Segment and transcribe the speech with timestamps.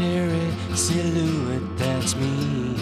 [0.00, 2.74] solitary silhouette, that's me.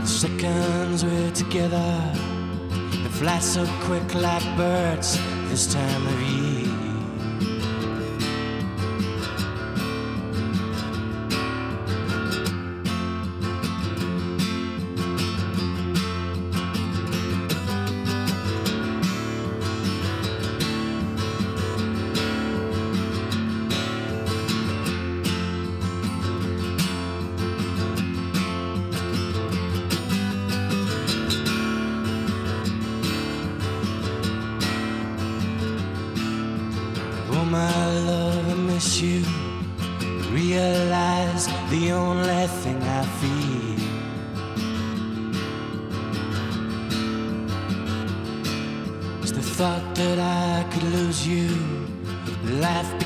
[0.00, 2.12] The seconds we're together,
[2.90, 6.39] they fly so quick like birds this time of year.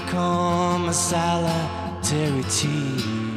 [0.04, 3.33] Become a solitary tea.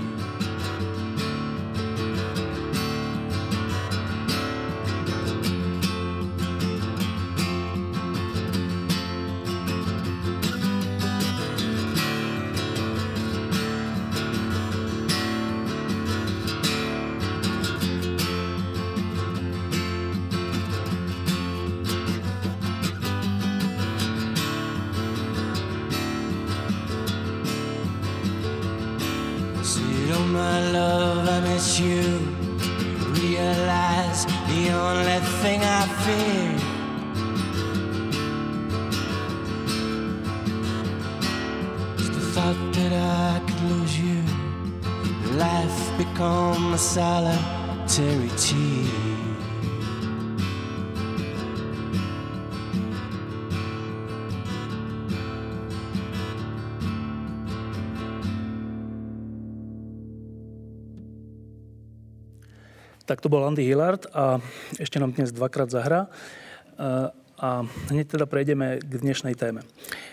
[63.17, 64.37] Tak to bol Andy Hillard a
[64.77, 66.05] ešte nám dnes dvakrát zahrá.
[66.05, 67.09] E,
[67.41, 69.65] A hneď teda prejdeme k dnešnej téme.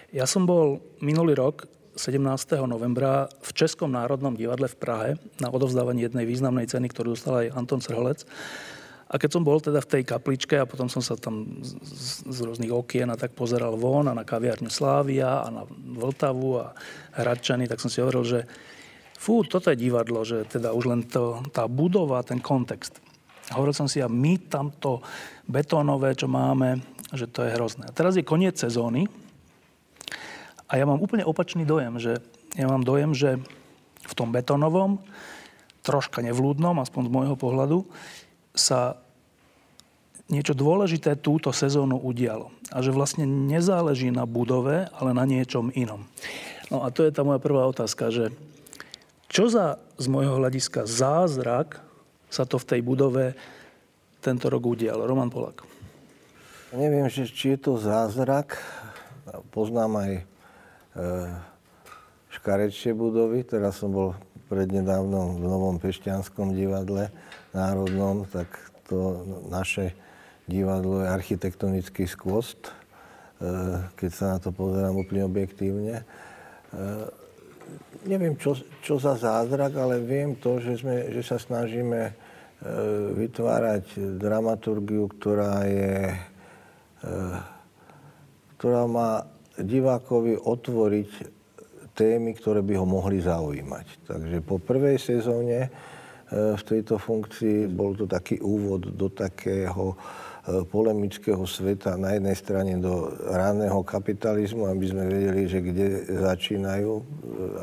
[0.09, 1.69] Ja som bol minulý rok
[2.01, 2.17] 17.
[2.65, 7.53] novembra v Českom národnom divadle v Prahe na odovzdávaní jednej významnej ceny, ktorú dostal aj
[7.53, 8.25] Anton Srholec.
[9.13, 11.77] A keď som bol teda v tej kapličke a potom som sa tam z,
[12.25, 16.73] z, rôznych okien a tak pozeral von a na kaviárňu Slávia a na Vltavu a
[17.21, 18.41] Hradčany, tak som si hovoril, že
[19.25, 23.01] fú, toto je divadlo, že teda už len to, tá budova, ten kontext.
[23.57, 25.01] Hovoril som si, a my tamto
[25.49, 26.85] betónové, čo máme,
[27.17, 27.89] že to je hrozné.
[27.89, 29.09] A teraz je koniec sezóny
[30.69, 32.21] a ja mám úplne opačný dojem, že
[32.53, 33.41] ja mám dojem, že
[34.05, 35.01] v tom betónovom,
[35.85, 37.79] troška nevlúdnom, aspoň z môjho pohľadu,
[38.57, 39.01] sa
[40.33, 42.49] niečo dôležité túto sezónu udialo.
[42.73, 46.09] A že vlastne nezáleží na budove, ale na niečom inom.
[46.73, 48.33] No a to je tá moja prvá otázka, že
[49.35, 51.83] čo za z môjho hľadiska zázrak
[52.31, 53.35] sa to v tej budove
[54.23, 55.11] tento rok udialo?
[55.11, 55.67] Roman Polak.
[56.71, 58.63] Neviem, či je to zázrak.
[59.51, 60.23] Poznám aj e,
[62.31, 63.43] škarečie budovy.
[63.43, 64.15] Teraz som bol
[64.47, 67.11] prednedávnom v Novom Pešťanskom divadle
[67.51, 68.47] národnom, tak
[68.87, 69.99] to naše
[70.47, 72.75] divadlo je architektonický skvost, e,
[73.99, 76.03] keď sa na to pozerám úplne objektívne.
[76.03, 77.24] E,
[78.05, 82.13] neviem, čo, čo za zázrak, ale viem to, že, sme, že sa snažíme e,
[83.17, 86.15] vytvárať dramaturgiu, ktorá je
[88.57, 89.29] ktorá má
[89.61, 91.11] divákovi otvoriť
[91.93, 93.87] témy, ktoré by ho mohli zaujímať.
[94.09, 95.69] Takže po prvej sezóne
[96.33, 99.95] v tejto funkcii bol to taký úvod do takého
[100.45, 105.87] polemického sveta na jednej strane do ranného kapitalizmu, aby sme vedeli, že kde
[106.21, 106.91] začínajú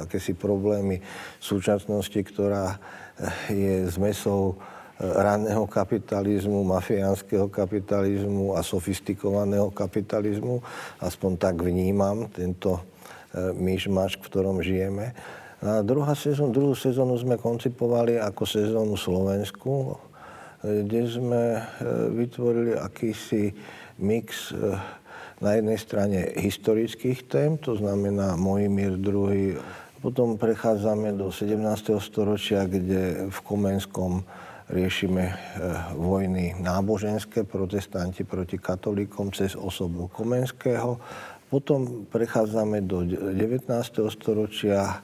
[0.02, 0.98] akési problémy
[1.38, 2.82] súčasnosti, ktorá
[3.54, 4.58] je zmesou
[5.02, 10.62] ranného kapitalizmu, mafiánskeho kapitalizmu a sofistikovaného kapitalizmu.
[11.02, 12.82] Aspoň tak vnímam tento
[13.38, 15.14] myšmaš, v ktorom žijeme.
[15.62, 19.94] A druhá sezón, druhú sezónu sme koncipovali ako sezónu Slovensku,
[20.62, 21.62] kde sme e,
[22.14, 23.50] vytvorili akýsi
[23.98, 24.78] mix e,
[25.42, 29.58] na jednej strane historických tém, to znamená Mojimír II.
[30.02, 31.98] Potom prechádzame do 17.
[31.98, 34.22] storočia, kde v Komenskom
[34.70, 35.36] riešime e,
[35.98, 41.02] vojny náboženské, protestanti proti katolíkom cez osobu Komenského.
[41.50, 43.68] Potom prechádzame do 19.
[44.08, 45.04] storočia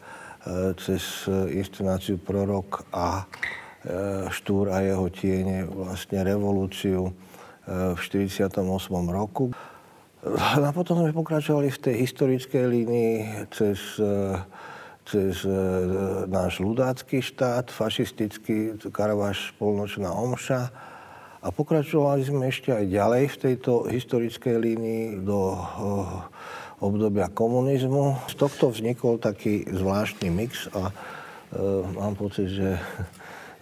[0.79, 3.27] cez inscenáciu Prorok a
[4.33, 7.11] Štúr a jeho tiene vlastne revolúciu e,
[7.95, 8.59] v 48.
[9.07, 9.55] roku.
[10.27, 13.13] A potom sme pokračovali v tej historickej línii
[13.53, 14.35] cez, e,
[15.07, 15.47] cez
[16.27, 20.67] náš ľudácky štát, fašistický Karavaš, polnočná omša.
[21.39, 25.55] A pokračovali sme ešte aj ďalej v tejto historickej línii do
[26.83, 28.19] obdobia komunizmu.
[28.27, 30.91] Z tohto vznikol taký zvláštny mix a
[31.95, 32.75] mám pocit, že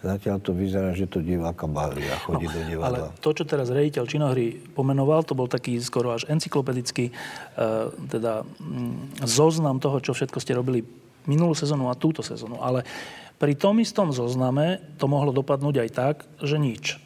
[0.06, 3.10] Zatiaľ to vyzerá, že to diváka baví a chodí no, do divadla.
[3.10, 8.46] Ale to, čo teraz rediteľ činohry pomenoval, to bol taký skoro až encyklopedický uh, teda,
[8.46, 10.86] mm, zoznam toho, čo všetko ste robili
[11.26, 12.62] minulú sezónu a túto sezónu.
[12.62, 12.86] Ale
[13.42, 17.02] pri tom istom zozname to mohlo dopadnúť aj tak, že nič.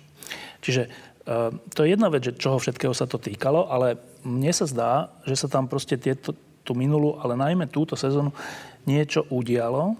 [0.61, 0.93] Čiže
[1.25, 3.97] uh, to je jedna vec, že čoho všetkého sa to týkalo, ale
[4.29, 4.93] mne sa zdá,
[5.25, 6.37] že sa tam proste tieto,
[6.69, 8.37] tú minulú, ale najmä túto sezónu
[8.85, 9.97] niečo udialo,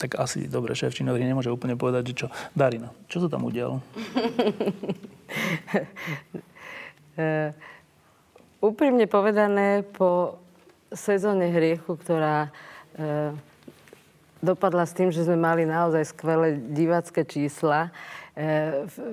[0.00, 2.26] tak asi, dobre, šéf činový nemôže úplne povedať, že čo.
[2.56, 3.84] Darina, čo sa tam udialo?
[7.20, 7.52] uh,
[8.72, 10.40] úprimne povedané, po
[10.88, 13.36] sezóne hriechu, ktorá uh,
[14.40, 18.19] dopadla s tým, že sme mali naozaj skvelé divácké čísla, Eh,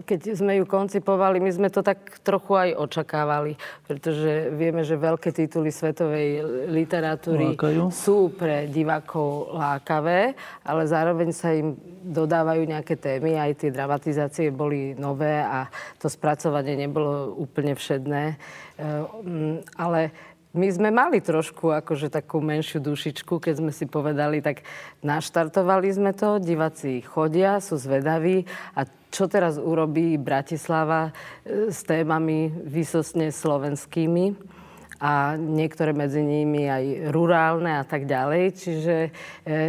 [0.08, 5.36] keď sme ju koncipovali, my sme to tak trochu aj očakávali, pretože vieme, že veľké
[5.36, 7.92] tituly svetovej literatúry Lákajú.
[7.92, 11.76] sú pre divákov lákavé, ale zároveň sa im
[12.08, 15.68] dodávajú nejaké témy, aj tie dramatizácie boli nové a
[16.00, 18.24] to spracovanie nebolo úplne všedné.
[18.34, 18.84] Eh,
[19.28, 20.16] mm, ale
[20.58, 24.66] my sme mali trošku akože takú menšiu dušičku, keď sme si povedali, tak
[25.06, 31.12] naštartovali sme to, diváci chodia, sú zvedaví a čo teraz urobí Bratislava
[31.44, 34.58] e, s témami vysosne slovenskými
[34.98, 38.44] a niektoré medzi nimi aj rurálne a tak ďalej.
[38.58, 39.10] Čiže e,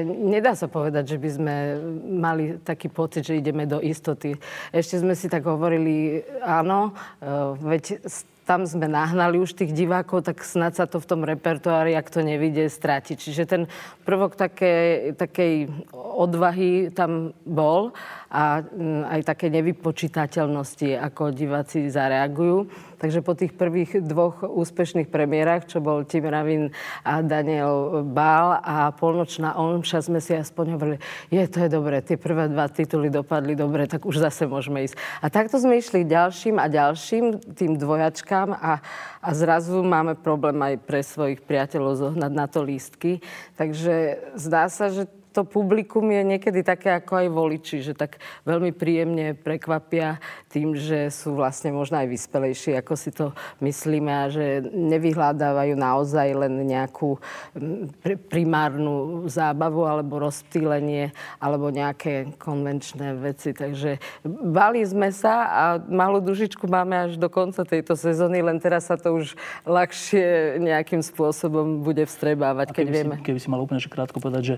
[0.09, 1.55] nedá sa povedať, že by sme
[2.17, 4.33] mali taký pocit, že ideme do istoty.
[4.73, 8.01] Ešte sme si tak hovorili, áno, e, veď
[8.49, 12.25] tam sme nahnali už tých divákov, tak snad sa to v tom repertoári, ak to
[12.25, 13.13] nevidie, stráti.
[13.13, 13.63] Čiže ten
[14.09, 17.93] prvok také, takej odvahy tam bol
[18.29, 22.69] a mm, aj také nevypočítateľnosti, ako diváci zareagujú.
[22.99, 26.75] Takže po tých prvých dvoch úspešných premiérach, čo bol Tim Ravin
[27.07, 30.99] a Daniel Bál a Polnočná omša, sme si aspoň hovorili,
[31.31, 34.99] je, to je dobré, tie prvé dva tituly dopadli dobre, tak už zase môžeme ísť.
[35.23, 38.83] A takto sme išli ďalším a ďalším tým dvojačkám a,
[39.23, 43.23] a zrazu máme problém aj pre svojich priateľov zohnať na to lístky.
[43.55, 48.19] Takže zdá sa, že to publikum je niekedy také ako aj voliči, že tak
[48.49, 50.19] veľmi príjemne prekvapia
[50.49, 56.29] tým, že sú vlastne možno aj vyspelejší, ako si to myslíme a že nevyhľadávajú naozaj
[56.35, 57.21] len nejakú
[58.33, 63.53] primárnu zábavu alebo rozptýlenie alebo nejaké konvenčné veci.
[63.53, 68.89] Takže bali sme sa a malú dužičku máme až do konca tejto sezóny, len teraz
[68.89, 69.37] sa to už
[69.69, 73.15] ľahšie nejakým spôsobom bude vstrebávať, keď keby vieme.
[73.21, 74.57] Si, keby si mal úplne krátko povedať, že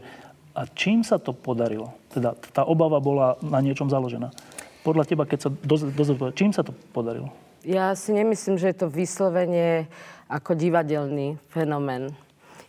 [0.54, 1.94] a čím sa to podarilo?
[2.10, 4.34] Teda tá obava bola na niečom založená.
[4.80, 7.30] Podľa teba, keď sa dozvedel, čím sa to podarilo?
[7.60, 9.84] Ja si nemyslím, že je to vyslovene
[10.32, 12.16] ako divadelný fenomén.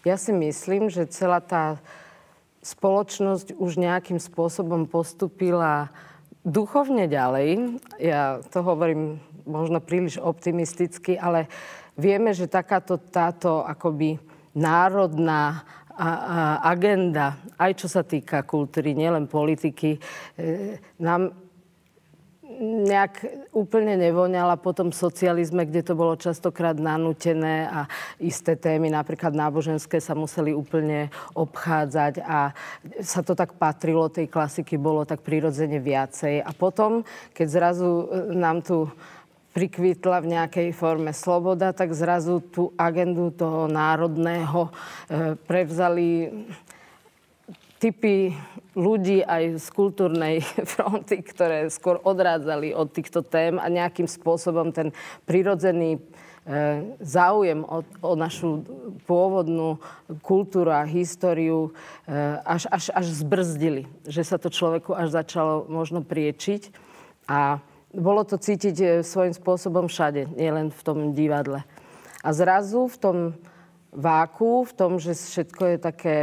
[0.03, 1.79] Ja si myslím, že celá tá
[2.61, 5.89] spoločnosť už nejakým spôsobom postupila
[6.43, 7.79] duchovne ďalej.
[8.01, 11.49] Ja to hovorím možno príliš optimisticky, ale
[11.97, 14.17] vieme, že takáto táto akoby
[14.51, 15.63] národná
[16.01, 16.39] a, a
[16.73, 20.01] agenda, aj čo sa týka kultúry, nielen politiky,
[20.33, 21.29] e, nám
[22.61, 27.89] nejak úplne nevoňala po tom socializme, kde to bolo častokrát nanútené a
[28.21, 32.53] isté témy, napríklad náboženské, sa museli úplne obchádzať a
[33.01, 36.41] sa to tak patrilo, tej klasiky bolo tak prirodzene viacej.
[36.41, 38.89] A potom, keď zrazu e, nám tu
[39.51, 44.71] prikvitla v nejakej forme sloboda, tak zrazu tú agendu toho národného e,
[45.35, 46.31] prevzali
[47.81, 48.31] typy
[48.77, 50.39] ľudí aj z kultúrnej
[50.73, 54.95] fronty, ktoré skôr odrádzali od týchto tém a nejakým spôsobom ten
[55.27, 55.99] prirodzený e,
[57.03, 58.63] záujem o, o našu
[59.03, 59.83] pôvodnú
[60.23, 61.75] kultúru a históriu
[62.07, 62.09] e,
[62.47, 63.83] až, až, až zbrzdili.
[64.07, 66.71] Že sa to človeku až začalo možno priečiť.
[67.27, 67.59] A
[67.91, 71.63] bolo to cítiť e, svojím spôsobom všade, nielen v tom divadle.
[72.23, 73.17] A zrazu v tom
[73.91, 76.15] váku, v tom, že všetko je také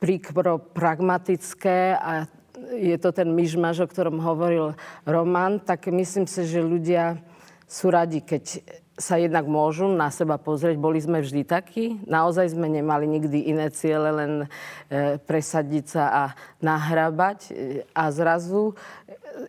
[0.00, 2.28] príkro pragmatické a
[2.76, 4.72] je to ten myšmaž, o ktorom hovoril
[5.04, 7.20] Roman, tak myslím si, že ľudia
[7.68, 10.78] sú radi, keď sa jednak môžu na seba pozrieť.
[10.78, 11.98] Boli sme vždy takí.
[12.06, 16.24] Naozaj sme nemali nikdy iné ciele, len e, presadiť sa a
[16.62, 17.50] nahrabať.
[17.90, 18.78] A zrazu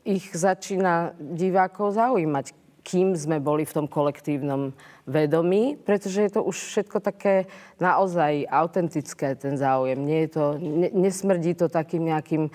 [0.02, 4.70] ich začína divákov zaujímať, kým sme boli v tom kolektívnom
[5.10, 7.50] vedomí, pretože je to už všetko také
[7.82, 9.98] naozaj autentické, ten záujem.
[9.98, 12.54] Nie je to, ne, nesmrdí to takým nejakým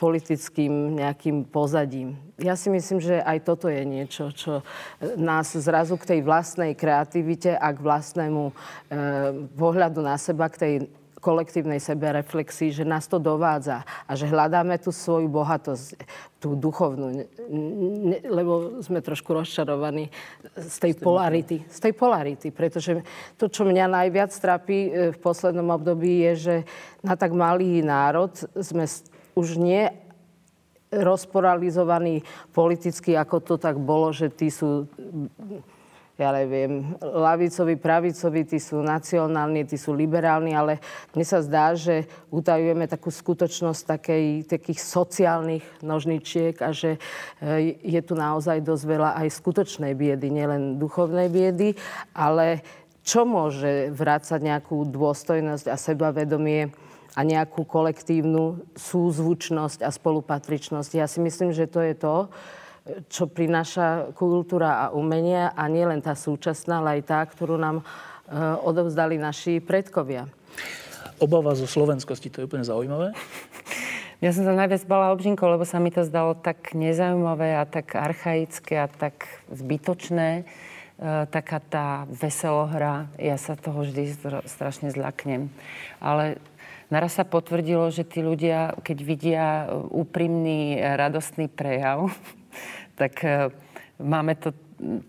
[0.00, 2.16] politickým nejakým pozadím.
[2.40, 4.64] Ja si myslím, že aj toto je niečo, čo
[5.20, 8.52] nás zrazu k tej vlastnej kreativite a k vlastnému e,
[9.54, 10.74] pohľadu na seba, k tej
[11.26, 15.98] kolektívnej sebereflexii, že nás to dovádza a že hľadáme tú svoju bohatosť,
[16.38, 20.06] tú duchovnú, ne, lebo sme trošku rozčarovaní
[20.54, 21.66] z tej polarity.
[21.66, 23.02] Z tej polarity, pretože
[23.34, 26.56] to, čo mňa najviac trápi e, v poslednom období, je, že
[27.02, 28.86] na tak malý národ sme
[29.34, 29.90] už nie
[30.94, 32.22] rozporalizovaní
[32.54, 34.86] politicky, ako to tak bolo, že tí sú
[36.16, 40.80] ja neviem, lavicovi, pravicovi, tí sú nacionálni, tí sú liberálni, ale
[41.12, 46.96] mne sa zdá, že utajujeme takú skutočnosť takej, takých sociálnych nožničiek a že
[47.36, 51.76] e, je tu naozaj dosť veľa aj skutočnej biedy, nielen duchovnej biedy,
[52.16, 52.64] ale
[53.04, 56.72] čo môže vrácať nejakú dôstojnosť a sebavedomie
[57.16, 60.90] a nejakú kolektívnu súzvučnosť a spolupatričnosť.
[60.96, 62.32] Ja si myslím, že to je to,
[63.10, 67.82] čo prináša kultúra a umenie a nie len tá súčasná, ale aj tá, ktorú nám
[67.82, 67.84] e,
[68.62, 70.30] odovzdali naši predkovia.
[71.18, 73.12] Obava zo slovenskosti, to je úplne zaujímavé.
[74.16, 77.92] Ja som sa najviac bala obžinkov, lebo sa mi to zdalo tak nezaujímavé a tak
[77.92, 80.40] archaické a tak zbytočné.
[80.40, 80.44] E,
[81.28, 84.16] taká tá veselohra, ja sa toho vždy
[84.48, 85.52] strašne zľaknem.
[86.00, 86.40] Ale
[86.88, 89.46] naraz sa potvrdilo, že tí ľudia, keď vidia
[89.92, 92.08] úprimný, radostný prejav,
[92.96, 93.50] tak e,
[94.00, 94.52] máme to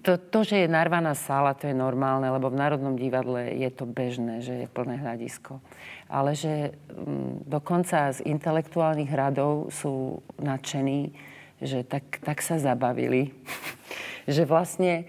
[0.01, 3.83] to, to, že je narvaná sála, to je normálne, lebo v Národnom divadle je to
[3.83, 5.59] bežné, že je plné hľadisko.
[6.07, 11.11] Ale že m, mm, dokonca z intelektuálnych radov sú nadšení,
[11.59, 13.35] že tak, tak sa zabavili.
[14.35, 15.03] že vlastne,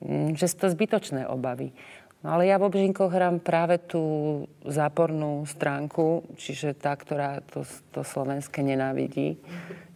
[0.00, 1.76] m, mm, že sú to zbytočné obavy.
[2.22, 8.06] No ale ja v Obžinkoch hrám práve tú zápornú stránku, čiže tá, ktorá to, to
[8.06, 9.36] slovenské nenávidí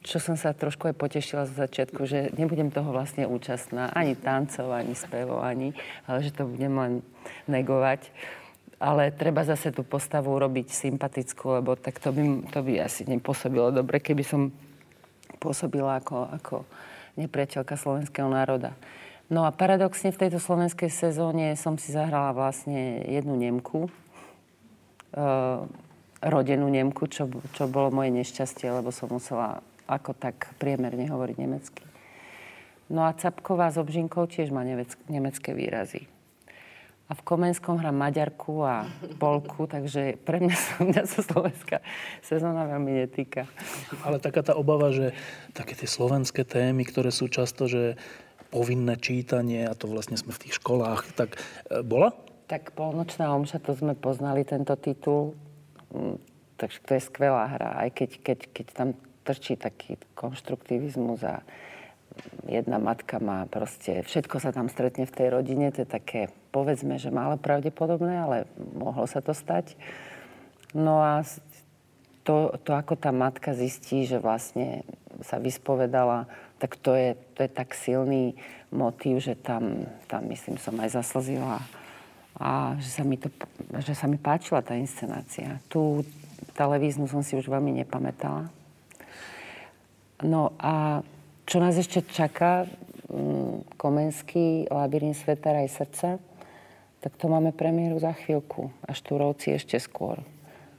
[0.06, 4.70] čo som sa trošku aj potešila z začiatku, že nebudem toho vlastne účastná, ani tancov,
[4.70, 5.74] ani spevov, ani,
[6.06, 6.92] ale že to budem len
[7.50, 8.06] negovať.
[8.78, 12.22] Ale treba zase tú postavu robiť sympatickú, lebo tak to by,
[12.54, 14.54] to by asi nepôsobilo dobre, keby som
[15.42, 16.56] pôsobila ako, ako
[17.18, 18.78] nepriateľka slovenského národa.
[19.26, 23.90] No a paradoxne v tejto slovenskej sezóne som si zahrala vlastne jednu Nemku, e,
[26.22, 27.26] rodenú Nemku, čo,
[27.58, 31.84] čo bolo moje nešťastie, lebo som musela ako tak priemerne hovoriť nemecky.
[32.86, 34.62] No a Capková s Obžinkou tiež má
[35.10, 36.06] nemecké výrazy.
[37.06, 38.90] A v Komenskom hrám Maďarku a
[39.22, 41.78] Polku, takže pre mňa sa, mňa sa slovenská
[42.18, 43.46] sezóna veľmi netýka.
[44.02, 45.14] Ale taká tá obava, že
[45.54, 47.94] také tie slovenské témy, ktoré sú často, že
[48.50, 51.38] povinné čítanie, a to vlastne sme v tých školách, tak
[51.70, 52.10] e, bola?
[52.50, 55.38] Tak Polnočná omša, to sme poznali tento titul.
[55.94, 56.18] Mm,
[56.58, 57.86] takže to je skvelá hra.
[57.86, 58.88] Aj keď, keď, keď tam
[59.26, 61.42] trčí taký konštruktivizmus a
[62.46, 66.96] jedna matka má proste, všetko sa tam stretne v tej rodine, to je také, povedzme,
[66.96, 68.36] že málo pravdepodobné, ale
[68.78, 69.74] mohlo sa to stať.
[70.72, 71.26] No a
[72.22, 74.86] to, to ako tá matka zistí, že vlastne
[75.20, 78.38] sa vyspovedala, tak to je, to je tak silný
[78.72, 81.60] motív, že tam, tam myslím, som aj zaslzila
[82.36, 83.32] a že sa mi, to,
[83.80, 85.56] že sa mi páčila tá inscenácia.
[85.72, 86.04] Tú
[86.52, 88.52] televíznu som si už veľmi nepamätala.
[90.24, 91.04] No a
[91.44, 92.64] čo nás ešte čaká,
[93.10, 96.08] mm, Komenský, Labyrint sveta, aj srdca,
[97.04, 100.18] tak to máme premiéru za chvíľku a Štúrovci ešte skôr.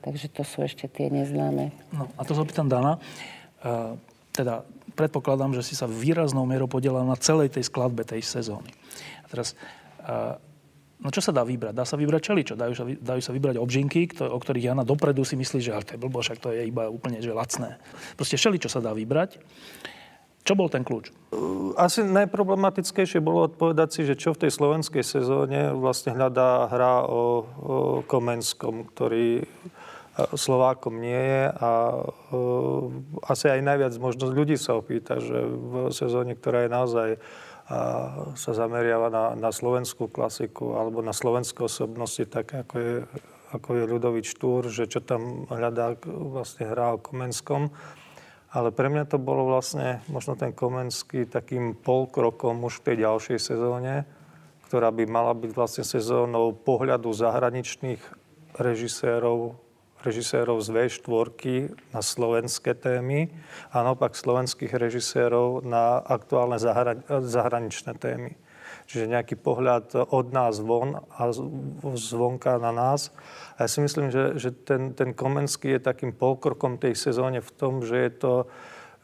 [0.04, 1.72] Takže to sú ešte tie neznáme.
[1.94, 3.00] No a to sa pýtam Dana.
[3.64, 3.96] Uh,
[4.36, 4.68] teda
[4.98, 8.72] predpokladám, že si sa výraznou mierou podielal na celej tej skladbe tej sezóny.
[9.24, 9.54] A teraz,
[10.04, 10.40] uh,
[11.02, 11.74] no čo sa dá vybrať?
[11.78, 12.54] Dá sa vybrať čeličo?
[12.58, 15.94] Dajú sa, dajú sa vybrať obžinky, kto, o ktorých Jana dopredu si myslí, že to
[15.96, 17.78] je blbo, však to je iba úplne že lacné.
[18.18, 19.38] Proste čo sa dá vybrať.
[20.48, 21.12] Čo bol ten kľúč?
[21.76, 27.12] Asi najproblematickejšie bolo odpovedať si, že čo v tej slovenskej sezóne vlastne hľadá hra o,
[27.12, 27.24] o
[28.08, 29.46] Komenskom, ktorý e,
[30.40, 36.32] Slovákom nie je a uh, asi aj najviac možno ľudí sa opýta, že v sezóne,
[36.40, 37.10] ktorá je naozaj
[38.38, 42.96] sa zameriava na, na slovenskú klasiku alebo na slovenské osobnosti, tak ako je,
[43.52, 47.76] ako je Ľudovič Štúr, že čo tam hľadá vlastne hra o Komenskom.
[48.56, 53.40] Ale pre mňa to bolo vlastne možno ten Komenský takým polkrokom už v tej ďalšej
[53.44, 54.08] sezóne,
[54.72, 58.00] ktorá by mala byť vlastne sezónou pohľadu zahraničných
[58.56, 59.67] režisérov,
[60.08, 61.36] režisérov z V4
[61.92, 63.28] na slovenské témy
[63.76, 66.56] a naopak slovenských režisérov na aktuálne
[67.08, 68.40] zahraničné témy.
[68.88, 71.28] Čiže nejaký pohľad od nás von a
[72.00, 73.12] zvonka na nás.
[73.60, 77.52] A ja si myslím, že, že ten, ten Komenský je takým polkrokom tej sezóne v
[77.52, 78.34] tom, že je to,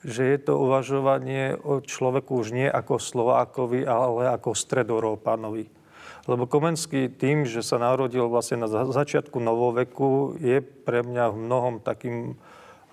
[0.07, 5.82] že je to uvažovanie o človeku už nie ako Slovákovi, ale ako Stredorópanovi.
[6.23, 11.73] Lebo Komenský tým, že sa narodil vlastne na začiatku novoveku, je pre mňa v mnohom
[11.83, 12.39] takým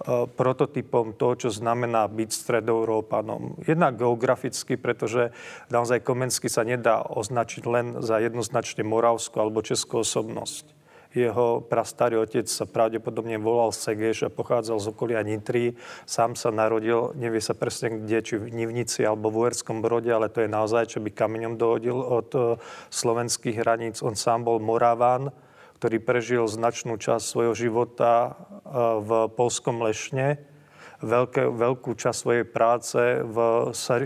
[0.00, 3.60] E, prototypom toho, čo znamená byť stredoeurópanom.
[3.68, 5.28] Jednak geograficky, pretože
[5.68, 10.79] naozaj Komensky sa nedá označiť len za jednoznačne moravskú alebo českú osobnosť.
[11.10, 15.74] Jeho prastarý otec sa pravdepodobne volal Segeš a pochádzal z okolia Nitry.
[16.06, 20.30] Sám sa narodil, nevie sa presne kde, či v Nivnici alebo v Uherskom Brode, ale
[20.30, 22.40] to je naozaj, čo by kameňom dohodil od e,
[22.94, 24.06] slovenských hraníc.
[24.06, 25.34] On sám bol Moraván,
[25.82, 28.30] ktorý prežil značnú časť svojho života e,
[29.02, 30.49] v Polskom Lešne,
[31.00, 33.36] veľké, veľkú časť svojej práce v,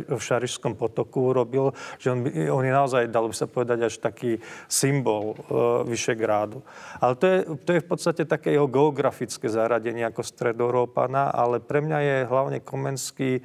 [0.08, 4.38] v Šarišskom potoku urobil, že on, on je naozaj, dalo by sa povedať, až taký
[4.70, 6.62] symbol uh, Vyšegrádu.
[7.02, 11.82] Ale to je, to je v podstate také jeho geografické zaradenie ako stredoeurópana, ale pre
[11.82, 13.42] mňa je hlavne Komenský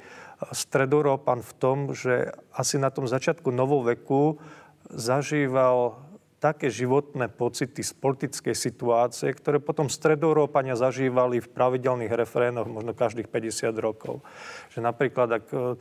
[0.50, 4.40] stredoeurópan v tom, že asi na tom začiatku novoveku
[4.88, 6.09] zažíval
[6.40, 13.28] také životné pocity z politickej situácie, ktoré potom stredoeurópania zažívali v pravidelných refrénoch možno každých
[13.28, 14.24] 50 rokov.
[14.72, 15.76] Že napríklad, ak, e,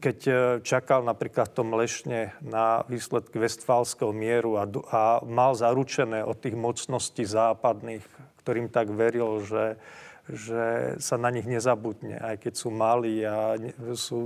[0.00, 0.32] keď e,
[0.64, 6.56] čakal napríklad v tom Lešne na výsledky Westfálskeho mieru a, a mal zaručené od tých
[6.56, 8.02] mocností západných,
[8.40, 9.76] ktorým tak veril, že
[10.24, 13.60] že sa na nich nezabudne, aj keď sú malí a
[13.92, 14.18] sú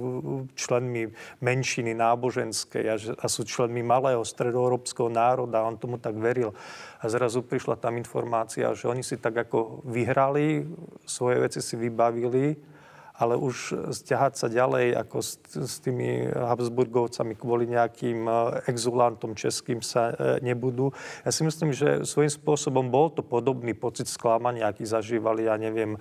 [0.54, 1.10] členmi
[1.42, 2.84] menšiny náboženskej
[3.18, 5.66] a, sú členmi malého stredoeurópskeho národa.
[5.66, 6.54] On tomu tak veril.
[7.02, 10.70] A zrazu prišla tam informácia, že oni si tak ako vyhrali,
[11.02, 12.77] svoje veci si vybavili
[13.18, 18.32] ale už stiahať sa ďalej ako s, s tými Habsburgovcami kvôli nejakým e,
[18.70, 20.94] exulantom českým sa e, nebudú.
[21.26, 25.98] Ja si myslím, že svojím spôsobom bol to podobný pocit sklamania, aký zažívali, ja neviem,
[25.98, 26.00] e,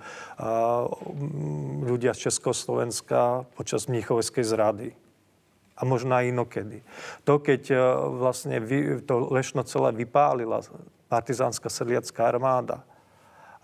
[1.90, 4.88] ľudia z Československa počas Mnichovskej zrady
[5.74, 6.86] a možno aj inokedy.
[7.26, 7.70] To, keď
[8.18, 8.58] vlastne
[9.06, 10.62] to Lešno celé vypálila
[11.06, 12.82] partizánska sedliacká armáda,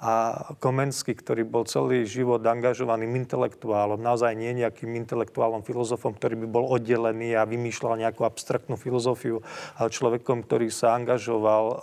[0.03, 0.13] a
[0.59, 6.65] Komenský, ktorý bol celý život angažovaným intelektuálom, naozaj nie nejakým intelektuálom, filozofom, ktorý by bol
[6.67, 9.41] oddelený a vymýšľal nejakú abstraktnú filozofiu,
[9.79, 11.79] ale človekom, ktorý sa angažoval eh,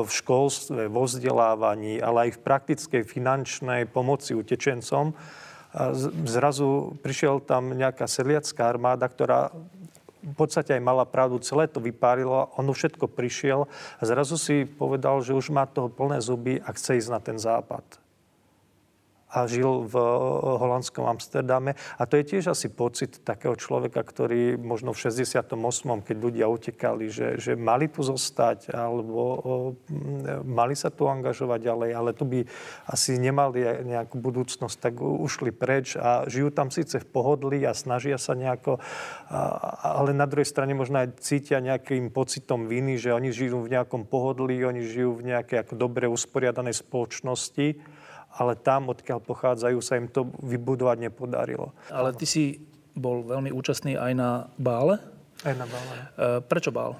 [0.00, 5.12] v školstve, vo vzdelávaní, ale aj v praktickej finančnej pomoci utečencom.
[6.24, 9.52] Zrazu prišiel tam nejaká sedliacká armáda, ktorá
[10.26, 15.22] v podstate aj mala pravdu, celé to vypárilo, ono všetko prišiel a zrazu si povedal,
[15.22, 18.05] že už má toho plné zuby a chce ísť na ten západ
[19.26, 19.94] a žil v
[20.62, 21.74] holandskom Amsterdame.
[21.98, 25.50] A to je tiež asi pocit takého človeka, ktorý možno v 68.,
[26.06, 29.20] keď ľudia utekali, že, že mali tu zostať alebo
[30.46, 32.46] mali sa tu angažovať ďalej, ale tu by
[32.86, 38.22] asi nemali nejakú budúcnosť, tak ušli preč a žijú tam síce v pohodlí a snažia
[38.22, 38.78] sa nejako,
[39.82, 44.06] ale na druhej strane možno aj cítia nejakým pocitom viny, že oni žijú v nejakom
[44.06, 47.95] pohodlí, oni žijú v nejakej ako dobre usporiadanej spoločnosti
[48.36, 51.72] ale tam, odkiaľ pochádzajú, sa im to vybudovať nepodarilo.
[51.88, 52.60] Ale ty si
[52.96, 55.00] bol veľmi účastný aj na bále.
[55.44, 55.94] Aj na bále.
[56.16, 56.96] E, prečo bál?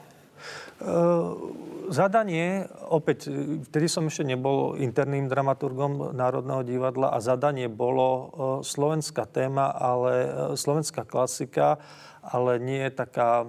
[1.88, 3.32] zadanie, opäť,
[3.70, 8.28] vtedy som ešte nebol interným dramaturgom Národného divadla a zadanie bolo
[8.60, 10.12] slovenská téma, ale
[10.52, 11.80] slovenská klasika,
[12.26, 13.46] ale nie je taká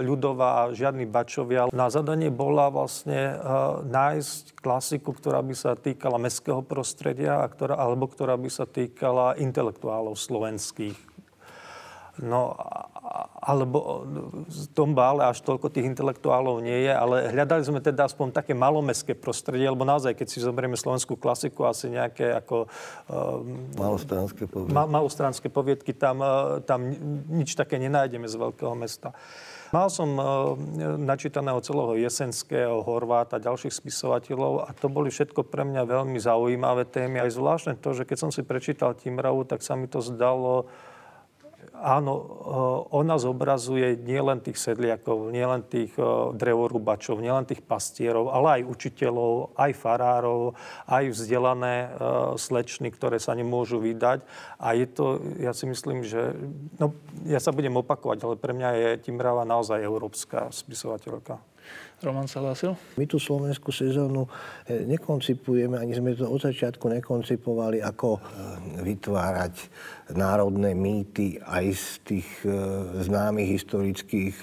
[0.00, 1.66] ľudová, žiadny bačovia.
[1.74, 3.36] Na zadanie bola vlastne
[3.84, 9.34] nájsť klasiku, ktorá by sa týkala mestského prostredia, a ktorá, alebo ktorá by sa týkala
[9.36, 11.11] intelektuálov slovenských
[12.20, 12.52] No,
[13.40, 14.04] alebo
[14.44, 18.52] v tom bále až toľko tých intelektuálov nie je, ale hľadali sme teda aspoň také
[18.52, 22.68] malomestské prostredie, lebo naozaj, keď si zoberieme slovenskú klasiku, asi nejaké ako...
[23.08, 24.76] Um, malostranské poviedky.
[24.76, 26.84] Ma, malostranské poviedky, tam, uh, tam
[27.32, 29.16] nič také nenájdeme z veľkého mesta.
[29.72, 30.52] Mal som uh,
[31.00, 37.24] načítaného celého Jesenského, Horváta, ďalších spisovateľov a to boli všetko pre mňa veľmi zaujímavé témy.
[37.24, 40.68] Aj zvláštne to, že keď som si prečítal Timravu, tak sa mi to zdalo
[41.76, 42.26] áno, eh,
[42.92, 46.06] ona zobrazuje nielen tých sedliakov, nielen tých eh,
[46.36, 50.54] drevorúbačov, nielen tých pastierov, ale aj učiteľov, aj farárov,
[50.86, 51.88] aj vzdelané eh,
[52.38, 54.22] slečny, ktoré sa nemôžu vydať.
[54.62, 56.36] A je to, ja si myslím, že...
[56.78, 56.94] No,
[57.26, 61.51] ja sa budem opakovať, ale pre mňa je Timrava naozaj európska spisovateľka.
[62.02, 62.74] Roman Salasil?
[62.98, 64.26] My tú slovenskú sezónu
[64.66, 68.22] eh, nekoncipujeme, ani sme to od začiatku nekoncipovali, ako eh,
[68.82, 69.54] vytvárať
[70.18, 72.52] národné mýty aj z tých eh,
[73.06, 74.36] známych historických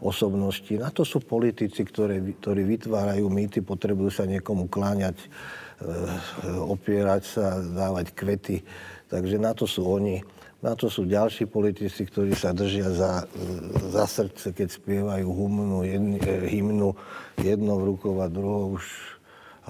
[0.00, 0.80] osobností.
[0.80, 5.28] Na to sú politici, ktoré, ktorí vytvárajú mýty, potrebujú sa niekomu kláňať,
[6.64, 8.64] opierať sa, dávať kvety.
[9.12, 10.24] Takže na to sú oni.
[10.66, 13.22] Na to sú ďalší politici, ktorí sa držia za,
[13.86, 16.90] za srdce, keď spievajú hymnu, jedni, eh, hymnu
[17.38, 18.82] jednou rukou a druhou už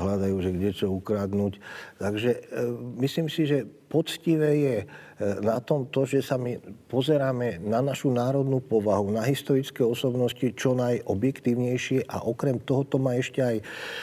[0.00, 1.56] hľadajú, že kde čo ukradnúť.
[1.96, 2.40] Takže e,
[3.00, 6.60] myslím si, že poctivé je E, na tom to, že sa my
[6.92, 13.16] pozeráme na našu národnú povahu, na historické osobnosti čo najobjektívnejšie a okrem toho to má
[13.16, 13.56] ešte aj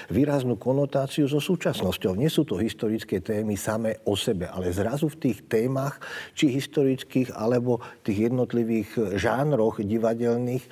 [0.10, 2.17] výraznú konotáciu so súčasnosťou.
[2.17, 6.02] Nie sú to historické témy samé o sebe, ale zrazu v tých témach,
[6.34, 10.69] či historických, alebo tých jednotlivých žánroch divadelných, e,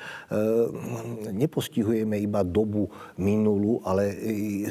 [1.37, 2.89] nepostihujeme iba dobu
[3.21, 4.09] minulú, ale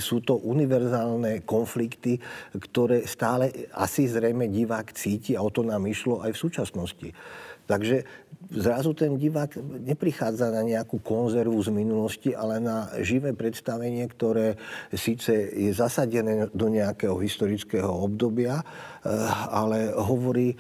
[0.03, 2.19] sú to univerzálne konflikty,
[2.59, 7.09] ktoré stále asi zrejme divák cíti a o to to nám išlo aj v súčasnosti.
[7.69, 8.03] Takže
[8.51, 14.59] zrazu ten divák neprichádza na nejakú konzervu z minulosti, ale na živé predstavenie, ktoré
[14.91, 19.13] síce je zasadené do nejakého historického obdobia, eh,
[19.53, 20.59] ale hovorí eh,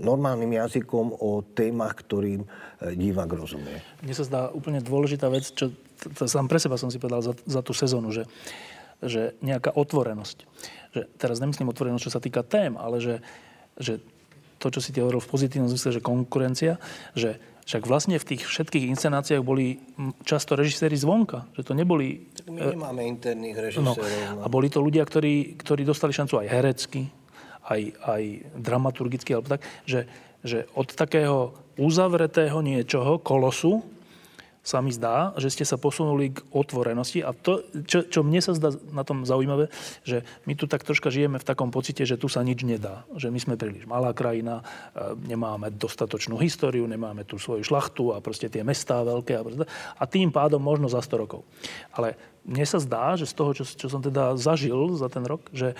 [0.00, 3.82] normálnym jazykom o témach, ktorým eh, divák rozumie.
[4.00, 5.74] Mne sa zdá úplne dôležitá vec, čo
[6.24, 8.24] sám pre seba som si povedal za, za tú sezónu, že,
[9.04, 10.38] že nejaká otvorenosť.
[10.96, 13.20] Že teraz nemyslím otvorenosť, čo sa týka tém, ale že
[13.78, 14.02] že
[14.58, 16.82] to, čo si ti hovoril v pozitívnom zmysle, že konkurencia,
[17.14, 17.38] že
[17.68, 19.76] však vlastne v tých všetkých inscenáciách boli
[20.24, 22.24] často režiséri zvonka, že to neboli...
[22.48, 23.92] My nemáme interných režisérov.
[23.92, 27.12] No, a boli to ľudia, ktorí, ktorí dostali šancu aj herecky,
[27.68, 28.22] aj, aj
[28.56, 30.08] dramaturgicky, alebo tak, že,
[30.40, 33.84] že od takého uzavretého niečoho, kolosu,
[34.68, 38.52] sa mi zdá, že ste sa posunuli k otvorenosti a to, čo, čo mne sa
[38.52, 39.72] zdá na tom zaujímavé,
[40.04, 43.08] že my tu tak troška žijeme v takom pocite, že tu sa nič nedá.
[43.16, 44.60] Že my sme príliš malá krajina,
[44.92, 49.42] e, nemáme dostatočnú históriu, nemáme tu svoju šlachtu a proste tie mestá veľké a,
[49.96, 51.48] a tým pádom možno za 100 rokov.
[51.96, 55.48] Ale mne sa zdá, že z toho, čo, čo som teda zažil za ten rok,
[55.56, 55.72] že,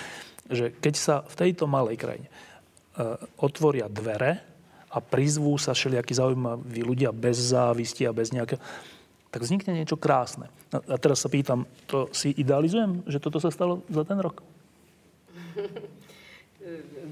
[0.49, 4.58] že keď sa v tejto malej krajine uh, otvoria dvere,
[4.99, 8.59] a prizvú sa všelijakí zaujímaví ľudia bez závisti a bez nejaké,
[9.31, 10.51] tak vznikne niečo krásne.
[10.75, 14.43] A teraz sa pýtam, to si idealizujem, že toto sa stalo za ten rok?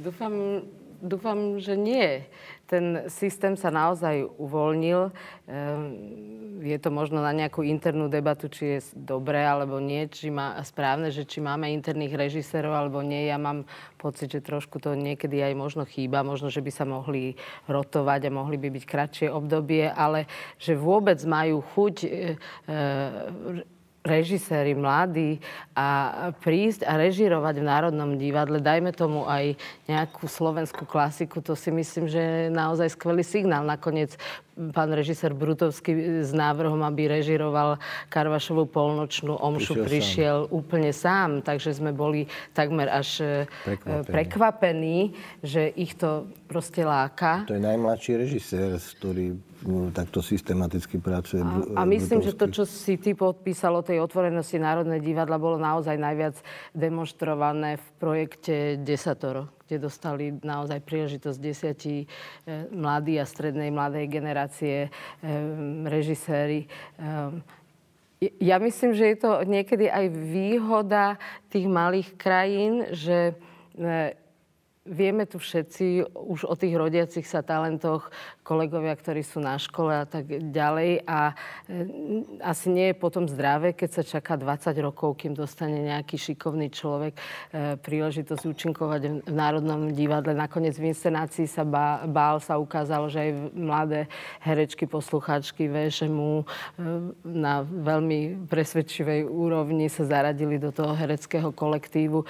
[0.02, 0.66] Dúfam,
[0.98, 2.26] dúfam, že nie
[2.66, 5.14] ten systém sa naozaj uvoľnil.
[5.46, 10.58] Ehm, je to možno na nejakú internú debatu, či je dobré alebo nie, či má
[10.66, 13.30] správne, že či máme interných režisérov alebo nie.
[13.30, 17.38] Ja mám pocit, že trošku to niekedy aj možno chýba, možno, že by sa mohli
[17.70, 20.26] rotovať a mohli by byť kratšie obdobie, ale
[20.58, 23.75] že vôbec majú chuť e, e,
[24.06, 25.42] režiséri mladí
[25.74, 29.58] a prísť a režirovať v Národnom divadle, dajme tomu aj
[29.90, 33.66] nejakú slovenskú klasiku, to si myslím, že je naozaj skvelý signál.
[33.66, 34.14] Nakoniec
[34.72, 37.76] pán režisér Brutovský s návrhom, aby režiroval
[38.08, 40.52] Karvašovú polnočnú omšu, prišiel, prišiel sám.
[40.54, 41.30] úplne sám.
[41.44, 42.24] Takže sme boli
[42.56, 43.26] takmer až e,
[43.68, 44.08] prekvapení.
[44.08, 44.98] prekvapení,
[45.44, 47.44] že ich to proste láka.
[47.44, 49.36] To je najmladší režisér, ktorý
[49.92, 51.40] takto systematicky pracuje.
[51.42, 55.56] A, a myslím, že to, čo si ty podpísal o tej otvorenosti Národnej divadla, bolo
[55.56, 56.36] naozaj najviac
[56.76, 62.06] demonstrované v projekte Desatoro kde dostali naozaj príležitosť desiatí
[62.70, 64.94] mladí a strednej mladej generácie
[65.90, 66.70] režiséri
[68.40, 71.20] ja myslím, že je to niekedy aj výhoda
[71.52, 73.36] tých malých krajín, že
[74.86, 78.08] vieme tu všetci už o tých rodiacich sa talentoch,
[78.46, 81.02] kolegovia, ktorí sú na škole a tak ďalej.
[81.02, 81.34] A
[81.66, 81.82] e,
[82.46, 87.18] asi nie je potom zdravé, keď sa čaká 20 rokov, kým dostane nejaký šikovný človek
[87.18, 87.20] e,
[87.82, 90.30] príležitosť účinkovať v Národnom divadle.
[90.38, 91.66] Nakoniec v inscenácii sa
[92.06, 94.00] bál, sa ukázalo, že aj mladé
[94.46, 96.44] herečky, poslucháčky VŠMU e,
[97.26, 102.22] na veľmi presvedčivej úrovni sa zaradili do toho hereckého kolektívu.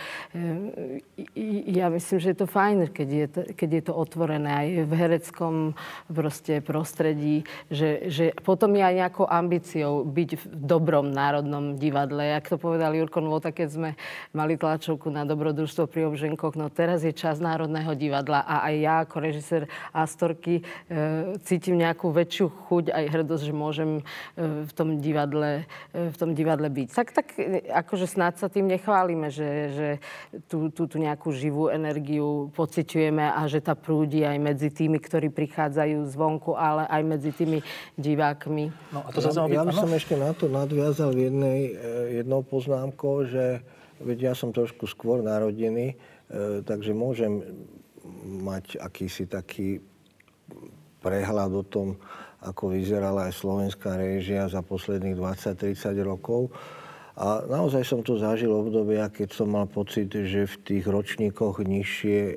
[1.68, 4.68] Ja myslím, že je to to fajn, keď je to, keď je to otvorené aj
[4.86, 5.54] v hereckom
[6.06, 12.22] proste prostredí, že, že potom je aj nejakou ambíciou byť v dobrom národnom divadle.
[12.22, 13.90] Jak to povedal Jurko Nvota, keď sme
[14.30, 18.94] mali tlačovku na dobrodružstvo pri Obženkoch, no teraz je čas Národného divadla a aj ja
[19.02, 24.02] ako režisér Astorky e, cítim nejakú väčšiu chuť aj hrdosť, že môžem e,
[24.62, 26.88] v tom divadle, e, v tom divadle byť.
[26.94, 29.88] Tak, tak e, akože snad sa tým nechválime, že, že
[30.46, 35.32] tú, tú, tú nejakú živú energiu pociťujeme a že tá prúdi aj medzi tými, ktorí
[35.32, 37.58] prichádzajú zvonku, ale aj medzi tými
[37.96, 38.72] divákmi.
[38.92, 43.26] No a to ja, ja by som ešte na to nadviazal jednej, eh, jednou poznámkou,
[43.28, 43.64] že
[44.00, 47.40] veď ja som trošku skôr narodený, eh, takže môžem
[48.26, 49.82] mať akýsi taký
[51.02, 51.88] prehľad o tom,
[52.42, 56.52] ako vyzerala aj slovenská réžia za posledných 20-30 rokov.
[57.16, 62.18] A naozaj som to zažil obdobia, keď som mal pocit, že v tých ročníkoch nižšie
[62.20, 62.34] e,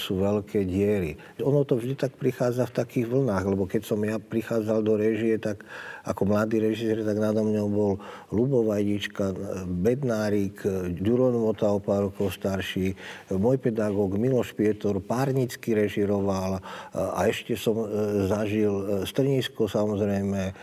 [0.00, 1.20] sú veľké diery.
[1.44, 5.36] Ono to vždy tak prichádza v takých vlnách, lebo keď som ja prichádzal do režie,
[5.36, 5.68] tak
[6.06, 7.92] ako mladý režisér, tak nado mňou bol
[8.30, 9.34] Lubo Vajdička,
[9.66, 10.62] Bednárik,
[11.02, 12.94] Ďuron Mota o pár rokov starší,
[13.34, 16.62] môj pedagóg Miloš Pietor, Párnický režiroval
[16.94, 17.86] a ešte som e,
[18.30, 20.54] zažil e, Strnisko samozrejme,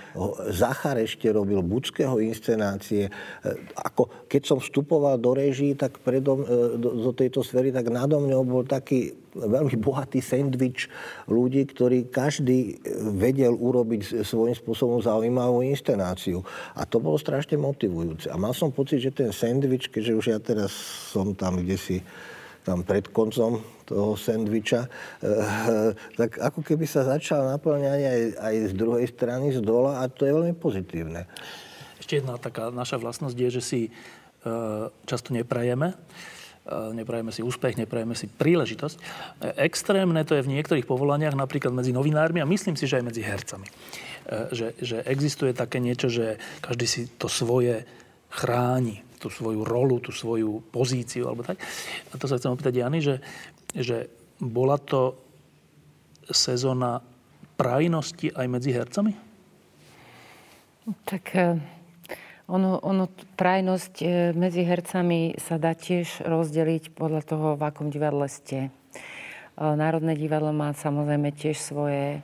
[0.55, 3.07] Zachar ešte robil Budského inscenácie.
[3.07, 3.11] E,
[3.75, 6.43] ako keď som vstupoval do režii, tak predom,
[6.79, 10.87] do, do tejto sféry, tak nado mňou bol taký veľmi bohatý sendvič
[11.27, 12.77] ľudí, ktorí každý
[13.17, 16.45] vedel urobiť svojím spôsobom zaujímavú inscenáciu.
[16.77, 18.29] A to bolo strašne motivujúce.
[18.29, 20.71] A mal som pocit, že ten sendvič, keďže už ja teraz
[21.11, 21.97] som tam, kde si
[22.63, 28.73] tam pred koncom toho sendviča, eh, tak ako keby sa začal naplňať aj, aj z
[28.73, 31.27] druhej strany, z dola a to je veľmi pozitívne.
[31.99, 35.99] Ešte jedna taká naša vlastnosť je, že si eh, často neprajeme
[36.71, 38.97] neprajeme si úspech, neprajeme si príležitosť.
[39.59, 43.21] Extrémne to je v niektorých povolaniach, napríklad medzi novinármi a myslím si, že aj medzi
[43.21, 43.67] hercami.
[43.67, 43.73] E,
[44.55, 47.83] že, že existuje také niečo, že každý si to svoje
[48.31, 51.59] chráni, tú svoju rolu, tú svoju pozíciu alebo tak.
[52.11, 53.15] A to sa chcem opýtať Jany, že,
[53.75, 54.07] že
[54.39, 55.19] bola to
[56.31, 57.03] sezóna
[57.59, 59.13] prajnosti aj medzi hercami?
[61.03, 61.23] Tak
[62.47, 63.07] ono, ono,
[63.39, 68.67] prajnosť e, medzi hercami sa dá tiež rozdeliť podľa toho, v akom divadle ste.
[68.67, 68.69] E,
[69.59, 72.19] Národné divadlo má samozrejme tiež svoje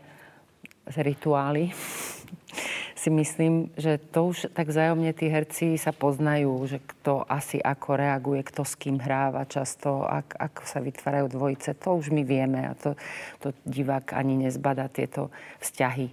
[0.91, 1.71] rituály.
[2.99, 7.95] si myslím, že to už tak zájomne tí herci sa poznajú, že kto asi ako
[7.95, 11.79] reaguje, kto s kým hráva často, ak, ako sa vytvárajú dvojice.
[11.79, 12.99] To už my vieme a to,
[13.39, 15.31] to divák ani nezbada tieto
[15.63, 16.11] vzťahy,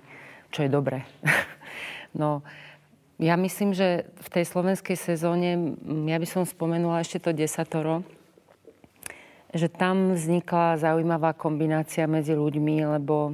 [0.54, 1.02] čo je dobre.
[2.22, 2.46] no,
[3.16, 8.04] ja myslím, že v tej slovenskej sezóne, ja by som spomenula ešte to desatoro,
[9.56, 13.32] že tam vznikla zaujímavá kombinácia medzi ľuďmi, lebo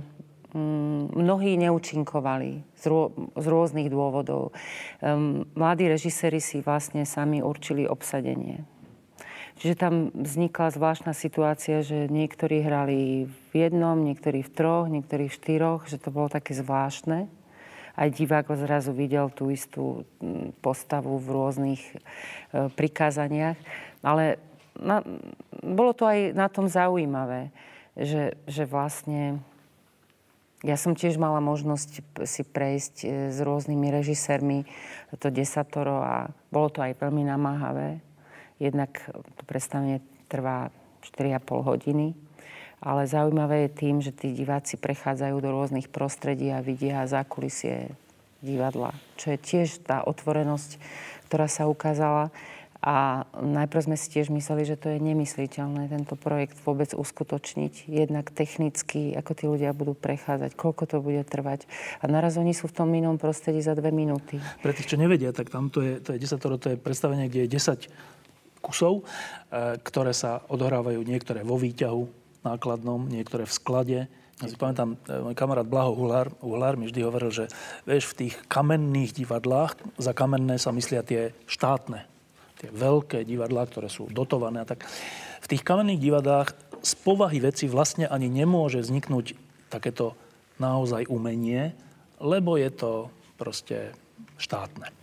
[1.17, 4.53] mnohí neúčinkovali z, rô, z rôznych dôvodov.
[5.01, 8.63] Um, mladí režiséri si vlastne sami určili obsadenie.
[9.57, 15.37] Čiže tam vznikla zvláštna situácia, že niektorí hrali v jednom, niektorí v troch, niektorí v
[15.41, 17.42] štyroch, že to bolo také zvláštne
[17.97, 21.95] aj divák zrazu videl tú istú mm, postavu v rôznych e,
[22.73, 23.59] prikázaniach.
[24.01, 24.41] Ale
[24.81, 25.05] na,
[25.61, 27.53] bolo to aj na tom zaujímavé,
[27.93, 29.45] že, že vlastne
[30.63, 34.65] ja som tiež mala možnosť si prejsť e, s rôznymi režisérmi
[35.21, 38.01] to desatoro a bolo to aj veľmi namáhavé.
[38.57, 38.95] Jednak
[39.37, 40.01] to predstavenie
[40.33, 40.73] trvá
[41.05, 42.15] 4,5 hodiny
[42.83, 47.95] ale zaujímavé je tým, že tí diváci prechádzajú do rôznych prostredí a vidia zákulisie
[48.43, 50.83] divadla, čo je tiež tá otvorenosť,
[51.31, 52.35] ktorá sa ukázala.
[52.83, 57.87] A najprv sme si tiež mysleli, že to je nemysliteľné, tento projekt vôbec uskutočniť.
[57.87, 61.71] Jednak technicky, ako tí ľudia budú prechádzať, koľko to bude trvať.
[62.03, 64.43] A naraz oni sú v tom inom prostredí za dve minúty.
[64.67, 67.47] Pre tých, čo nevedia, tak tam to je, to je 10, to je predstavenie, kde
[67.47, 67.87] je 10
[68.59, 69.07] kusov,
[69.87, 73.99] ktoré sa odohrávajú niektoré vo výťahu nákladnom, niektoré v sklade,
[74.43, 77.45] ja si pamätám, e, môj kamarát Blaho Uhlár, Uhlár mi vždy hovoril, že
[77.87, 82.03] vieš, v tých kamenných divadlách, za kamenné sa myslia tie štátne,
[82.59, 84.83] tie veľké divadlá, ktoré sú dotované a tak.
[85.43, 86.51] V tých kamenných divadlách
[86.83, 89.39] z povahy veci vlastne ani nemôže vzniknúť
[89.71, 90.19] takéto
[90.59, 91.71] naozaj umenie,
[92.19, 92.91] lebo je to
[93.39, 93.95] proste
[94.43, 95.02] štátne.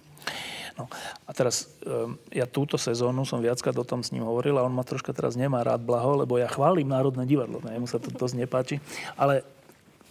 [0.80, 0.88] No.
[1.28, 4.72] A teraz um, ja túto sezónu som viackrát o tom s ním hovoril a on
[4.72, 7.60] ma troška teraz nemá rád blaho, lebo ja chválim Národné divadlo.
[7.68, 8.76] Ne, mu sa to dosť nepáči.
[9.20, 9.44] Ale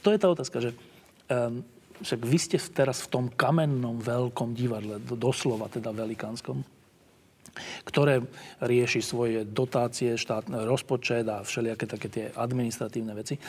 [0.04, 0.70] to je tá otázka, že
[1.32, 1.64] um,
[2.04, 6.62] však vy ste teraz v tom kamennom veľkom divadle, doslova teda velikánskom,
[7.88, 8.22] ktoré
[8.62, 13.40] rieši svoje dotácie, štátne rozpočet a všelijaké také tie administratívne veci.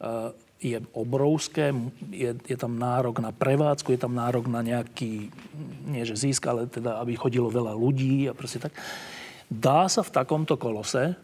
[0.00, 1.72] Uh, je obrovské,
[2.12, 5.32] je, je tam nárok na prevádzku, je tam nárok na nejaký,
[5.88, 8.76] nie že zisk, ale teda, aby chodilo veľa ľudí a proste tak.
[9.48, 11.16] Dá sa v takomto kolose,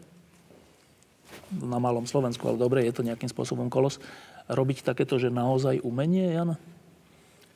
[1.53, 4.03] na malom Slovensku, ale dobre, je to nejakým spôsobom kolos,
[4.51, 6.55] robiť takéto, že naozaj umenie, Jana?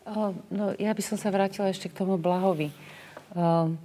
[0.08, 2.72] O, no, ja by som sa vrátila ešte k tomu Blahovi.
[3.36, 3.76] O,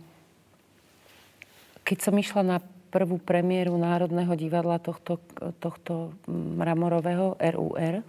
[1.82, 2.58] keď som išla na
[2.96, 5.20] prvú premiéru Národného divadla tohto,
[5.60, 8.00] tohto mramorového RUR,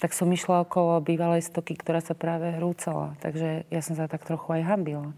[0.00, 3.12] tak som išla okolo bývalej stoky, ktorá sa práve hrúcala.
[3.20, 5.12] Takže ja som sa tak trochu aj hambila.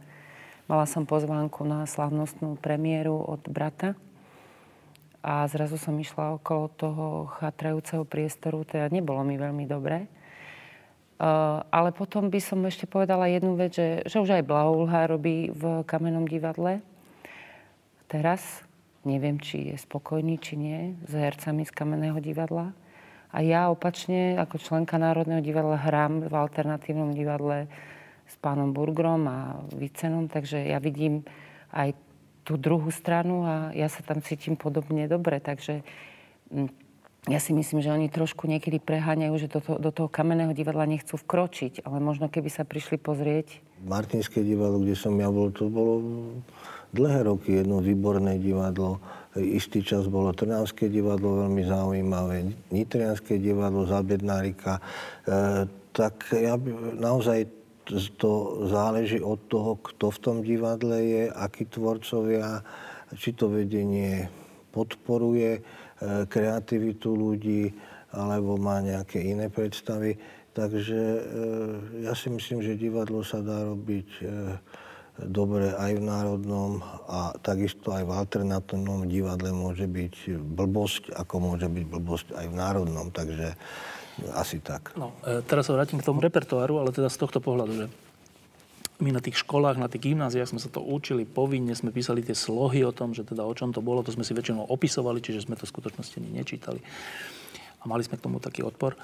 [0.67, 3.95] Mala som pozvánku na slavnostnú premiéru od brata
[5.23, 7.07] a zrazu som išla okolo toho
[7.39, 10.11] chatrajúceho priestoru, teda nebolo mi veľmi dobré.
[11.23, 15.55] Uh, ale potom by som ešte povedala jednu vec, že, že už aj Blahoulha robí
[15.55, 16.83] v Kamennom divadle
[18.11, 18.43] teraz.
[19.03, 22.71] Neviem, či je spokojný, či nie, s hercami z Kamenného divadla.
[23.33, 27.67] A ja opačne, ako členka Národného divadla, hrám v alternatívnom divadle
[28.29, 31.27] s pánom Burgrom a Vicenom, takže ja vidím
[31.73, 31.97] aj
[32.47, 35.43] tú druhú stranu a ja sa tam cítim podobne dobre.
[35.43, 35.83] Takže
[36.53, 36.69] mm,
[37.31, 40.91] ja si myslím, že oni trošku niekedy preháňajú, že do toho, do toho kamenného divadla
[40.91, 43.63] nechcú vkročiť, ale možno keby sa prišli pozrieť.
[43.87, 45.95] Martinské divadlo, kde som ja bol, to bolo
[46.93, 49.01] dlhé roky jedno výborné divadlo.
[49.33, 54.77] Istý čas bolo Trnavské divadlo veľmi zaujímavé, Nitrianské divadlo, Zabednárika.
[54.77, 54.83] E,
[55.97, 57.49] tak ja by, naozaj
[58.21, 62.61] to záleží od toho, kto v tom divadle je, akí tvorcovia,
[63.17, 64.29] či to vedenie
[64.73, 65.61] podporuje e,
[66.29, 67.73] kreativitu ľudí,
[68.13, 70.17] alebo má nejaké iné predstavy.
[70.53, 71.21] Takže e,
[72.05, 74.25] ja si myslím, že divadlo sa dá robiť e,
[75.21, 81.69] dobre aj v národnom a takisto aj v alternatívnom divadle môže byť blbosť, ako môže
[81.69, 83.07] byť blbosť aj v národnom.
[83.13, 83.53] Takže
[84.33, 84.93] asi tak.
[84.97, 87.87] No, e, teraz sa vrátim k tomu repertoáru, ale teda z tohto pohľadu, že
[89.03, 92.37] my na tých školách, na tých gymnáziách sme sa to učili povinne, sme písali tie
[92.37, 95.49] slohy o tom, že teda o čom to bolo, to sme si väčšinou opisovali, čiže
[95.49, 96.81] sme to v skutočnosti ani nečítali.
[97.83, 98.95] A mali sme k tomu taký odpor.
[98.95, 98.99] E,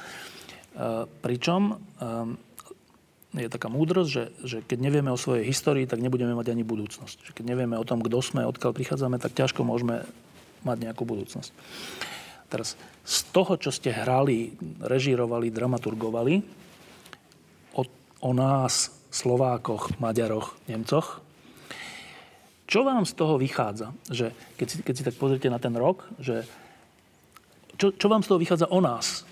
[1.24, 1.74] pričom e,
[3.36, 7.28] je taká múdrosť, že, že keď nevieme o svojej histórii, tak nebudeme mať ani budúcnosť.
[7.28, 10.08] Že keď nevieme o tom, kto sme, odkiaľ prichádzame, tak ťažko môžeme
[10.64, 11.52] mať nejakú budúcnosť.
[12.48, 16.34] Teraz, z toho, čo ste hrali, režírovali, dramaturgovali,
[17.76, 17.82] o,
[18.24, 21.20] o nás, Slovákoch, Maďaroch, Nemcoch,
[22.68, 23.92] čo vám z toho vychádza?
[24.08, 26.44] Že keď, si, keď si tak pozrite na ten rok, že
[27.76, 29.27] čo, čo vám z toho vychádza o nás?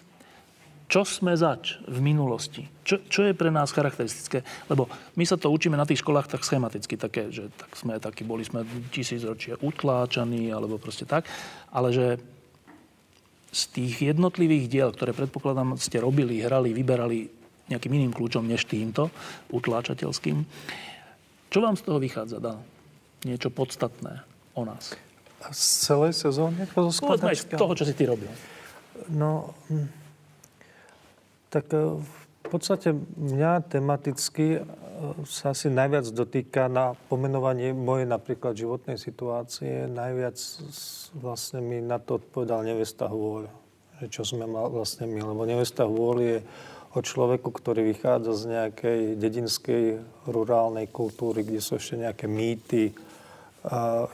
[0.86, 2.62] Čo sme zač v minulosti?
[2.86, 4.46] Čo, čo je pre nás charakteristické?
[4.70, 4.86] Lebo
[5.18, 8.46] my sa to učíme na tých školách tak schematicky, také, že tak sme takí, boli
[8.46, 8.62] sme
[8.94, 11.26] tisíc ročie utláčaní, alebo proste tak.
[11.74, 12.06] Ale že
[13.50, 17.34] z tých jednotlivých diel, ktoré predpokladám ste robili, hrali, vyberali
[17.66, 19.10] nejakým iným kľúčom než týmto,
[19.50, 20.38] utláčateľským,
[21.50, 22.62] čo vám z toho vychádza, Dan?
[23.26, 24.22] Niečo podstatné
[24.54, 24.94] o nás.
[25.42, 26.62] A z celej sezóny?
[26.70, 28.30] Povedzme aj z toho, čo si ty robil.
[29.10, 30.05] No, hm
[31.56, 31.96] tak e,
[32.44, 34.60] v podstate mňa tematicky e,
[35.24, 39.88] sa asi najviac dotýka na pomenovanie mojej napríklad životnej situácie.
[39.88, 40.36] Najviac
[41.16, 43.48] vlastne mi na to odpovedal nevesta Hôľ.
[44.12, 45.24] Čo sme mal vlastne my.
[45.24, 46.38] Lebo nevesta Hôľ je
[46.92, 49.84] o človeku, ktorý vychádza z nejakej dedinskej
[50.28, 52.96] rurálnej kultúry, kde sú ešte nejaké mýty,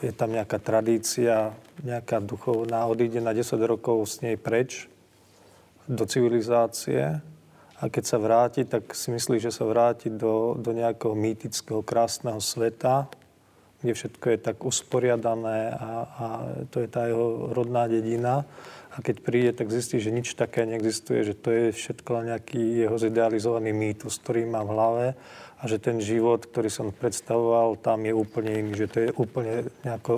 [0.03, 1.55] je tam nejaká tradícia,
[1.87, 4.91] nejaká duchovná, odíde na 10 rokov s nej preč
[5.87, 7.23] do civilizácie
[7.83, 12.39] a keď sa vráti, tak si myslí, že sa vráti do, do nejakého mýtického, krásneho
[12.39, 13.11] sveta,
[13.83, 16.27] kde všetko je tak usporiadané a, a
[16.71, 18.47] to je tá jeho rodná dedina.
[18.95, 22.95] A keď príde, tak zistí, že nič také neexistuje, že to je všetko nejaký jeho
[22.95, 25.07] zidealizovaný mýtus, ktorý má v hlave
[25.59, 29.67] a že ten život, ktorý som predstavoval, tam je úplne iný, že to je úplne
[29.83, 30.15] nejako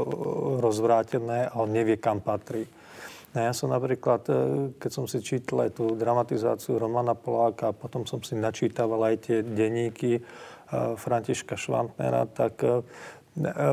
[0.61, 2.69] rozvrátené a on nevie, kam patrí.
[3.35, 4.35] No ja som napríklad, e,
[4.79, 9.39] keď som si čítal aj tú dramatizáciu Romana Poláka, potom som si načítaval aj tie
[9.43, 10.21] denníky e,
[10.95, 12.87] Františka Švantnera, tak e,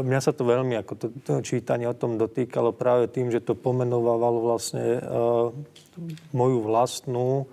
[0.02, 3.54] mňa sa to veľmi, ako to, to čítanie o tom dotýkalo práve tým, že to
[3.54, 4.98] pomenovalo vlastne
[6.34, 7.46] moju vlastnú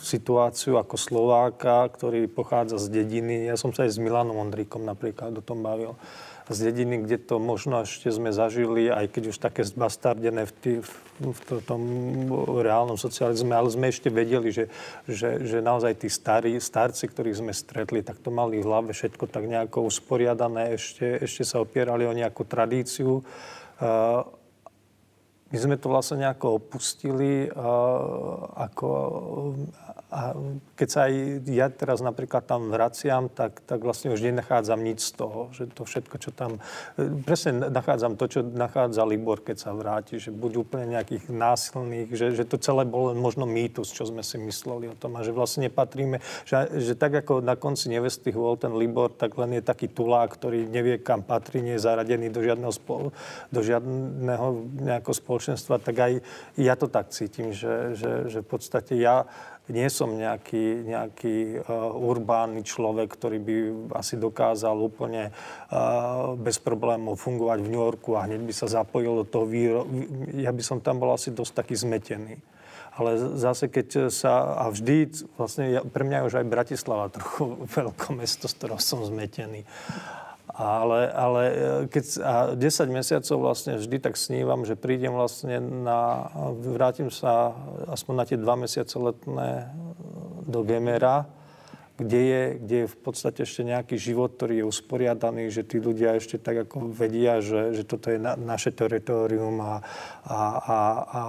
[0.00, 3.44] situáciu ako Slováka, ktorý pochádza z dediny.
[3.44, 6.00] Ja som sa aj s Milanom Ondríkom napríklad o tom bavil.
[6.46, 10.52] Uh, z dediny, kde to možno ešte sme zažili, aj keď už také zbastardené v,
[10.62, 10.90] tý, v,
[11.26, 11.82] v tom
[12.62, 14.70] reálnom socializme, ale sme ešte vedeli, že,
[15.10, 19.26] že, že naozaj tí starí, starci, ktorých sme stretli, tak to mali v hlave všetko
[19.26, 23.26] tak nejako usporiadané, ešte, ešte sa opierali o nejakú tradíciu.
[25.46, 27.46] My sme to vlastne nejako opustili,
[28.58, 28.88] ako,
[30.10, 30.34] a
[30.74, 31.12] keď sa aj
[31.46, 35.86] ja teraz napríklad tam vraciam, tak, tak vlastne už nenachádzam nič z toho, že to
[35.86, 36.58] všetko, čo tam...
[37.22, 42.34] Presne nachádzam to, čo nachádza Libor, keď sa vráti, že buď úplne nejakých násilných, že,
[42.34, 45.70] že to celé bolo možno mýtus, čo sme si mysleli o tom a že vlastne
[45.70, 49.86] nepatríme, že, že tak ako na konci nevesty bol ten Libor, tak len je taký
[49.86, 53.14] tulák, ktorý nevie, kam patrí, nie je zaradený do žiadneho, spol,
[53.54, 56.12] do žiadneho nejakého spoločenstva, tak aj
[56.56, 59.28] ja to tak cítim, že, že, že v podstate ja
[59.68, 63.56] nie som nejaký, nejaký uh, urbánny človek, ktorý by
[64.00, 69.20] asi dokázal úplne uh, bez problémov fungovať v New Yorku a hneď by sa zapojil
[69.20, 69.84] do toho víro...
[70.38, 72.40] Ja by som tam bol asi dosť taký zmetený.
[72.96, 74.56] Ale zase, keď sa...
[74.56, 78.78] A vždy, vlastne ja, pre mňa je už aj Bratislava trochu veľké mesto, z ktorého
[78.80, 79.66] som zmetený.
[80.56, 81.54] Ale, ale e,
[81.92, 86.32] keď a 10 mesiacov vlastne vždy tak snívam, že prídem vlastne na,
[86.64, 87.52] vrátim sa
[87.92, 89.68] aspoň na tie dva mesiace letné
[90.48, 91.28] do Gemera
[91.96, 96.20] kde je, kde je v podstate ešte nejaký život, ktorý je usporiadaný, že tí ľudia
[96.20, 99.80] ešte tak ako vedia, že, že toto je na, naše teritorium a,
[100.28, 100.78] a, a,
[101.08, 101.20] a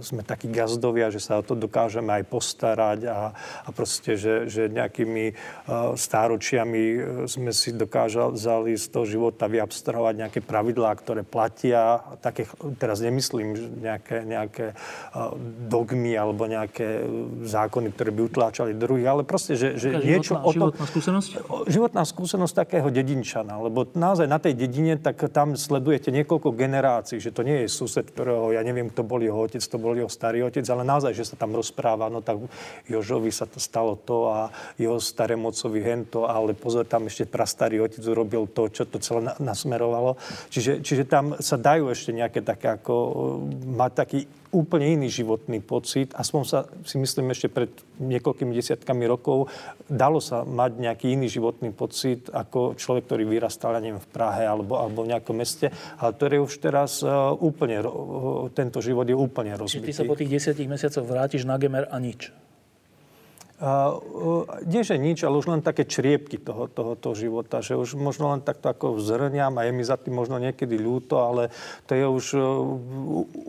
[0.00, 4.72] sme takí gazdovia, že sa o to dokážeme aj postarať a, a proste, že, že
[4.72, 6.98] nejakými uh, stáročiami e,
[7.28, 12.00] sme si dokázali z toho života vyabstrahovať nejaké pravidlá, ktoré platia.
[12.24, 12.48] Také,
[12.80, 15.36] teraz nemyslím nejaké, nejaké uh,
[15.68, 17.04] dogmy alebo nejaké
[17.44, 20.68] zákony, ktoré by utláčali druhých, ale proste, že, že niečo životná, o tom...
[20.70, 21.30] Životná skúsenosť?
[21.66, 27.34] Životná skúsenosť takého dedinčana, lebo naozaj na tej dedine, tak tam sledujete niekoľko generácií, že
[27.34, 30.46] to nie je sused, ktorého, ja neviem, kto bol jeho otec, to bol jeho starý
[30.46, 32.38] otec, ale naozaj, že sa tam rozpráva, no tak
[32.86, 38.02] Jožovi sa to stalo to a jeho starémocovi hento, ale pozor, tam ešte prastarý otec
[38.04, 40.16] urobil to, čo to celé nasmerovalo.
[40.48, 42.94] Čiže, čiže tam sa dajú ešte nejaké také ako,
[43.76, 44.20] mať taký
[44.50, 46.12] úplne iný životný pocit.
[46.16, 47.68] Aspoň sa si myslím ešte pred
[48.00, 49.52] niekoľkými desiatkami rokov
[49.88, 54.44] dalo sa mať nejaký iný životný pocit ako človek, ktorý vyrastal, ja neviem, v Prahe
[54.44, 59.16] alebo, alebo v nejakom meste, ale ktorý už teraz uh, úplne, uh, tento život je
[59.16, 59.84] úplne rozbitý.
[59.84, 62.32] Čiže ty sa po tých desiatich mesiacoch vrátiš na Gemer a nič?
[64.70, 68.38] Nie, že nič, ale už len také čriepky toho, tohoto života, že už možno len
[68.38, 71.50] takto ako vzrňam a je mi za tým možno niekedy ľúto, ale
[71.90, 72.44] to je už uh,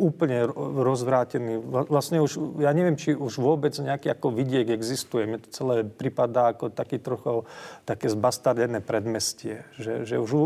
[0.01, 1.61] úplne rozvrátený.
[1.61, 5.29] Vlastne už, ja neviem, či už vôbec nejaký ako vidiek existuje.
[5.29, 7.45] Mne to celé pripadá ako taký trochu
[7.85, 10.43] také zbastardené predmestie, že, že už u,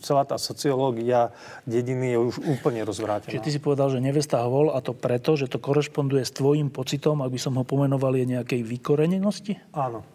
[0.00, 1.36] celá tá sociológia
[1.68, 3.28] dediny je už úplne rozvrátená.
[3.28, 6.72] Čiže ty si povedal, že nevesta Hvol a to preto, že to korešponduje s tvojim
[6.72, 9.58] pocitom, ak by som ho pomenoval, je nejaké nejakej vykorenenosti?
[9.74, 10.06] Áno.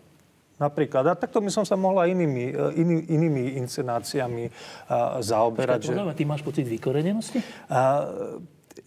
[0.59, 1.07] Napríklad.
[1.07, 5.87] A takto by som sa mohla inými, e, iný, inými inscenáciami uh, zaoberať.
[5.87, 6.17] Počkaj, že...
[6.19, 7.39] Ty máš pocit vykorenenosti?
[7.71, 8.39] Uh,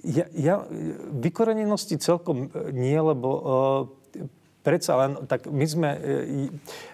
[0.04, 0.54] ja, ja
[1.16, 3.42] vykorenenosti celkom nie, lebo uh,
[4.60, 5.88] predsa len, tak my sme...
[5.96, 6.91] Uh,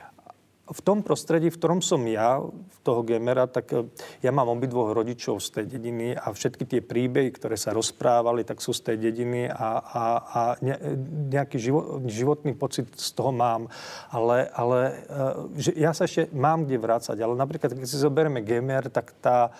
[0.69, 2.45] v tom prostredí, v ktorom som ja,
[2.85, 3.89] toho Gemera, tak e,
[4.21, 8.61] ja mám obidvoch rodičov z tej dediny a všetky tie príbehy, ktoré sa rozprávali, tak
[8.61, 10.41] sú z tej dediny a, a, a
[11.33, 13.73] nejaký život, životný pocit z toho mám.
[14.12, 14.95] Ale, ale e,
[15.57, 17.16] že ja sa ešte mám kde vrácať.
[17.16, 19.53] Ale napríklad, keď si zoberieme Gemer, tak tá...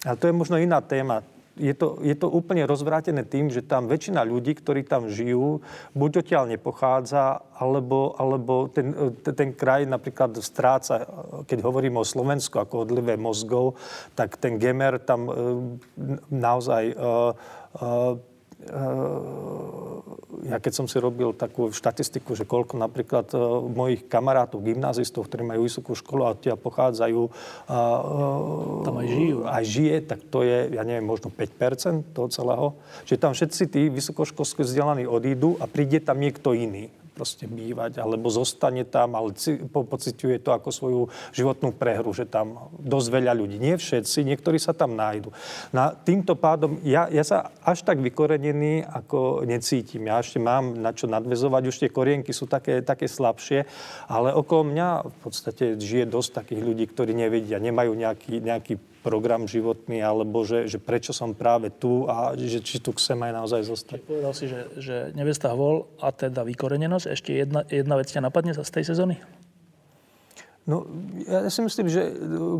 [0.00, 1.22] Ale to je možno iná téma
[1.60, 5.60] je to, je to úplne rozvrátené tým, že tam väčšina ľudí, ktorí tam žijú,
[5.92, 11.04] buď odtiaľ nepochádza, alebo, alebo ten, ten kraj napríklad stráca,
[11.44, 13.76] keď hovoríme o Slovensku ako odlive mozgov,
[14.16, 15.32] tak ten Gemer tam e,
[16.32, 18.29] naozaj e, e,
[20.46, 25.44] ja keď som si robil takú štatistiku, že koľko napríklad uh, mojich kamarátov, gymnázistov, ktorí
[25.44, 29.38] majú vysokú školu a tie pochádzajú, uh, tam aj žijú.
[29.44, 32.66] Aj žije, tak to je, ja neviem, možno 5% toho celého.
[33.04, 38.30] Čiže tam všetci tí vysokoškolské vzdelaní odídu a príde tam niekto iný proste bývať, alebo
[38.30, 39.34] zostane tam, ale
[39.70, 41.00] pociťuje to ako svoju
[41.34, 43.56] životnú prehru, že tam dosť veľa ľudí.
[43.58, 45.34] Nie všetci, niektorí sa tam nájdu.
[45.74, 50.06] Na týmto pádom ja, ja sa až tak vykorenený ako necítim.
[50.08, 53.66] Ja ešte mám na čo nadvezovať, už tie korienky sú také, také slabšie,
[54.08, 59.48] ale okolo mňa v podstate žije dosť takých ľudí, ktorí nevedia, nemajú nejaký, nejaký program
[59.48, 63.60] životný, alebo že, že prečo som práve tu a že či tu chcem aj naozaj
[63.64, 63.98] zostať.
[64.04, 67.06] Povedal si, že, že nevesta hvol a teda vykorenenosť.
[67.08, 69.16] Ešte jedna, jedna vec ťa napadne z tej sezóny?
[70.68, 70.84] No,
[71.24, 72.12] ja si myslím, že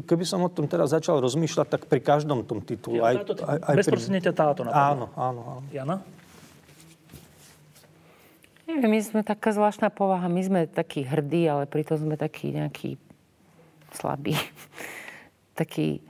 [0.09, 3.05] keby som o tom teraz začal rozmýšľať, tak pri každom tom titulu.
[3.05, 5.05] Ja, táto, aj, aj bezprostredne ťa táto napadne.
[5.05, 5.65] Áno, áno, áno.
[5.71, 5.97] Jana?
[8.65, 10.27] Neviem, my sme taká zvláštna povaha.
[10.33, 12.97] My sme takí hrdí, ale pritom sme takí nejakí
[13.93, 14.35] slabí.
[15.61, 16.01] takí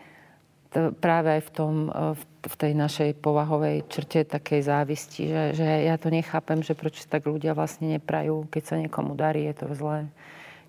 [0.72, 2.14] práve aj v, tom, e,
[2.46, 7.26] v tej našej povahovej črte takej závisti, že, že ja to nechápem, že prečo tak
[7.26, 8.46] ľudia vlastne neprajú.
[8.48, 10.06] Keď sa niekomu darí, je to zlé.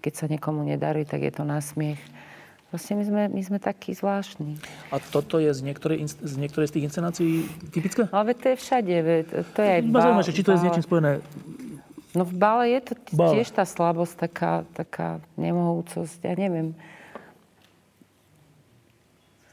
[0.01, 2.01] Keď sa niekomu nedarí, tak je to násmiech.
[2.73, 4.57] Vlastne my sme, my sme takí zvláštni.
[4.89, 7.31] A toto je z niektorej, z niektorej z tých inscenácií
[7.69, 8.07] typické?
[8.09, 8.95] Ale to je všade.
[9.53, 11.11] To je aj bál, zaujímavé, či to je s niečím spojené.
[12.15, 13.35] No v bále je to bále.
[13.35, 16.75] tiež tá slabosť, taká, taká nemohúcosť, ja neviem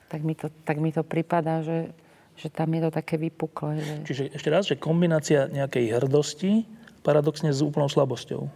[0.09, 1.93] tak mi to, tak mi to prípada, že,
[2.35, 3.81] že tam je to také vypuklé.
[3.81, 3.95] Že...
[4.09, 6.65] Čiže ešte raz, že kombinácia nejakej hrdosti
[7.05, 8.49] paradoxne s úplnou slabosťou.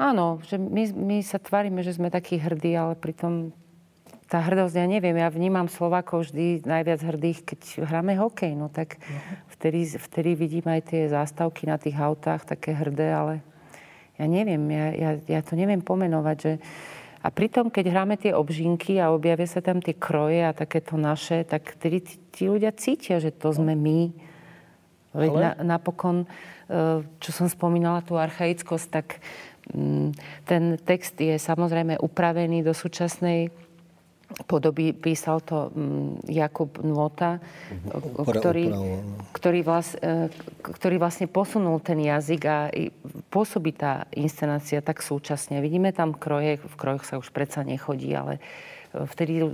[0.00, 3.52] Áno, že my, my sa tvárime, že sme takí hrdí, ale pritom
[4.30, 9.02] tá hrdosť, ja neviem, ja vnímam Slovákov vždy najviac hrdých, keď hráme hokej, no tak
[9.58, 13.34] vtedy, vtedy vidím aj tie zástavky na tých autách, také hrdé, ale
[14.14, 16.52] ja neviem, ja, ja, ja to neviem pomenovať, že
[17.20, 21.44] a pritom, keď hráme tie obžinky a objavia sa tam tie kroje a takéto naše,
[21.44, 22.00] tak tí,
[22.32, 24.08] tí ľudia cítia, že to sme my.
[25.12, 25.42] Veď Ale...
[25.44, 26.26] na, napokon, e,
[27.20, 29.20] čo som spomínala, tú archaickosť, tak
[29.68, 30.16] mm,
[30.48, 33.52] ten text je samozrejme upravený do súčasnej
[34.46, 37.42] podoby písal to mm, Jakub Nota,
[38.14, 38.70] ktorý,
[39.34, 40.30] ktorý, vlast, e,
[40.62, 42.70] ktorý vlastne posunul ten jazyk a
[43.28, 45.58] pôsobí tá inscenácia tak súčasne.
[45.58, 48.38] Vidíme tam kroje, v krojoch sa už predsa nechodí, ale
[48.94, 49.50] e, vtedy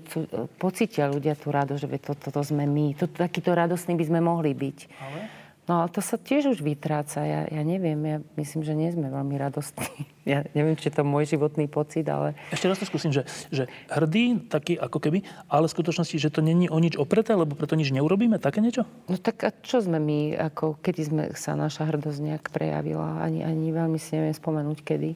[0.60, 2.92] pocitia ľudia tú radosť, že toto to, to sme my.
[3.00, 4.78] To, takýto radosný by sme mohli byť.
[5.00, 5.45] Ale?
[5.66, 7.26] No ale to sa tiež už vytráca.
[7.26, 9.86] Ja, ja neviem, ja myslím, že nie sme veľmi radostní.
[10.26, 12.34] Ja neviem, či je to môj životný pocit, ale...
[12.50, 13.22] Ešte raz to skúsim, že,
[13.54, 17.54] že hrdý, taký ako keby, ale v skutočnosti, že to není o nič opreté, lebo
[17.54, 18.90] preto nič neurobíme, také niečo?
[19.06, 23.22] No tak a čo sme my, ako kedy sme sa naša hrdosť nejak prejavila?
[23.22, 25.14] Ani, ani veľmi si neviem spomenúť, kedy.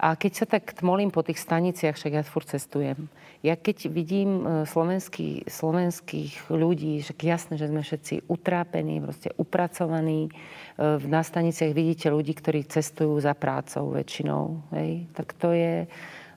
[0.00, 3.12] A keď sa tak tmolím po tých staniciach, však ja furt cestujem,
[3.44, 10.32] ja keď vidím e, slovenský, slovenských ľudí, že jasné, že sme všetci utrápení, proste upracovaní,
[10.32, 15.84] e, na staniciach vidíte ľudí, ktorí cestujú za prácou väčšinou, hej, tak to je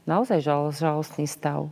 [0.03, 1.71] naozaj žal, žalostný stav.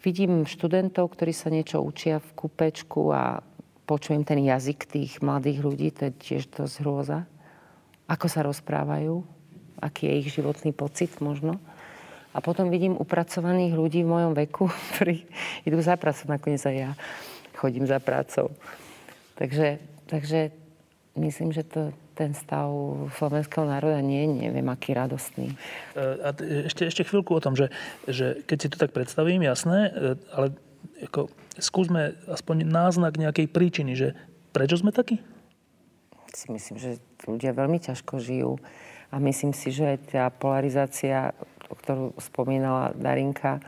[0.00, 3.44] Vidím študentov, ktorí sa niečo učia v kúpečku a
[3.84, 7.28] počujem ten jazyk tých mladých ľudí, to je tiež dosť hrôza.
[8.08, 9.20] Ako sa rozprávajú,
[9.84, 11.60] aký je ich životný pocit možno.
[12.30, 15.26] A potom vidím upracovaných ľudí v mojom veku, ktorí
[15.66, 16.90] idú za prácou, nakoniec aj ja
[17.60, 18.56] chodím za prácou.
[19.36, 19.76] Takže,
[20.08, 20.48] takže
[21.20, 22.72] myslím, že to, ten stav
[23.20, 25.52] slovenského národa nie je neviem aký radostný.
[25.52, 26.32] E, a
[26.64, 27.68] ešte, ešte chvíľku o tom, že,
[28.08, 30.56] že keď si to tak predstavím, jasné, e, ale
[31.04, 31.28] ako,
[31.60, 34.16] skúsme aspoň náznak nejakej príčiny, že
[34.56, 35.20] prečo sme takí?
[36.32, 36.90] Si myslím, že
[37.28, 38.56] ľudia veľmi ťažko žijú
[39.10, 41.34] a myslím si, že tá polarizácia,
[41.74, 43.62] ktorú spomínala Darinka,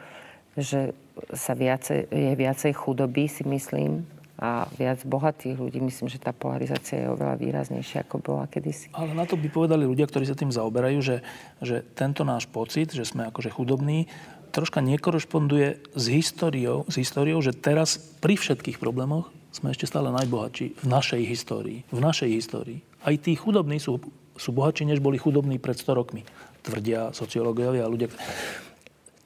[0.57, 0.93] že
[1.33, 4.05] sa viacej, je viacej chudoby, si myslím,
[4.43, 5.79] a viac bohatých ľudí.
[5.79, 8.91] Myslím, že tá polarizácia je oveľa výraznejšia, ako bola kedysi.
[8.91, 11.17] Ale na to by povedali ľudia, ktorí sa tým zaoberajú, že,
[11.63, 14.11] že tento náš pocit, že sme akože chudobní,
[14.51, 20.81] troška nekorešponduje s históriou, s históriou, že teraz pri všetkých problémoch sme ešte stále najbohatší
[20.81, 21.79] v našej histórii.
[21.95, 22.83] V našej histórii.
[23.07, 24.03] Aj tí chudobní sú
[24.37, 26.23] sú bohatší, než boli chudobní pred 100 rokmi.
[26.63, 28.11] Tvrdia sociológovia a ľudia.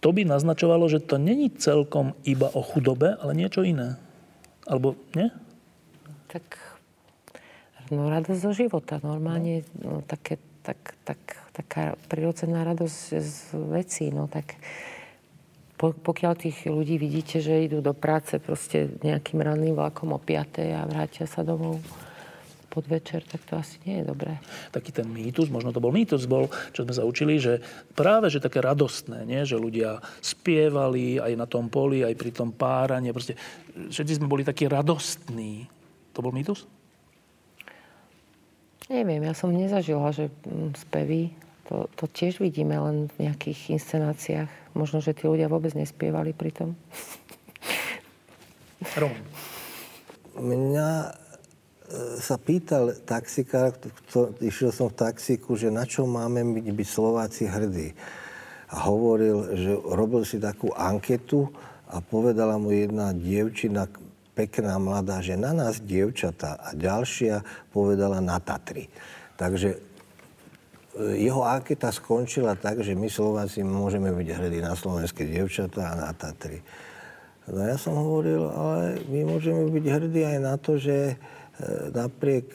[0.00, 4.00] To by naznačovalo, že to není celkom iba o chudobe, ale niečo iné.
[4.64, 5.28] Alebo nie?
[6.32, 6.58] Tak
[7.92, 8.98] no, radosť zo života.
[9.04, 11.20] Normálne no, také, tak, tak,
[11.52, 13.36] taká prirodzená radosť z
[13.72, 14.08] vecí.
[14.10, 14.56] No, tak
[15.76, 20.64] po, pokiaľ tých ľudí vidíte, že idú do práce proste nejakým ranným vlakom o 5.
[20.72, 21.84] a vrátia sa domov
[22.76, 24.36] podvečer, tak to asi nie je dobré.
[24.68, 27.64] Taký ten mýtus, možno to bol mýtus, bol, čo sme sa učili, že
[27.96, 29.48] práve, že také radostné, nie?
[29.48, 33.40] že ľudia spievali aj na tom poli, aj pri tom párane, proste
[33.72, 35.64] všetci sme boli takí radostní.
[36.12, 36.68] To bol mýtus?
[38.86, 41.34] Neviem, ja som nezažila, že mm, spevy,
[41.66, 44.50] to, to tiež vidíme len v nejakých inscenáciách.
[44.78, 46.68] Možno, že tí ľudia vôbec nespievali pri tom.
[48.94, 49.16] Rom.
[50.36, 50.90] Mňa
[52.18, 53.70] sa pýtal taxikár,
[54.42, 57.94] išiel som v taxíku, že na čo máme byť, byť Slováci hrdí.
[58.74, 61.46] A hovoril, že robil si takú anketu
[61.86, 63.86] a povedala mu jedna dievčina,
[64.34, 68.90] pekná mladá, že na nás dievčatá a ďalšia povedala na Tatry.
[69.38, 69.78] Takže e,
[71.22, 76.10] jeho anketa skončila tak, že my Slováci môžeme byť hrdí na slovenské dievčatá a na
[76.10, 76.60] Tatry.
[77.46, 81.14] No ja som hovoril, ale my môžeme byť hrdí aj na to, že
[81.94, 82.48] napriek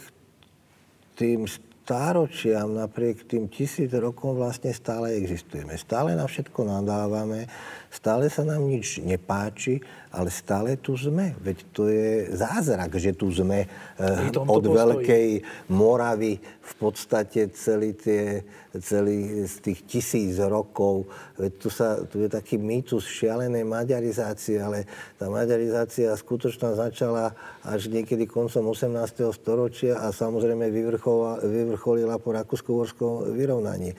[1.18, 5.76] tým stáročiam, napriek tým tisíc rokom vlastne stále existujeme.
[5.76, 7.50] Stále na všetko nadávame,
[7.92, 9.84] stále sa nám nič nepáči,
[10.16, 11.36] ale stále tu sme.
[11.44, 18.48] Veď to je zázrak, že tu sme eh, od Veľkej Moravy v podstate celý tie,
[18.80, 21.12] celý z tých tisíc rokov.
[21.36, 24.88] Veď tu, sa, tu je taký mýtus šialenej maďarizácie, ale
[25.20, 27.36] tá maďarizácia skutočne začala
[27.68, 29.36] až niekedy koncom 18.
[29.36, 30.72] storočia a samozrejme
[31.44, 33.92] vyvrcholila po rakúsko-horskom vyrovnaní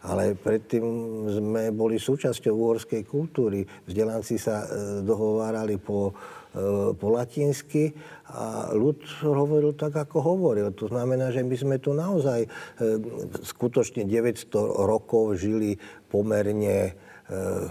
[0.00, 0.84] ale predtým
[1.28, 3.68] sme boli súčasťou uhorskej kultúry.
[3.84, 4.66] Vzdelanci sa e,
[5.04, 6.16] dohovárali po,
[6.56, 7.92] e, po latinsky
[8.32, 10.72] a ľud hovoril tak, ako hovoril.
[10.72, 12.48] To znamená, že my sme tu naozaj e,
[13.44, 14.48] skutočne 900
[14.88, 15.76] rokov žili
[16.08, 16.96] pomerne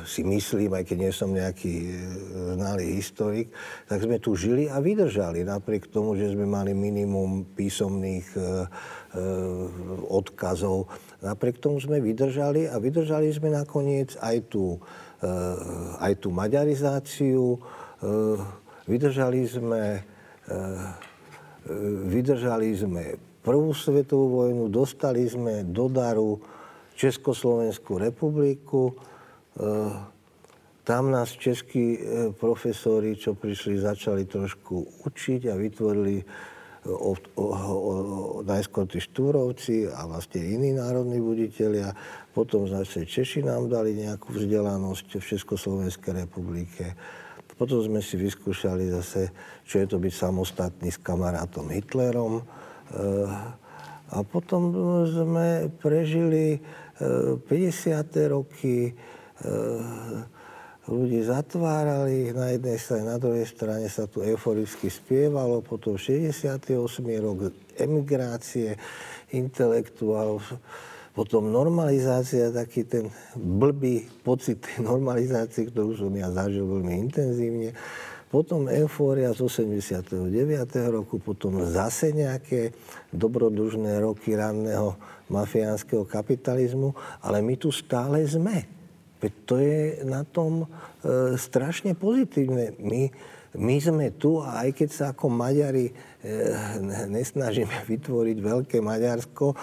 [0.07, 1.91] si myslím, aj keď nie som nejaký
[2.55, 3.51] znalý historik,
[3.91, 8.39] tak sme tu žili a vydržali, napriek tomu, že sme mali minimum písomných
[10.07, 10.87] odkazov
[11.19, 14.79] Napriek tomu sme vydržali a vydržali sme nakoniec aj tú,
[15.19, 15.27] eh,
[15.99, 18.39] aj tú maďarizáciu, eh,
[18.87, 20.87] vydržali sme, eh,
[22.07, 23.03] vydržali sme
[23.43, 26.39] prvú svetovú vojnu, dostali sme do daru
[26.95, 28.91] Československú republiku.
[30.83, 31.99] Tam nás českí
[32.35, 36.19] profesori, čo prišli, začali trošku učiť a vytvorili
[36.87, 37.43] o, o, o,
[38.47, 41.91] najskôr tí Štúrovci a vlastne iní národní buditeľia.
[42.31, 46.95] Potom zase Češi nám dali nejakú vzdelanosť v Československej republike.
[47.59, 49.35] Potom sme si vyskúšali zase,
[49.67, 52.39] čo je to byť samostatný s kamarátom Hitlerom.
[52.39, 53.27] Eh,
[54.09, 54.71] a potom
[55.05, 56.57] sme prežili
[56.99, 58.15] 50.
[58.15, 60.38] Eh, roky, eh,
[60.89, 66.73] ľudí zatvárali, na jednej strane, na druhej strane sa tu euforicky spievalo, potom 68.
[67.21, 68.73] rok emigrácie
[69.29, 70.41] intelektuálov,
[71.13, 77.69] potom normalizácia, taký ten blbý pocit normalizácie, ktorú som ja zažil veľmi intenzívne.
[78.29, 80.13] Potom eufória z 89.
[80.93, 82.77] roku, potom zase nejaké
[83.09, 84.93] dobrodružné roky ranného
[85.33, 86.93] mafiánskeho kapitalizmu,
[87.25, 88.78] ale my tu stále sme.
[89.19, 90.67] Veď to je na tom e,
[91.35, 92.75] strašne pozitívne.
[92.79, 93.11] My,
[93.59, 95.93] my sme tu a aj keď sa ako Maďari e,
[97.11, 99.55] nesnažíme vytvoriť veľké Maďarsko e,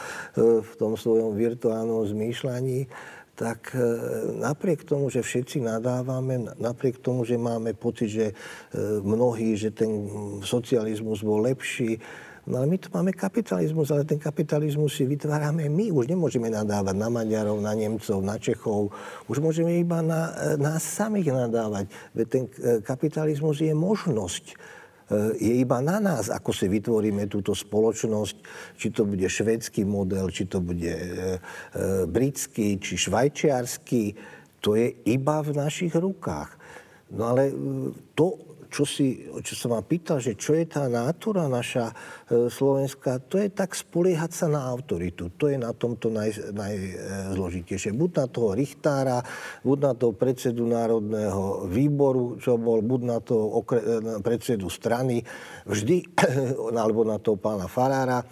[0.60, 2.88] v tom svojom virtuálnom zmýšľaní,
[3.36, 3.80] tak e,
[4.40, 8.34] napriek tomu, že všetci nadávame, napriek tomu, že máme pocit, že e,
[9.04, 10.08] mnohí, že ten
[10.40, 12.00] socializmus bol lepší,
[12.46, 15.90] No ale my tu máme kapitalizmus, ale ten kapitalizmus si vytvárame my.
[15.90, 18.94] Už nemôžeme nadávať na Maďarov, na Nemcov, na Čechov.
[19.26, 21.90] Už môžeme iba na nás samých nadávať.
[22.14, 24.54] Veď ten e, kapitalizmus je možnosť e,
[25.42, 28.36] je iba na nás, ako si vytvoríme túto spoločnosť,
[28.78, 31.36] či to bude švedský model, či to bude e,
[32.06, 34.14] britský, či švajčiarsky.
[34.62, 36.54] To je iba v našich rukách.
[37.10, 37.50] No ale
[38.14, 41.94] to čo, si, čo sa ma pýtal, že čo je tá nátura naša e,
[42.50, 45.32] slovenská, to je tak spoliehať sa na autoritu.
[45.38, 47.94] To je na tomto naj, najzložitejšie.
[47.94, 49.18] Buď na toho Richtára,
[49.62, 55.22] buď na toho predsedu Národného výboru, čo bol, buď na toho okre, na predsedu strany,
[55.64, 56.18] vždy,
[56.82, 58.22] alebo na toho pána Farára,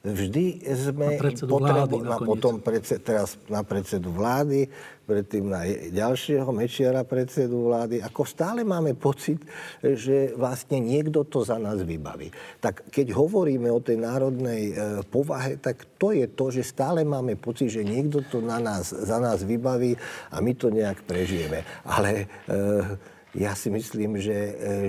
[0.00, 4.64] vždy sme potrebovali, na potom predse, teraz na predsedu vlády,
[5.04, 7.98] predtým na ďalšieho Mečiara predsedu vlády.
[8.00, 9.42] Ako stále máme pocit,
[9.82, 12.30] že vlastne niekto to za nás vybaví.
[12.62, 14.74] Tak keď hovoríme o tej národnej e,
[15.10, 19.18] povahe, tak to je to, že stále máme pocit, že niekto to na nás, za
[19.18, 19.98] nás vybaví
[20.30, 21.66] a my to nejak prežijeme.
[21.82, 24.38] Ale e, ja si myslím, že,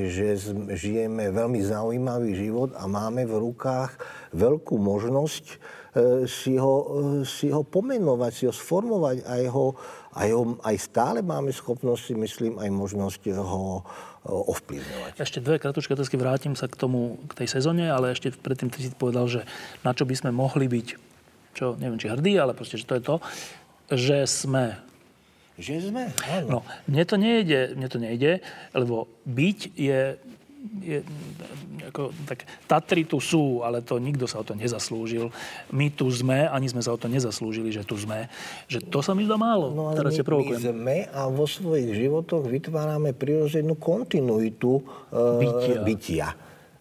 [0.09, 3.93] že žijeme veľmi zaujímavý život a máme v rukách
[4.33, 5.45] veľkú možnosť
[6.23, 6.73] si ho,
[7.27, 9.75] si ho pomenovať, si ho sformovať a jeho,
[10.15, 13.83] aj, ho, aj stále máme schopnosť, myslím, aj možnosť ho
[14.23, 15.19] ovplyvňovať.
[15.19, 18.87] Ešte dve kratučké otázky, vrátim sa k tomu, k tej sezóne, ale ešte predtým ty
[18.87, 19.43] si povedal, že
[19.83, 20.87] na čo by sme mohli byť,
[21.59, 23.15] čo neviem, či hrdí, ale proste, že to je to,
[23.91, 24.17] že
[24.47, 24.79] sme
[25.61, 26.47] že sme, áno.
[26.49, 26.57] No,
[26.89, 28.41] mne to nejde, mne to nejde,
[28.73, 30.17] lebo byť je
[30.81, 31.01] je,
[31.89, 35.33] ako, tak Tatry tu sú, ale to nikto sa o to nezaslúžil.
[35.73, 38.29] My tu sme, ani sme sa o to nezaslúžili, že tu sme.
[38.69, 39.73] Že to sa mi zdá málo.
[39.73, 45.81] No ale my, my sme a vo svojich životoch vytvárame prirodzenú kontinuitu uh, bytia.
[45.81, 46.27] bytia.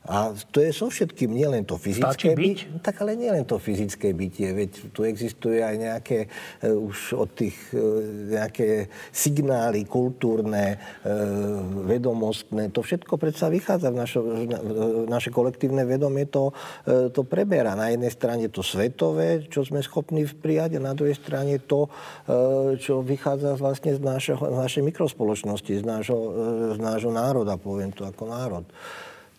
[0.09, 2.81] A to je so všetkým, nielen to fyzické byť.
[2.81, 7.53] Tak ale nielen to fyzické bytie, veď tu existuje aj nejaké uh, už od tých
[7.77, 8.01] uh,
[8.33, 12.73] nejaké signály kultúrne, uh, vedomostné.
[12.73, 17.77] To všetko predsa vychádza v našo, v naše kolektívne vedomie to, uh, to preberá.
[17.77, 22.73] Na jednej strane to svetové, čo sme schopní prijať a na druhej strane to, uh,
[22.81, 26.33] čo vychádza vlastne z, našeho, z našej mikrospoločnosti, z nášho, uh,
[26.73, 28.65] z nášho národa, poviem to ako národ.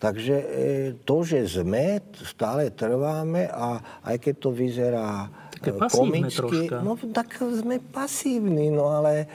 [0.02, 0.46] Takže e,
[1.06, 6.76] to, že sme, stále trváme a aj keď to vyzerá Také e, komicky, troška.
[6.82, 9.30] no tak sme pasívni, no ale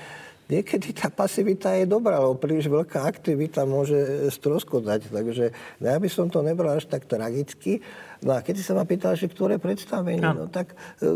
[0.48, 5.12] niekedy tá pasivita je dobrá, lebo príliš veľká aktivita môže stroskotať.
[5.12, 5.46] Takže
[5.84, 7.84] ja by som to nebral až tak tragicky.
[8.24, 11.08] No a keď si sa ma pýtal, že ktoré predstavenie, no, no tak e,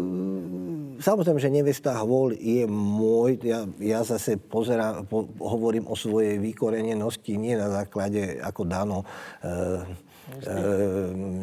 [1.01, 7.41] samozrejme, že Nevesta Hvol je môj, ja, ja zase pozerám, po, hovorím o svojej vykorenenosti
[7.41, 9.01] nie na základe ako dano
[9.41, 10.55] e, E,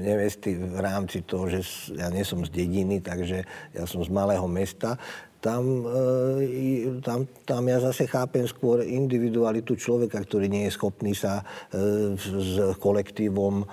[0.00, 1.60] nevesty v rámci toho, že
[1.92, 3.44] ja nie som z dediny, takže
[3.76, 4.96] ja som z malého mesta,
[5.38, 11.46] tam, e, tam, tam ja zase chápem skôr individualitu človeka, ktorý nie je schopný sa
[11.70, 13.66] e, s kolektívom e,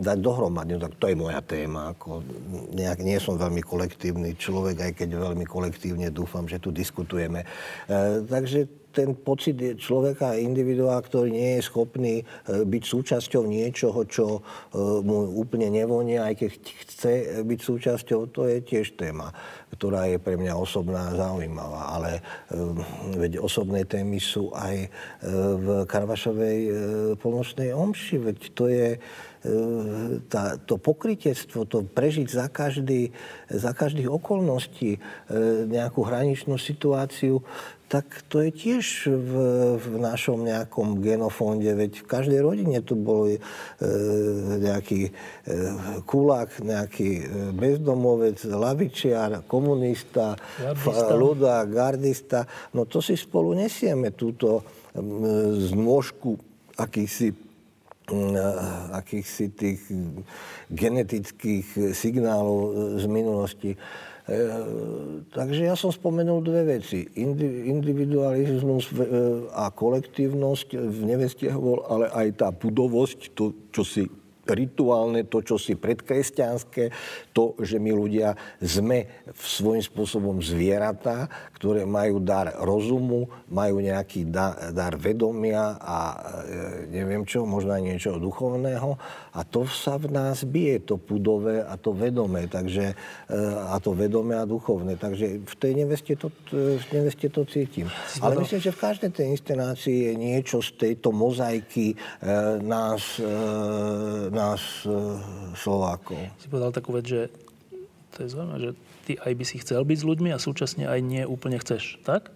[0.00, 0.78] dať dohromady.
[0.78, 1.90] No, tak to je moja téma.
[1.94, 2.22] Ako
[2.70, 7.42] nejak, nie som veľmi kolektívny človek, aj keď veľmi kolektívne dúfam, že tu diskutujeme.
[8.30, 12.14] Takže ten pocit človeka, individua, ktorý nie je schopný
[12.48, 14.40] byť súčasťou niečoho, čo
[15.04, 17.12] mu úplne nevonia, aj keď chce
[17.44, 19.36] byť súčasťou, to je tiež téma
[19.76, 22.00] ktorá je pre mňa osobná a zaujímavá.
[22.00, 22.20] Ale e,
[23.20, 24.88] veď osobné témy sú aj e,
[25.60, 26.70] v Karvašovej e,
[27.20, 28.16] polnočnej omši.
[28.16, 28.96] Veď to je
[30.26, 33.14] tá, to pokrytectvo, to prežiť za, každý,
[33.46, 34.98] za každých okolností
[35.70, 37.46] nejakú hraničnú situáciu,
[37.86, 39.32] tak to je tiež v,
[39.78, 43.38] v našom nejakom genofonde, veď v každej rodine tu bol e,
[44.58, 45.10] nejaký e,
[46.02, 47.24] kulák, nejaký e,
[47.54, 51.14] bezdomovec, lavičiar, komunista, gardista.
[51.14, 52.40] ľuda, gardista.
[52.74, 55.00] No to si spolu nesieme túto e,
[55.70, 56.34] zmôžku
[56.74, 57.45] akýchsi
[58.94, 59.80] akýchsi tých
[60.70, 62.58] genetických signálov
[63.02, 63.70] z minulosti.
[63.74, 63.78] E,
[65.30, 67.06] takže ja som spomenul dve veci.
[67.70, 68.90] individualizmus
[69.54, 71.46] a kolektívnosť v neveste
[71.86, 74.04] ale aj tá budovosť, to, čo si
[74.52, 76.90] rituálne, to, čo si predkresťanské,
[77.34, 78.32] to, že my ľudia
[78.62, 86.18] sme svojím spôsobom zvieratá, ktoré majú dar rozumu, majú nejaký dar, vedomia a e,
[86.92, 88.96] neviem čo, možno aj niečo duchovného.
[89.36, 92.96] A to sa v nás bije, to pudové a to vedomé, takže,
[93.28, 93.36] e,
[93.68, 94.96] a to vedomé a duchovné.
[94.96, 97.88] Takže v tej neveste to, v neveste to cítim.
[98.20, 101.96] Ale myslím, že v každej tej inscenácii je niečo z tejto mozaiky e,
[102.64, 103.20] nás
[104.36, 104.92] nás e,
[105.56, 106.20] Slovákov.
[106.36, 107.32] Si povedal takú vec, že
[108.12, 108.72] to je zaujímavé, že
[109.08, 112.35] ty aj by si chcel byť s ľuďmi a súčasne aj nie úplne chceš, tak?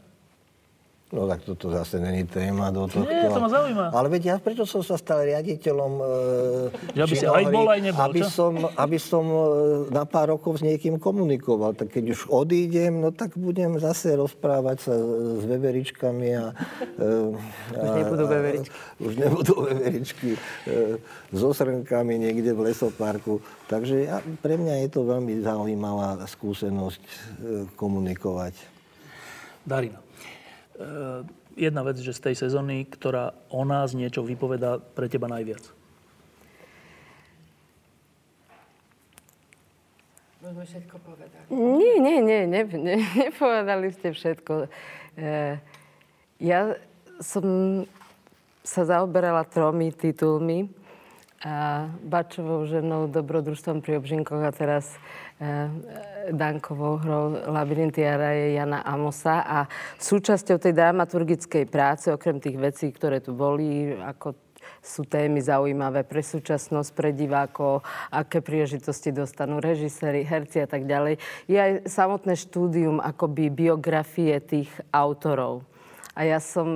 [1.11, 3.03] No tak toto zase není téma do tohto.
[3.03, 3.91] Nie, to ma zaujíma.
[3.91, 6.07] Ale veď ja prečo som sa stal riaditeľom e,
[6.95, 8.31] Že aby si aj bol, aj nebol, aby čo?
[8.31, 9.41] som, aby som e,
[9.91, 11.75] na pár rokov s niekým komunikoval.
[11.75, 14.95] Tak keď už odídem, no tak budem zase rozprávať sa
[15.35, 16.55] s veveričkami a...
[16.95, 17.11] E,
[17.75, 18.77] a už nebudú veveričky.
[19.03, 20.39] Už nebudú veveričky e,
[21.35, 23.43] so srnkami niekde v lesoparku.
[23.67, 27.15] Takže ja, pre mňa je to veľmi zaujímavá skúsenosť e,
[27.75, 28.55] komunikovať.
[29.67, 30.10] Darina.
[30.81, 31.21] Eh,
[31.61, 35.61] jedna vec, že z tej sezóny, ktorá o nás niečo vypovedá pre teba najviac?
[40.41, 41.29] Môžeme všetko povedať.
[41.53, 42.97] Nie, nie, nie, ne, ne,
[43.29, 44.73] nepovedali ste všetko.
[45.21, 45.61] E,
[46.41, 46.81] ja
[47.21, 47.45] som
[48.65, 50.65] sa zaoberala tromi titulmi
[51.45, 54.97] a Bačovou ženou, dobrodružstvom pri Obžinkoch a teraz
[56.31, 59.41] Dankovou hrou Labyrinty a raje Jana Amosa.
[59.41, 59.59] A
[59.97, 64.37] súčasťou tej dramaturgickej práce, okrem tých vecí, ktoré tu boli, ako
[64.85, 67.81] sú témy zaujímavé pre súčasnosť, pre divákov,
[68.13, 71.17] aké príležitosti dostanú režiséri, herci a tak ďalej.
[71.49, 75.70] Je aj samotné štúdium akoby biografie tých autorov.
[76.19, 76.69] A ja som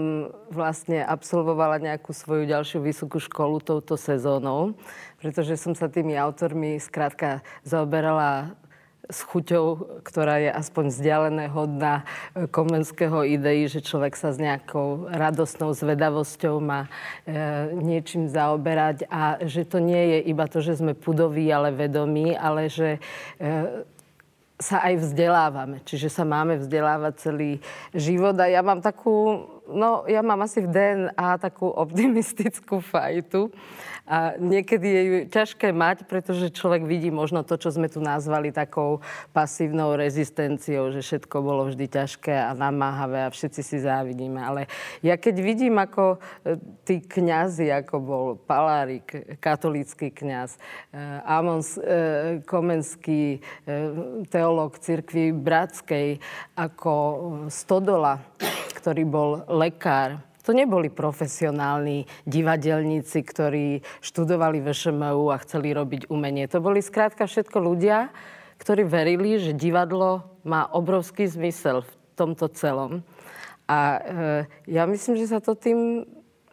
[0.48, 4.78] vlastne absolvovala nejakú svoju ďalšiu vysokú školu touto sezónou,
[5.18, 8.54] pretože som sa tými autormi skrátka zaoberala
[9.10, 15.12] s chuťou, ktorá je aspoň vzdialené hodná e, komenského idei, že človek sa s nejakou
[15.12, 16.88] radostnou zvedavosťou má
[17.28, 17.34] e,
[17.76, 22.72] niečím zaoberať a že to nie je iba to, že sme pudoví, ale vedomí, ale
[22.72, 22.96] že
[23.36, 23.50] e,
[24.64, 25.84] sa aj vzdelávame.
[25.84, 27.60] Čiže sa máme vzdelávať celý
[27.92, 28.32] život.
[28.40, 33.52] A ja mám takú, no ja mám asi v DNA takú optimistickú fajtu.
[34.04, 38.52] A niekedy je ju ťažké mať, pretože človek vidí možno to, čo sme tu nazvali
[38.52, 39.00] takou
[39.32, 44.36] pasívnou rezistenciou, že všetko bolo vždy ťažké a namáhavé a všetci si závidíme.
[44.44, 44.68] Ale
[45.00, 50.60] ja keď vidím, ako e, tí kňazi, ako bol Palárik, katolícky kňaz,
[50.92, 53.40] e, Amons e, Komenský,
[54.28, 56.20] teológ cirkvi bratskej,
[56.60, 56.92] ako
[57.48, 58.20] Stodola,
[58.76, 66.44] ktorý bol lekár, to neboli profesionálni divadelníci, ktorí študovali VŠMU a chceli robiť umenie.
[66.52, 68.12] To boli skrátka všetko ľudia,
[68.60, 73.00] ktorí verili, že divadlo má obrovský zmysel v tomto celom.
[73.64, 74.00] A e,
[74.68, 76.04] ja myslím, že sa to tým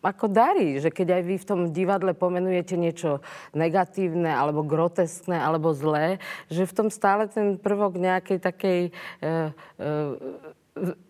[0.01, 3.21] ako darí, že keď aj vy v tom divadle pomenujete niečo
[3.53, 6.17] negatívne, alebo groteskné, alebo zlé,
[6.49, 8.91] že v tom stále ten prvok nejakej takej e,
[9.29, 9.39] e,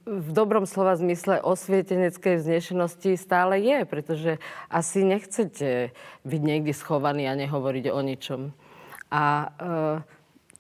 [0.06, 4.32] v dobrom slova zmysle osvieteneckej vznešenosti stále je, pretože
[4.74, 5.94] asi nechcete
[6.26, 8.42] byť niekde schovaní a nehovoriť o ničom.
[9.14, 9.48] A e,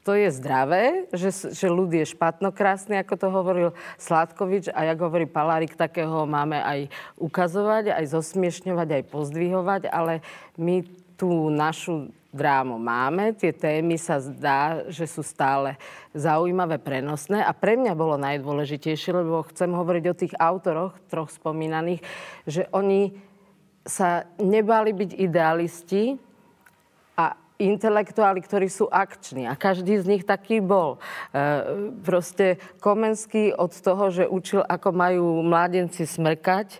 [0.05, 5.25] to je zdravé, že, že ľud je špatnokrásny, ako to hovoril Sládkovič a jak hovorí
[5.25, 10.21] Palárik, takého máme aj ukazovať, aj zosmiešňovať, aj pozdvihovať, ale
[10.61, 10.85] my
[11.17, 13.35] tú našu drámu máme.
[13.35, 15.75] Tie témy sa zdá, že sú stále
[16.15, 17.43] zaujímavé, prenosné.
[17.43, 22.01] A pre mňa bolo najdôležitejšie, lebo chcem hovoriť o tých autoroch, troch spomínaných,
[22.47, 23.11] že oni
[23.83, 26.15] sa nebali byť idealisti,
[27.69, 29.45] intelektuáli, ktorí sú akční.
[29.45, 30.97] A každý z nich taký bol.
[30.97, 30.99] E,
[32.01, 36.79] proste Komenský od toho, že učil, ako majú mládenci smrkať, e,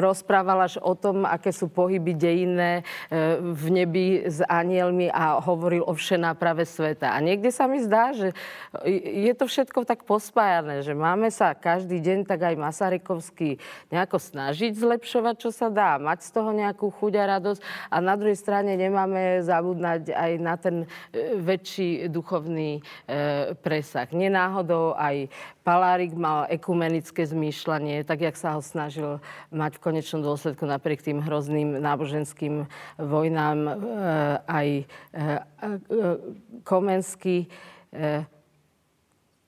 [0.00, 5.84] rozprával až o tom, aké sú pohyby dejinné e, v nebi s anielmi a hovoril
[5.84, 7.12] o všenáprave sveta.
[7.12, 8.32] A niekde sa mi zdá, že
[8.88, 13.60] je to všetko tak pospájané, že máme sa každý deň, tak aj Masarykovský,
[13.92, 17.60] nejako snažiť zlepšovať, čo sa dá, mať z toho nejakú chuť a radosť
[17.90, 20.86] a na druhej strane nemáme za zabúdať aj na ten e,
[21.42, 22.82] väčší duchovný e,
[23.58, 24.06] presah.
[24.14, 25.26] Nenáhodou aj
[25.66, 29.18] Palárik mal ekumenické zmýšľanie, tak jak sa ho snažil
[29.50, 32.70] mať v konečnom dôsledku napriek tým hrozným náboženským
[33.02, 33.72] vojnám e,
[34.46, 34.68] aj
[36.62, 37.50] Komenský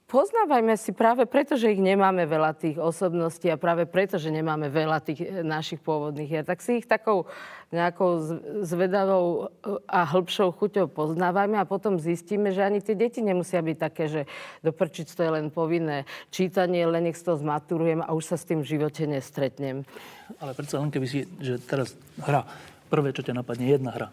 [0.09, 4.73] poznávajme si práve preto, že ich nemáme veľa tých osobností a práve preto, že nemáme
[4.73, 7.29] veľa tých eh, našich pôvodných hier, tak si ich takou
[7.69, 13.61] nejakou zvedavou eh, a hĺbšou chuťou poznávajme a potom zistíme, že ani tie deti nemusia
[13.61, 14.23] byť také, že
[14.65, 18.65] doprčiť to je len povinné čítanie, len nech to zmaturujem a už sa s tým
[18.65, 19.85] v živote nestretnem.
[20.41, 21.93] Ale predsa len keby si, že teraz
[22.25, 22.49] hra,
[22.89, 24.09] prvé, čo ťa napadne, jedna hra,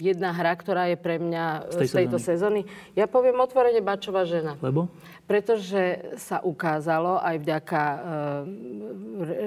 [0.00, 2.64] jedna hra, ktorá je pre mňa z, tej z tejto sezóny.
[2.96, 4.56] Ja poviem otvorene Bačová žena.
[4.64, 4.88] Lebo?
[5.28, 7.98] Pretože sa ukázalo aj vďaka e,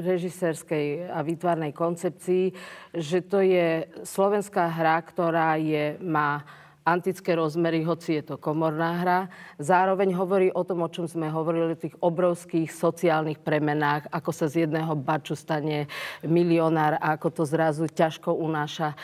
[0.06, 2.54] režisérskej a výtvarnej koncepcii,
[2.94, 6.46] že to je slovenská hra, ktorá je, má
[6.84, 9.20] antické rozmery, hoci je to komorná hra.
[9.56, 14.52] Zároveň hovorí o tom, o čom sme hovorili, o tých obrovských sociálnych premenách, ako sa
[14.52, 15.88] z jedného baču stane
[16.28, 18.96] milionár a ako to zrazu ťažko unáša e,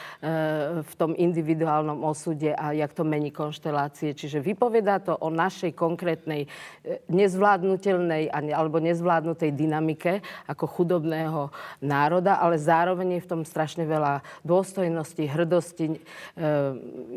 [0.84, 4.12] v tom individuálnom osude a jak to mení konštelácie.
[4.12, 6.52] Čiže vypovedá to o našej konkrétnej
[6.84, 10.20] e, nezvládnutelnej alebo nezvládnutej dynamike
[10.52, 11.48] ako chudobného
[11.80, 15.98] národa, ale zároveň je v tom strašne veľa dôstojnosti, hrdosti, e,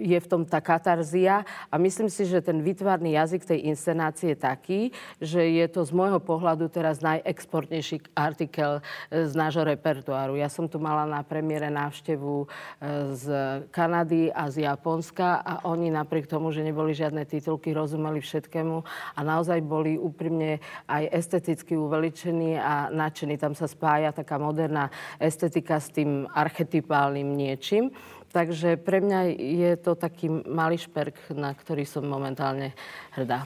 [0.07, 4.39] je v tom tá katarzia a myslím si, že ten výtvarný jazyk tej inscenácie je
[4.39, 4.81] taký,
[5.17, 10.37] že je to z môjho pohľadu teraz najexportnejší artikel e, z nášho repertoáru.
[10.37, 12.47] Ja som tu mala na premiére návštevu e,
[13.17, 13.25] z
[13.73, 18.77] Kanady a z Japonska a oni napriek tomu, že neboli žiadne titulky, rozumeli všetkému
[19.17, 23.41] a naozaj boli úprimne aj esteticky uveličení a nadšení.
[23.41, 27.95] Tam sa spája taká moderná estetika s tým archetypálnym niečím.
[28.33, 32.73] Takže pre mňa je to taký malý šperk, na ktorý som momentálne
[33.13, 33.45] hrdá.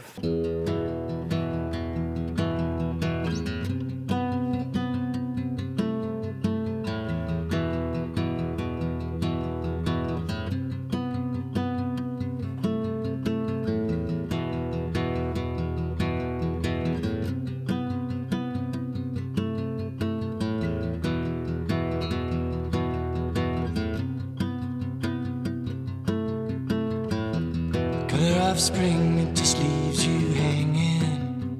[28.20, 31.58] Of spring, it just leaves you hanging.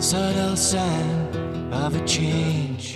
[0.00, 2.94] Subtle sign of a change.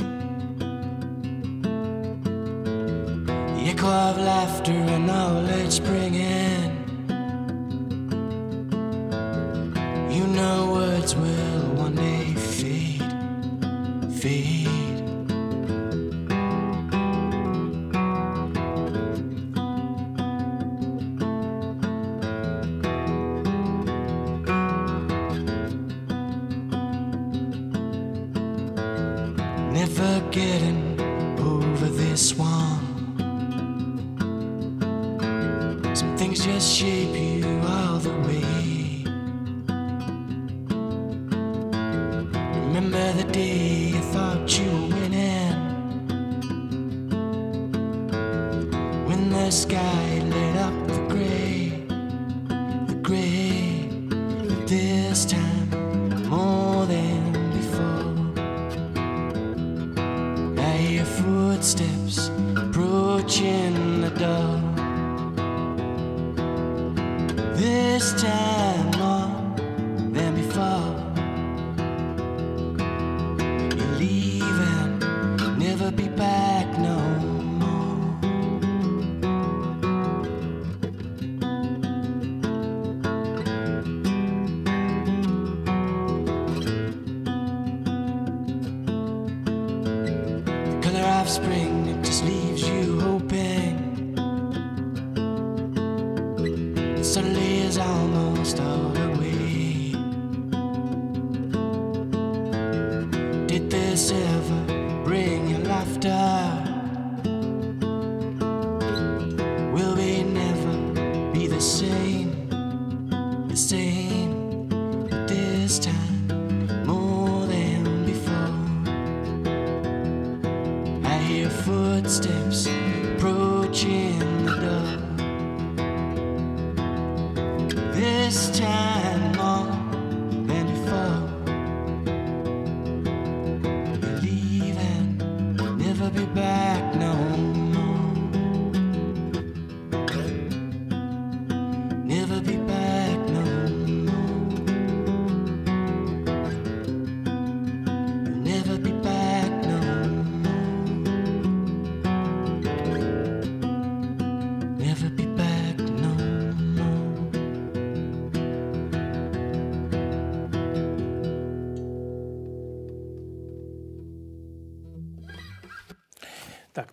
[3.54, 6.61] The echo of laughter and knowledge bringing.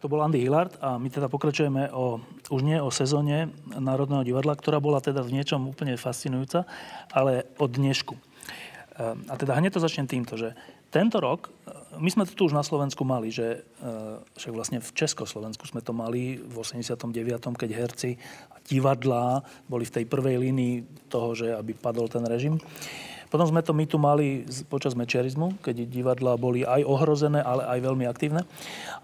[0.09, 2.17] Bol Andy Hillard a my teda pokračujeme o,
[2.49, 6.65] už nie o sezóne Národného divadla, ktorá bola teda v niečom úplne fascinujúca,
[7.13, 8.17] ale o dnešku.
[8.17, 8.21] E,
[9.29, 10.57] A teda hneď to začnem týmto, že
[10.89, 13.87] tento rok, e, my sme to tu už na Slovensku mali, že e,
[14.33, 17.05] však vlastne v Československu sme to mali v 89.,
[17.53, 18.17] keď herci
[18.49, 22.57] a divadlá boli v tej prvej línii toho, že aby padol ten režim.
[23.29, 24.41] Potom sme to my tu mali
[24.73, 28.41] počas mečiarizmu, keď divadlá boli aj ohrozené, ale aj veľmi aktívne.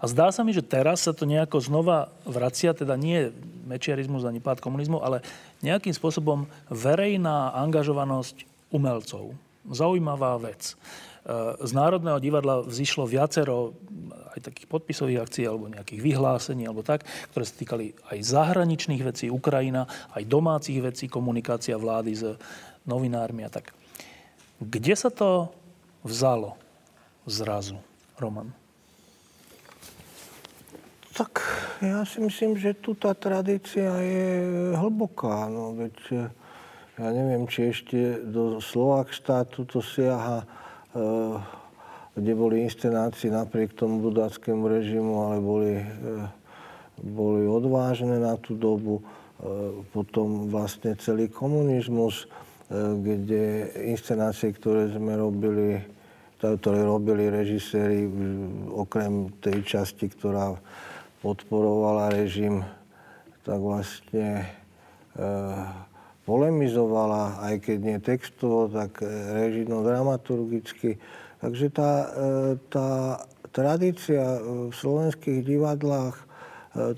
[0.02, 3.30] A zdá sa mi, že teraz sa to nejako znova vracia, teda nie
[3.70, 5.22] mečiarizmus ani pád komunizmu, ale
[5.62, 8.42] nejakým spôsobom verejná angažovanosť
[8.74, 9.30] umelcov.
[9.70, 10.74] Zaujímavá vec.
[10.74, 10.74] E,
[11.62, 13.78] Z Národného divadla vzýšlo viacero
[14.34, 19.30] aj takých podpisových akcií alebo nejakých vyhlásení alebo tak, ktoré sa týkali aj zahraničných vecí,
[19.30, 19.86] Ukrajina,
[20.18, 22.24] aj domácich vecí, komunikácia vlády s
[22.86, 23.85] novinármi a tak.
[24.56, 25.52] Kde sa to
[26.00, 26.56] vzalo
[27.28, 27.76] zrazu,
[28.16, 28.48] Roman?
[31.16, 31.40] Tak
[31.80, 34.28] ja si myslím, že tu tá tradícia je
[34.76, 35.48] hlboká.
[35.48, 36.28] No, veď
[36.96, 40.46] ja neviem, či ešte do Slovak štátu to siaha, e,
[42.16, 45.88] kde boli inscenácie napriek tomu budáckému režimu, ale boli, e,
[47.04, 49.00] boli odvážne na tú dobu.
[49.00, 49.04] E,
[49.92, 52.24] potom vlastne celý komunizmus,
[52.72, 55.78] kde inscenácie, ktoré sme robili,
[56.42, 58.10] ktoré robili režiséri,
[58.74, 60.58] okrem tej časti, ktorá
[61.22, 62.66] podporovala režim,
[63.46, 64.46] tak vlastne e,
[66.26, 68.98] polemizovala, aj keď nie textovo, tak
[69.30, 70.98] režino dramaturgicky.
[71.38, 72.08] Takže tá, e,
[72.66, 72.90] tá
[73.54, 76.24] tradícia v slovenských divadlách e,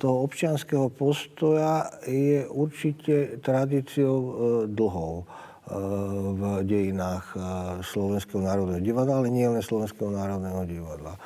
[0.01, 4.33] toho občianského postoja je určite tradíciou e,
[4.73, 5.29] dlhou
[5.69, 7.37] v dejinách
[7.85, 11.21] Slovenského národného divadla, ale nie len Slovenského národného divadla.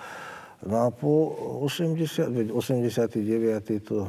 [0.63, 1.35] No a po
[1.67, 3.19] 80, 89.
[3.83, 4.07] to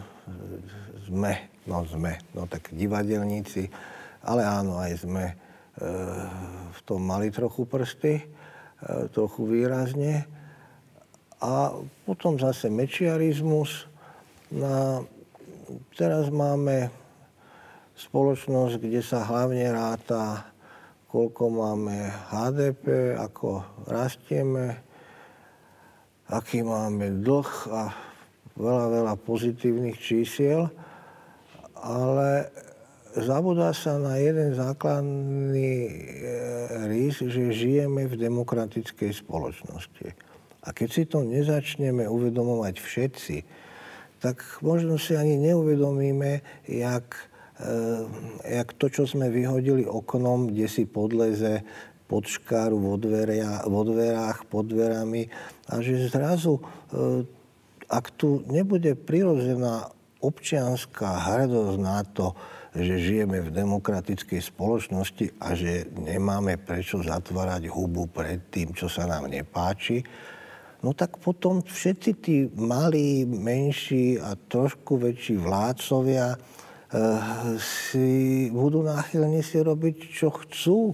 [1.10, 3.70] sme, no sme, no tak divadelníci,
[4.26, 5.36] ale áno, aj sme e,
[6.70, 8.26] v tom mali trochu prsty, e,
[9.10, 10.30] trochu výrazne.
[11.42, 11.74] A
[12.06, 13.90] potom zase mečiarizmus.
[14.54, 15.04] No
[15.98, 16.94] teraz máme
[17.94, 20.50] spoločnosť, kde sa hlavne ráta,
[21.14, 24.82] koľko máme HDP, ako rastieme,
[26.30, 27.94] aký máme dlh a
[28.58, 30.74] veľa, veľa pozitívnych čísiel,
[31.78, 32.50] ale
[33.14, 35.94] zabudá sa na jeden základný e,
[36.90, 40.08] rys, že žijeme v demokratickej spoločnosti.
[40.64, 43.38] A keď si to nezačneme uvedomovať všetci,
[44.24, 47.12] tak možno si ani neuvedomíme, jak,
[48.44, 51.62] jak to, čo sme vyhodili oknom, kde si podleze
[52.10, 55.30] pod škáru vo, dveria, vo dverách, pod dverami
[55.72, 56.64] a že zrazu, e,
[57.88, 59.90] ak tu nebude prirodzená
[60.22, 62.38] občianská hrdosť na to,
[62.74, 69.06] že žijeme v demokratickej spoločnosti a že nemáme prečo zatvárať hubu pred tým, čo sa
[69.06, 70.02] nám nepáči,
[70.82, 76.38] no tak potom všetci tí malí, menší a trošku väčší vládcovia e,
[77.58, 80.94] si budú náchylní si robiť, čo chcú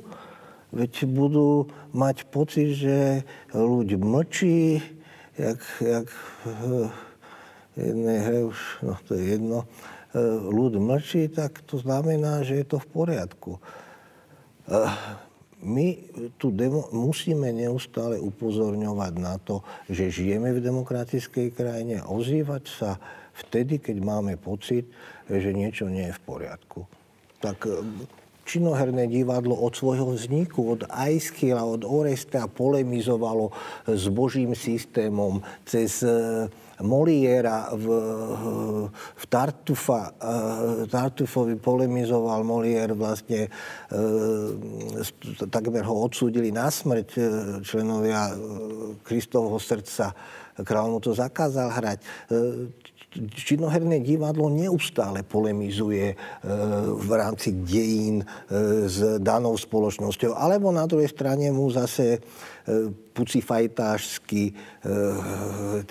[0.69, 1.65] Veď budú
[1.97, 3.25] mať pocit, že
[3.57, 4.77] ľuď mlčí,
[5.33, 6.07] jak, jak
[6.45, 6.93] v
[7.73, 9.65] jednej hre už, no to je jedno,
[10.53, 13.51] ľud mlčí, tak to znamená, že je to v poriadku.
[15.59, 15.97] My
[16.37, 23.01] tu demo, musíme neustále upozorňovať na to, že žijeme v demokratickej krajine ozývať sa
[23.41, 24.85] vtedy, keď máme pocit,
[25.29, 26.89] že niečo nie je v poriadku.
[27.39, 27.69] Tak
[28.49, 33.53] činoherné divadlo od svojho vzniku, od Aischila, od Oresta polemizovalo
[33.85, 36.49] s božím systémom, cez e,
[36.81, 37.85] Moliera v,
[38.97, 43.49] v Tartufa, e, Tartufovi polemizoval Molier vlastne, e,
[45.45, 47.07] takmer ho odsúdili na smrť
[47.61, 48.33] členovia
[49.05, 50.09] Kristovho srdca.
[50.65, 51.99] Král mu to zakázal hrať
[53.17, 56.15] činoherné divadlo neustále polemizuje e,
[56.93, 58.25] v rámci dejín e,
[58.85, 60.37] s danou spoločnosťou.
[60.37, 62.19] Alebo na druhej strane mu zase e,
[62.93, 64.55] pucifajtášsky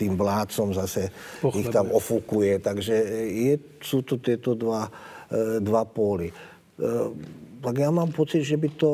[0.01, 1.13] tým vládcom zase
[1.45, 1.61] Pochlebuje.
[1.61, 2.57] ich tam ofúkuje.
[2.65, 2.95] Takže
[3.29, 3.55] je,
[3.85, 4.89] sú to tieto dva,
[5.61, 6.33] dva póly
[7.59, 8.91] tak ja mám pocit, že by to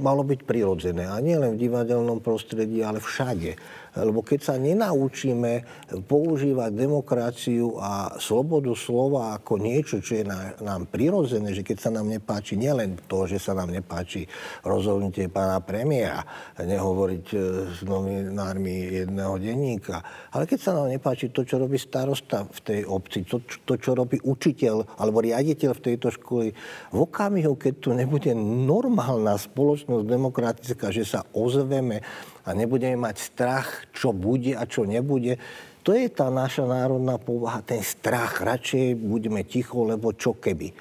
[0.00, 1.04] malo byť prirodzené.
[1.04, 3.60] A nie len v divadelnom prostredí, ale všade.
[3.94, 5.62] Lebo keď sa nenaučíme
[6.10, 10.24] používať demokraciu a slobodu slova ako niečo, čo je
[10.62, 14.26] nám prirodzené, že keď sa nám nepáči nielen to, že sa nám nepáči
[14.66, 16.26] rozhodnutie pána premiéra,
[16.58, 17.36] nehovoriť e,
[17.70, 20.02] s novinármi jedného denníka,
[20.34, 23.94] ale keď sa nám nepáči to, čo robí starosta v tej obci, to, to čo
[23.94, 26.50] robí učiteľ alebo riaditeľ v tejto škole,
[26.90, 28.34] v okamihu, keď tu nebude
[28.66, 32.02] normálna spoločnosť demokratická, že sa ozveme
[32.44, 35.40] a nebudeme mať strach, čo bude a čo nebude.
[35.84, 38.40] To je tá naša národná povaha, ten strach.
[38.40, 40.72] Radšej budeme ticho, lebo čo keby.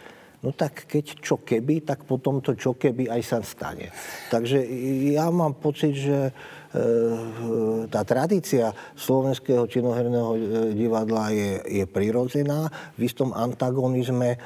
[0.44, 3.91] No tak keď čo keby, tak potom to čo keby aj sa stane.
[4.27, 4.60] Takže
[5.15, 6.35] ja mám pocit, že
[7.93, 10.39] tá tradícia slovenského činoherného e,
[10.73, 12.65] divadla je, je prirodzená
[12.97, 14.37] v istom antagonizme e,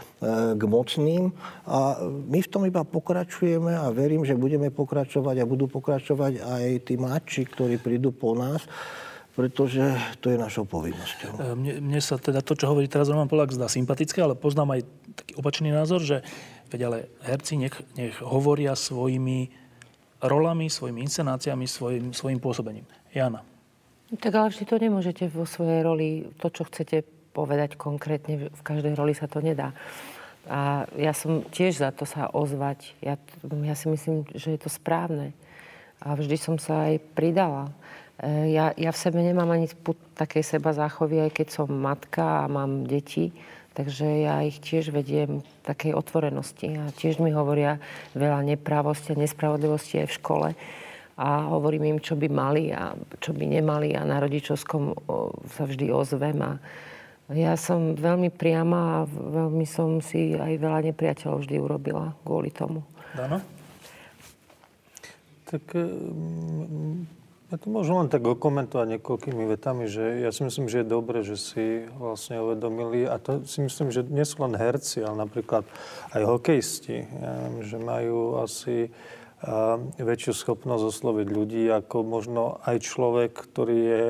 [0.60, 1.32] k mocným
[1.64, 6.64] a my v tom iba pokračujeme a verím, že budeme pokračovať a budú pokračovať aj
[6.84, 8.68] tí mladší, ktorí prídu po nás
[9.38, 9.86] pretože
[10.18, 11.54] to je našou povinnosťou.
[11.62, 14.82] Mne, mne sa teda to, čo hovorí teraz Roman Polák, zdá sympatické, ale poznám aj
[15.14, 16.26] taký opačný názor, že
[16.74, 19.67] veď ale herci nech, nech hovoria svojimi
[20.22, 22.86] rolami, svojimi inscenáciami, svojim, svojim pôsobením.
[23.14, 23.46] Jana.
[24.08, 26.08] Tak ale vždy to nemôžete vo svojej roli,
[26.40, 27.04] to, čo chcete
[27.36, 29.76] povedať konkrétne, v každej roli sa to nedá.
[30.48, 32.96] A ja som tiež za to sa ozvať.
[33.04, 35.36] Ja, ja si myslím, že je to správne.
[36.00, 37.68] A vždy som sa aj pridala.
[38.16, 39.68] E, ja, ja v sebe nemám ani
[40.16, 43.36] takej seba záchovy, aj keď som matka a mám deti.
[43.78, 46.82] Takže ja ich tiež vediem takej otvorenosti.
[46.82, 47.78] A tiež mi hovoria
[48.18, 50.50] veľa neprávosti a nespravodlivosti aj v škole
[51.18, 54.94] a hovorím im, čo by mali a čo by nemali a na rodičovskom
[55.50, 56.62] sa vždy ozvem a
[57.34, 62.86] ja som veľmi priama a veľmi som si aj veľa nepriateľov vždy urobila kvôli tomu.
[63.18, 63.42] Dano?
[65.50, 65.64] Tak
[67.48, 71.24] ja to môžem len tak okomentovať niekoľkými vetami, že ja si myslím, že je dobre,
[71.24, 75.64] že si vlastne uvedomili, a to si myslím, že nie sú len herci, ale napríklad
[76.12, 77.08] aj hokejisti,
[77.64, 78.92] že majú asi
[80.02, 84.04] väčšiu schopnosť osloviť ľudí, ako možno aj človek, ktorý je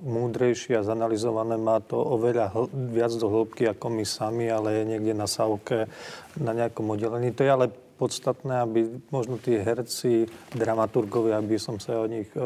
[0.00, 4.84] múdrejší a zanalizované, má to oveľa hl- viac do hĺbky ako my sami, ale je
[4.96, 5.92] niekde na sávke
[6.40, 7.36] na nejakom oddelení.
[7.36, 7.66] To je ale
[8.00, 8.80] podstatné, aby
[9.12, 10.24] možno tí herci,
[10.56, 12.40] dramaturgovia, aby som sa od nich e,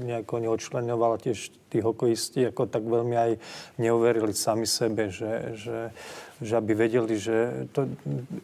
[0.00, 3.32] nejako neodčlenoval, tiež tí hokejisti ako tak veľmi aj
[3.76, 5.76] neuverili sami sebe, že, že
[6.40, 7.84] že aby vedeli, že to,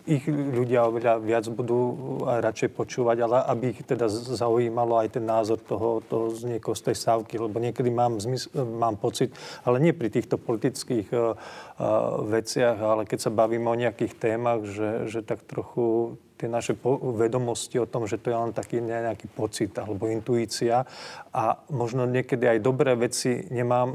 [0.04, 5.56] ich ľudia oveľa viac budú radšej počúvať, ale aby ich teda zaujímalo aj ten názor
[5.56, 9.32] toho, toho z niekoho z tej sávky, lebo niekedy mám, zmysl, mám pocit,
[9.64, 14.68] ale nie pri týchto politických uh, uh, veciach, ale keď sa bavíme o nejakých témach,
[14.68, 16.76] že, že tak trochu tie naše
[17.16, 20.84] vedomosti o tom, že to je len taký nejaký pocit alebo intuícia
[21.32, 23.88] a možno niekedy aj dobré veci nemám,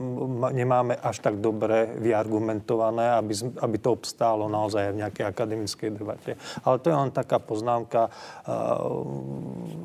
[0.49, 6.31] nemáme až tak dobre vyargumentované, aby, aby to obstálo naozaj v nejakej akademickej debate.
[6.65, 9.05] Ale to je len taká poznámka uh,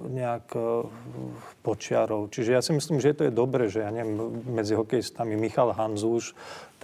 [0.08, 0.88] nejak uh,
[1.60, 2.32] počiarov.
[2.32, 6.32] Čiže ja si myslím, že to je dobré, že ja neviem, medzi hokejistami Michal Hanzúš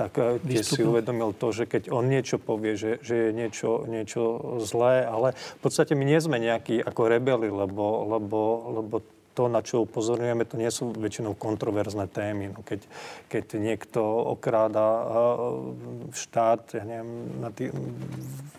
[0.03, 3.87] tak eh, tiež si uvedomil to, že keď on niečo povie, že, že je niečo,
[3.87, 4.23] niečo
[4.67, 8.41] zlé, ale v podstate my nie sme nejakí ako rebeli, lebo, lebo,
[8.83, 8.95] lebo
[9.33, 12.53] to, na čo upozorňujeme, to nie sú väčšinou kontroverzné témy.
[12.53, 12.85] No keď,
[13.33, 14.01] keď niekto
[14.37, 15.07] okráda eh,
[16.13, 17.11] štát ja neviem,
[17.41, 17.73] na, tý,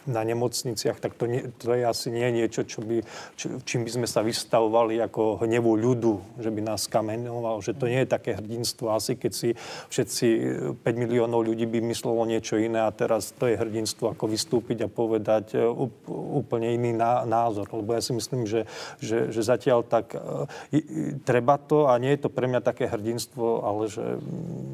[0.09, 3.05] na nemocniciach, tak to, nie, to je asi nie niečo, čo by,
[3.37, 7.85] čo, čím by sme sa vystavovali ako hnevu ľudu, že by nás kamenoval, že to
[7.85, 8.93] nie je také hrdinstvo.
[8.93, 9.49] Asi keď si
[9.93, 10.27] všetci
[10.81, 14.91] 5 miliónov ľudí by myslelo niečo iné a teraz to je hrdinstvo, ako vystúpiť a
[14.91, 15.63] povedať eh,
[16.09, 16.97] úplne iný
[17.27, 17.69] názor.
[17.69, 18.65] Lebo ja si myslím, že,
[18.97, 20.19] že, že zatiaľ tak eh,
[21.23, 24.21] treba to a nie je to pre mňa také hrdinstvo, ale že,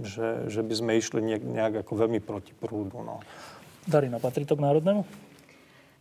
[0.03, 2.99] že, že by sme išli nejak, nejak ako veľmi proti prúdu.
[3.01, 3.23] No.
[3.87, 5.28] Darina, patrí to k národnému?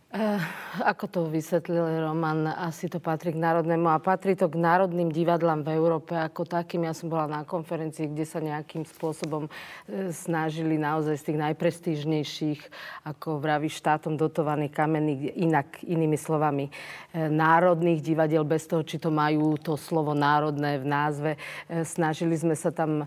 [0.09, 0.41] Uh,
[0.89, 5.61] ako to vysvetlil Roman, asi to patrí k národnému a patrí to k národným divadlám
[5.61, 6.89] v Európe ako takým.
[6.89, 12.61] Ja som bola na konferencii, kde sa nejakým spôsobom e, snažili naozaj z tých najprestížnejších,
[13.05, 16.73] ako vraví štátom dotovaných kamenných, inak inými slovami,
[17.13, 21.31] e, národných divadiel, bez toho, či to majú to slovo národné v názve.
[21.69, 23.05] Snažili sme sa tam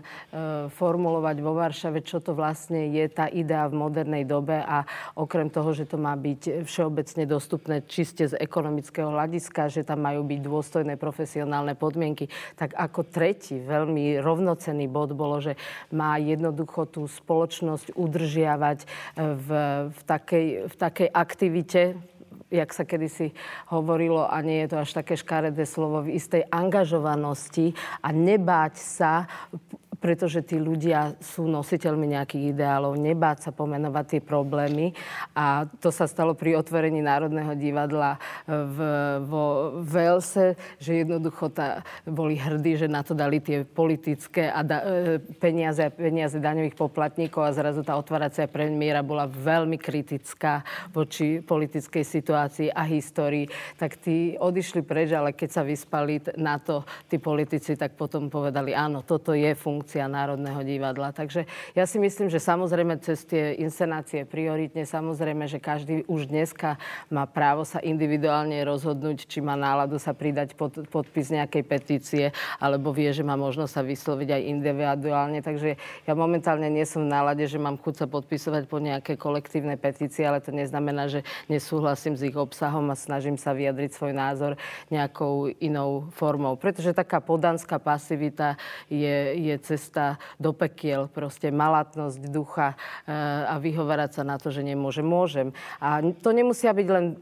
[0.71, 4.87] formulovať vo Varšave, čo to vlastne je tá idea v modernej dobe a
[5.19, 10.05] okrem toho, že to má byť všeobecné všeobecne dostupné čiste z ekonomického hľadiska, že tam
[10.05, 12.29] majú byť dôstojné profesionálne podmienky.
[12.53, 15.57] Tak ako tretí veľmi rovnocenný bod bolo, že
[15.89, 18.87] má jednoducho tú spoločnosť udržiavať e,
[19.17, 19.49] v,
[19.89, 21.97] v, takej, v takej aktivite,
[22.53, 23.33] jak sa kedysi
[23.73, 27.73] hovorilo, a nie je to až také škaredé slovo, v istej angažovanosti
[28.05, 29.25] a nebáť sa
[30.03, 34.91] pretože tí ľudia sú nositeľmi nejakých ideálov, nebáť sa pomenovať tie problémy.
[35.31, 38.77] A to sa stalo pri otvorení Národného divadla v,
[39.23, 39.43] vo
[39.79, 45.23] Velse, že jednoducho tá, boli hrdí, že na to dali tie politické a da, e,
[45.39, 52.67] peniaze peniaze daňových poplatníkov a zrazu tá otváracia premiéra bola veľmi kritická voči politickej situácii
[52.73, 53.47] a histórii.
[53.79, 58.73] Tak tí odišli preč, ale keď sa vyspali na to tí politici, tak potom povedali,
[58.75, 61.13] áno, toto je funkcia funkcia Národného divadla.
[61.13, 61.45] Takže
[61.77, 66.81] ja si myslím, že samozrejme cez tie inscenácie prioritne, samozrejme, že každý už dneska
[67.13, 72.25] má právo sa individuálne rozhodnúť, či má náladu sa pridať pod, podpis nejakej petície,
[72.57, 75.39] alebo vie, že má možnosť sa vysloviť aj individuálne.
[75.45, 75.77] Takže
[76.09, 80.25] ja momentálne nie som v nálade, že mám chuť sa podpisovať po nejaké kolektívne petície,
[80.25, 84.57] ale to neznamená, že nesúhlasím s ich obsahom a snažím sa vyjadriť svoj názor
[84.89, 86.57] nejakou inou formou.
[86.57, 88.57] Pretože taká podanská pasivita
[88.89, 94.47] je, je cez cesta do pekiel, proste malatnosť ducha eh, a vyhovárať sa na to,
[94.47, 95.03] že nemôžem.
[95.03, 95.51] Môžem.
[95.83, 97.19] A to nemusia byť len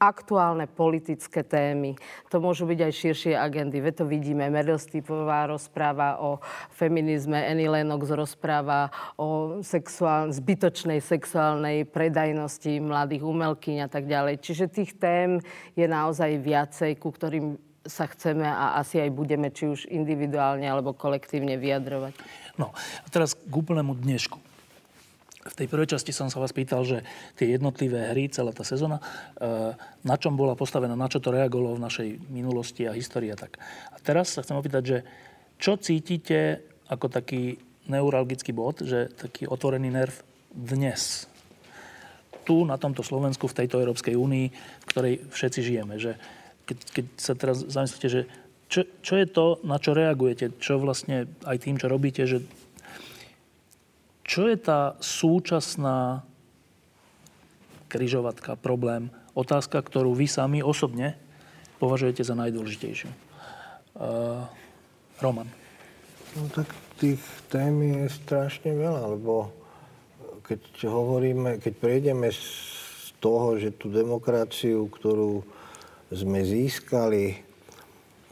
[0.00, 1.92] aktuálne politické témy.
[2.32, 3.84] To môžu byť aj širšie agendy.
[3.84, 4.48] Veď to vidíme.
[4.48, 6.40] Meryl Streepová rozpráva o
[6.72, 8.88] feminizme, Annie Lennox rozpráva
[9.20, 14.40] o sexuál, zbytočnej sexuálnej predajnosti mladých umelkyň a tak ďalej.
[14.40, 15.36] Čiže tých tém
[15.76, 20.92] je naozaj viacej, ku ktorým sa chceme a asi aj budeme, či už individuálne alebo
[20.92, 22.12] kolektívne vyjadrovať.
[22.60, 24.36] No a teraz k úplnému dnešku.
[25.40, 27.00] V tej prvej časti som sa vás pýtal, že
[27.40, 29.00] tie jednotlivé hry, celá tá sezóna,
[29.40, 29.72] eh,
[30.04, 33.56] na čom bola postavená, na čo to reagovalo v našej minulosti a histórii a tak.
[33.88, 34.98] A teraz sa chcem opýtať, že
[35.56, 36.60] čo cítite
[36.92, 37.56] ako taký
[37.88, 40.12] neuralgický bod, že taký otvorený nerv
[40.52, 41.30] dnes,
[42.44, 45.96] tu na tomto Slovensku, v tejto Európskej únii, v ktorej všetci žijeme.
[45.96, 46.20] Že
[46.70, 48.22] keď, keď sa teraz zamyslíte, že
[48.70, 52.46] čo, čo je to, na čo reagujete, čo vlastne aj tým, čo robíte, že
[54.22, 56.22] čo je tá súčasná
[57.90, 61.18] kryžovatka, problém, otázka, ktorú vy sami osobne
[61.82, 63.10] považujete za najdôležitejšiu?
[63.98, 64.46] Uh,
[65.18, 65.50] Roman.
[66.38, 66.70] No tak
[67.02, 67.18] tých
[67.50, 69.50] tém je strašne veľa, lebo
[70.46, 72.44] keď hovoríme, keď prejdeme z
[73.18, 75.42] toho, že tú demokraciu, ktorú
[76.10, 77.38] sme získali,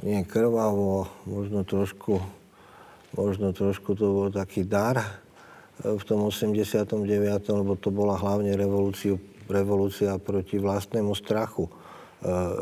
[0.02, 2.18] nie krvavo, možno trošku,
[3.14, 5.22] možno trošku to bol taký dar,
[5.78, 7.06] v tom 89.,
[7.54, 8.50] lebo to bola hlavne
[9.46, 11.72] revolúcia proti vlastnému strachu e,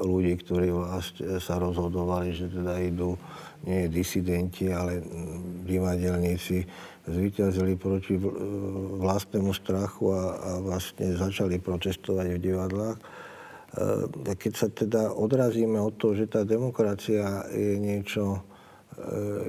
[0.05, 0.69] ľudí, ktorí
[1.41, 3.17] sa rozhodovali, že teda idú
[3.65, 5.01] nie disidenti, ale
[5.65, 6.69] divadelníci,
[7.09, 8.21] zvíťazili proti
[9.01, 12.99] vlastnému strachu a, a vlastne začali protestovať v divadlách.
[13.77, 18.41] E, keď sa teda odrazíme od toho, že tá demokracia je niečo,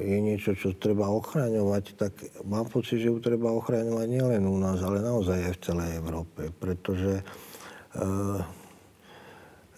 [0.03, 2.11] je niečo, čo treba ochraňovať, tak
[2.43, 6.51] mám pocit, že ju treba ochraňovať nielen u nás, ale naozaj aj v celej Európe.
[6.51, 8.43] Pretože uh,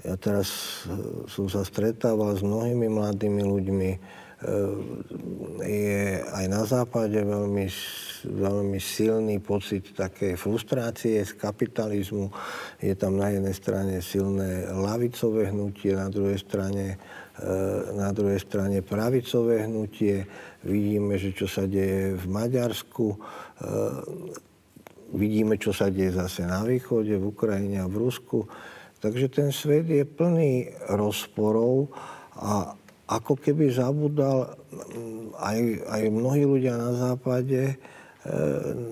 [0.01, 0.81] ja teraz
[1.27, 3.89] som sa stretával s mnohými mladými ľuďmi,
[5.59, 7.67] je aj na západe veľmi,
[8.23, 12.31] veľmi silný pocit takej frustrácie z kapitalizmu.
[12.79, 16.95] Je tam na jednej strane silné lavicové hnutie, na druhej strane
[17.39, 20.27] Eh, na druhej strane pravicové hnutie.
[20.67, 23.15] Vidíme, že čo sa deje v Maďarsku.
[23.15, 23.19] Eh,
[25.15, 28.43] vidíme, čo sa deje zase na východe, v Ukrajine a v Rusku.
[28.99, 31.95] Takže ten svet je plný rozporov
[32.35, 32.75] a
[33.09, 35.59] ako keby zabudal mm, aj,
[35.89, 37.77] aj mnohí ľudia na západe eh,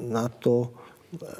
[0.09, 0.73] na to,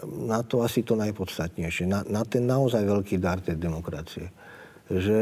[0.07, 4.29] na to asi to najpodstatnejšie, na, na ten naozaj veľký dar tej demokracie
[4.87, 5.19] že,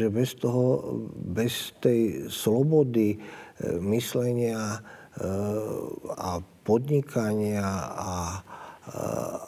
[0.00, 3.18] že bez toho, bez tej slobody e,
[3.92, 4.78] myslenia e,
[6.16, 8.40] a podnikania a,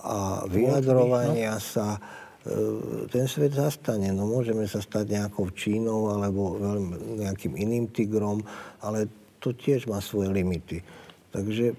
[0.05, 1.65] a vyjadrovania no.
[1.65, 2.01] sa e,
[3.11, 4.15] ten svet zastane.
[4.15, 6.59] No môžeme sa stať nejakou Čínou alebo
[7.19, 8.43] nejakým iným tigrom,
[8.81, 9.11] ale
[9.43, 10.81] to tiež má svoje limity.
[11.35, 11.75] Takže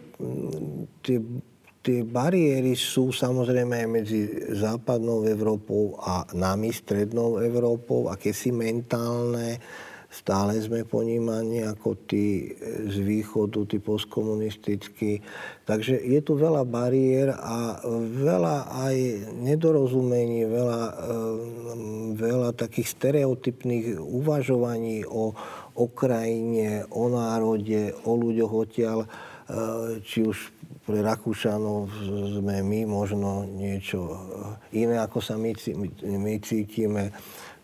[1.02, 1.18] tie
[1.88, 4.20] tie bariéry sú samozrejme aj medzi
[4.60, 9.56] západnou Európou a nami, strednou Európou, akési mentálne.
[10.18, 12.50] Stále sme ponímaní ako tí
[12.90, 15.22] z východu, tí postkomunistickí.
[15.70, 17.78] Takže je tu veľa bariér a
[18.18, 18.98] veľa aj
[19.38, 21.36] nedorozumení, veľa, eh,
[22.18, 25.38] veľa takých stereotypnych uvažovaní o,
[25.78, 30.58] o krajine, o národe, o ľuďoch odtiaľ, eh, či už
[30.88, 31.92] pre Rakúšanov
[32.40, 34.08] sme my možno niečo
[34.72, 35.52] iné, ako sa my,
[36.16, 37.12] my cítime.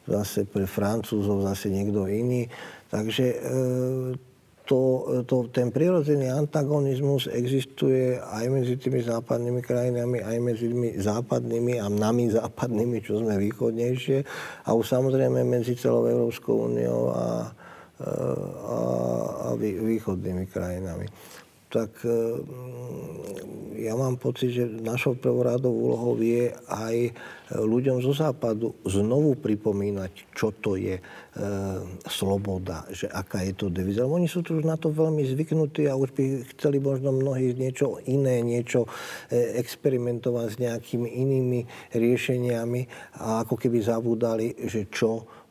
[0.03, 2.47] Zase pre Francúzov zase niekto iný.
[2.91, 3.37] Takže e,
[4.63, 4.79] to,
[5.27, 11.87] to, ten prirodzený antagonizmus existuje aj medzi tými západnými krajinami, aj medzi tými západnými a
[11.91, 14.17] nami západnými, čo sme východnejšie,
[14.67, 17.51] a už samozrejme medzi celou Európskou úniou a,
[17.99, 18.07] e,
[18.63, 18.79] a,
[19.39, 21.07] a východnými krajinami
[21.73, 22.13] tak e,
[23.81, 27.09] ja mám pocit, že našou prvoradou úlohou je aj
[27.57, 31.03] ľuďom zo západu znovu pripomínať, čo to je e,
[32.05, 34.05] sloboda, že aká je to deviza.
[34.05, 37.97] Oni sú tu už na to veľmi zvyknutí a už by chceli možno mnohí niečo
[38.05, 38.85] iné, niečo
[39.33, 41.59] e, experimentovať s nejakými inými
[41.97, 42.81] riešeniami
[43.25, 45.42] a ako keby zabúdali, že čo Eh,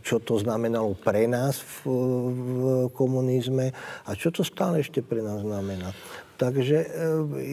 [0.00, 1.92] čo to znamenalo pre nás v,
[2.32, 2.62] v
[2.96, 3.68] komunizme
[4.08, 5.92] a čo to stále ešte pre nás znamená.
[6.40, 6.88] Takže eh,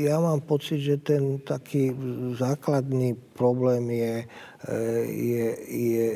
[0.07, 1.93] ja mám pocit, že ten taký
[2.39, 4.15] základný problém je,
[4.65, 6.07] eh, je, je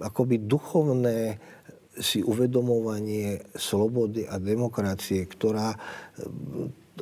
[0.00, 1.36] akoby duchovné
[1.94, 5.78] si uvedomovanie slobody a demokracie, ktorá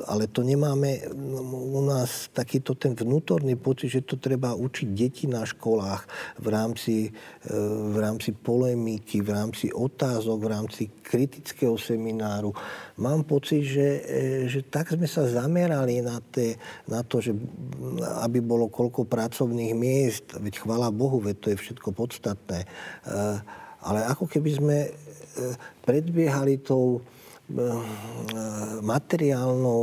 [0.01, 1.05] ale to nemáme
[1.53, 6.09] u nás takýto ten vnútorný pocit, že to treba učiť deti na školách
[6.41, 7.11] v rámci, e,
[7.93, 12.49] v rámci polemiky, v rámci otázok, v rámci kritického semináru.
[12.97, 16.57] Mám pocit, že, e, že tak sme sa zamerali na, te,
[16.89, 17.37] na to, že
[18.25, 22.65] aby bolo koľko pracovných miest, veď chvala Bohu, veď to je všetko podstatné.
[22.65, 22.67] E,
[23.83, 24.77] ale ako keby sme
[25.81, 27.01] predbiehali tou
[28.81, 29.81] materiálnou,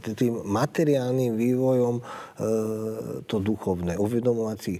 [0.00, 2.02] tým materiálnym vývojom e,
[3.26, 3.98] to duchovné.
[3.98, 4.74] Uvedomovať si,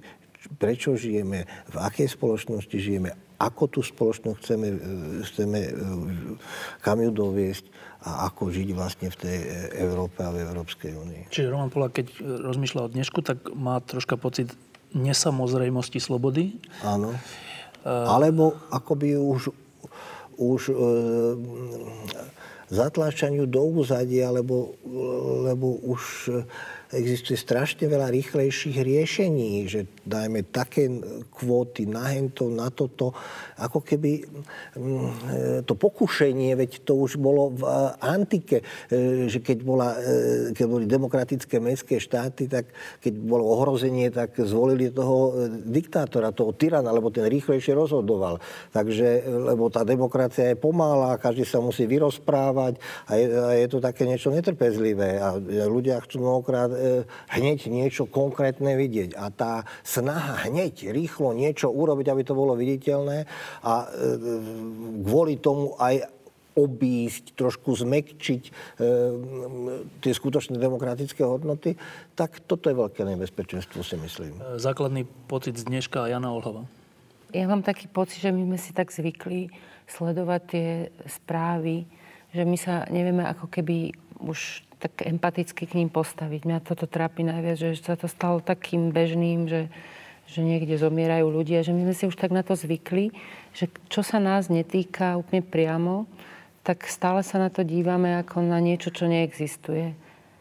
[0.56, 3.10] prečo žijeme, v akej spoločnosti žijeme,
[3.40, 4.68] ako tú spoločnosť chceme,
[5.24, 5.60] chceme
[6.84, 7.64] kam ju doviesť
[8.00, 9.38] a ako žiť vlastne v tej
[9.76, 11.22] Európe a v Európskej únii.
[11.28, 12.06] Čiže Roman Polák, keď
[12.48, 14.52] rozmýšľa o dnešku, tak má troška pocit
[14.96, 16.56] nesamozrejmosti slobody.
[16.80, 17.12] Áno.
[17.84, 19.52] Alebo akoby už
[20.40, 20.74] už e,
[22.72, 24.72] zatláčaniu do úzadia, lebo,
[25.44, 26.32] lebo už
[26.90, 30.90] existuje strašne veľa rýchlejších riešení, že dajme také
[31.30, 33.14] kvóty na hento, na toto,
[33.62, 34.26] ako keby
[34.74, 35.10] mm,
[35.70, 37.62] to pokušenie, veď to už bolo v
[38.02, 42.66] antike, e, že keď, bola, e, keď boli demokratické mestské štáty, tak
[42.98, 48.42] keď bolo ohrozenie, tak zvolili toho e, diktátora, toho tyrana, lebo ten rýchlejšie rozhodoval.
[48.74, 53.78] Takže, lebo tá demokracia je pomalá, každý sa musí vyrozprávať a je, a je to
[53.78, 55.22] také niečo netrpezlivé.
[55.22, 55.38] A
[55.70, 56.79] ľudia chcú mnohokrát E,
[57.30, 59.16] hneď niečo konkrétne vidieť.
[59.16, 59.52] A tá
[59.84, 63.28] snaha hneď, rýchlo niečo urobiť, aby to bolo viditeľné
[63.64, 63.86] a e,
[65.04, 66.08] kvôli tomu aj
[66.56, 68.50] obísť, trošku zmekčiť e,
[70.02, 71.78] tie skutočné demokratické hodnoty,
[72.18, 74.34] tak toto je veľké nebezpečenstvo, si myslím.
[74.58, 76.66] Základný pocit z dneška Jana Olhova.
[77.30, 79.54] Ja mám taký pocit, že my sme si tak zvykli
[79.86, 80.68] sledovať tie
[81.06, 81.86] správy,
[82.34, 86.48] že my sa nevieme ako keby už tak empaticky k ním postaviť.
[86.48, 89.68] Mňa toto trápi najviac, že sa to stalo takým bežným, že,
[90.24, 93.12] že niekde zomierajú ľudia, že my sme si už tak na to zvykli,
[93.52, 96.08] že čo sa nás netýka úplne priamo,
[96.64, 99.92] tak stále sa na to dívame ako na niečo, čo neexistuje.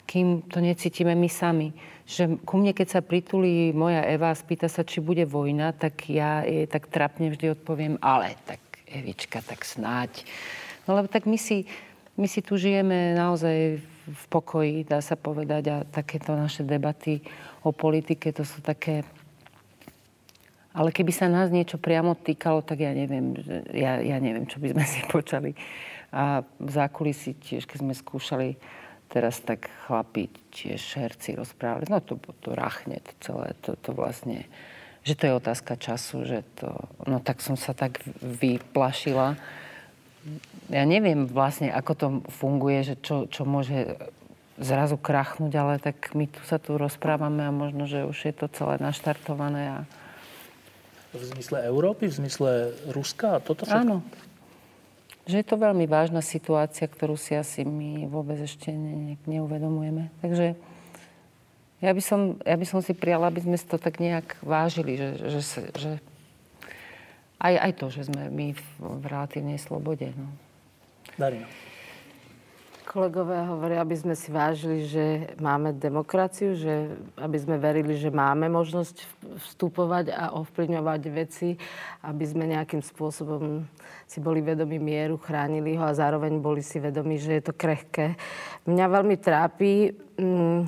[0.09, 1.69] Kým to necítime my sami.
[2.09, 6.09] Že ku mne, keď sa pritulí moja Eva a spýta sa, či bude vojna, tak
[6.09, 8.57] ja jej tak trapne vždy odpoviem, ale tak
[8.89, 10.25] Evička, tak snáď.
[10.89, 11.69] No lebo tak my si,
[12.19, 13.79] my si tu žijeme naozaj
[14.09, 15.63] v pokoji, dá sa povedať.
[15.71, 17.23] A takéto naše debaty
[17.63, 19.07] o politike, to sú také...
[20.75, 23.33] Ale keby sa nás niečo priamo týkalo, tak ja neviem,
[23.73, 25.55] ja, ja neviem, čo by sme si počali.
[26.11, 28.49] A v zákulisí tiež, keď sme skúšali
[29.09, 34.45] teraz tak chlapi, tiež herci rozprávali, no to, to rachne, to celé, to, to vlastne,
[35.01, 36.69] že to je otázka času, že to,
[37.09, 39.33] no tak som sa tak vyplašila
[40.69, 43.97] ja neviem vlastne, ako to funguje, že čo, čo môže
[44.60, 48.45] zrazu krachnúť, ale tak my tu sa tu rozprávame a možno, že už je to
[48.51, 49.64] celé naštartované.
[49.72, 49.77] A...
[51.15, 52.49] V zmysle Európy, v zmysle
[52.91, 53.80] Ruska a toto všetko?
[53.80, 53.97] Áno.
[55.26, 60.11] Že je to veľmi vážna situácia, ktorú si asi my vôbec ešte ne, ne, neuvedomujeme.
[60.19, 60.57] Takže
[61.80, 65.10] ja by, som, ja by som si prijala, aby sme to tak nejak vážili, že,
[65.31, 65.41] že,
[65.80, 65.91] že
[67.39, 70.11] aj, aj to, že sme my v, v relatívnej slobode.
[70.15, 70.27] No.
[71.15, 71.47] Darina.
[72.89, 76.89] Kolegovia hovoria, aby sme si vážili, že máme demokraciu, že
[77.21, 79.05] aby sme verili, že máme možnosť
[79.45, 81.53] vstupovať a ovplyvňovať veci,
[82.01, 83.69] aby sme nejakým spôsobom
[84.09, 88.17] si boli vedomi mieru, chránili ho a zároveň boli si vedomi, že je to krehké.
[88.65, 90.59] Mňa veľmi trápi, mm,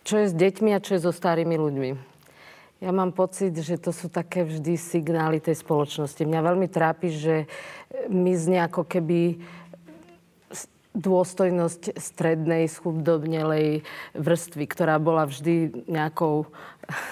[0.00, 1.90] čo je s deťmi a čo je so starými ľuďmi.
[2.78, 6.22] Ja mám pocit, že to sú také vždy signály tej spoločnosti.
[6.22, 7.50] Mňa veľmi trápi, že
[8.06, 9.42] mizne ako keby
[10.98, 13.86] dôstojnosť strednej, schudobnelej
[14.18, 16.50] vrstvy, ktorá bola vždy nejakou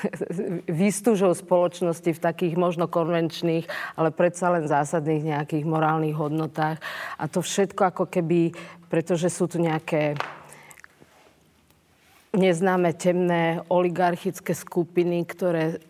[0.82, 3.66] výstužou spoločnosti v takých možno konvenčných,
[3.98, 6.82] ale predsa len zásadných nejakých morálnych hodnotách.
[7.18, 8.54] A to všetko ako keby,
[8.90, 10.18] pretože sú tu nejaké
[12.36, 15.80] neznáme temné oligarchické skupiny, ktoré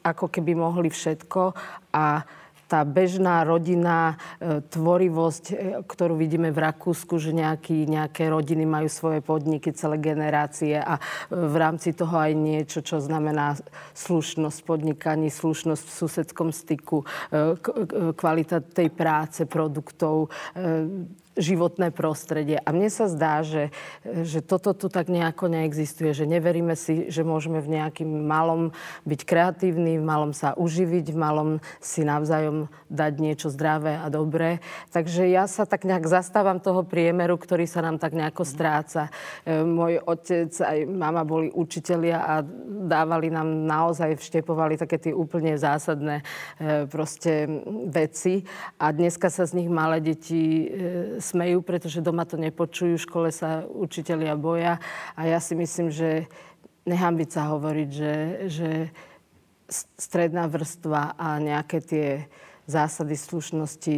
[0.00, 1.52] ako keby mohli všetko
[1.92, 2.24] a
[2.66, 5.54] tá bežná rodinná e, tvorivosť, e,
[5.86, 11.02] ktorú vidíme v Rakúsku, že nejaký, nejaké rodiny majú svoje podniky, celé generácie a e,
[11.30, 13.54] v rámci toho aj niečo, čo znamená
[13.94, 17.06] slušnosť podnikaní, slušnosť v susedskom styku,
[18.18, 20.28] kvalita tej práce, produktov.
[21.36, 22.56] Životné prostredie.
[22.64, 23.68] A mne sa zdá, že,
[24.24, 28.72] že toto tu tak nejako neexistuje, že neveríme si, že môžeme v nejakým malom
[29.04, 34.64] byť kreatívni, v malom sa uživiť, v malom si navzájom dať niečo zdravé a dobré.
[34.96, 39.12] Takže ja sa tak nejak zastávam toho priemeru, ktorý sa nám tak nejako stráca.
[39.44, 42.34] E, môj otec aj mama boli učitelia a
[42.88, 46.24] dávali nám naozaj, vštepovali také tie úplne zásadné
[46.56, 47.44] e, proste
[47.92, 48.40] veci.
[48.80, 50.66] A dneska sa z nich malé deti e,
[51.26, 54.78] smejú, pretože doma to nepočujú, v škole sa učitelia boja
[55.18, 56.30] a ja si myslím, že
[56.86, 58.14] nehambiť sa hovoriť, že,
[58.46, 58.70] že
[59.98, 62.06] stredná vrstva a nejaké tie
[62.66, 63.96] zásady slušnosti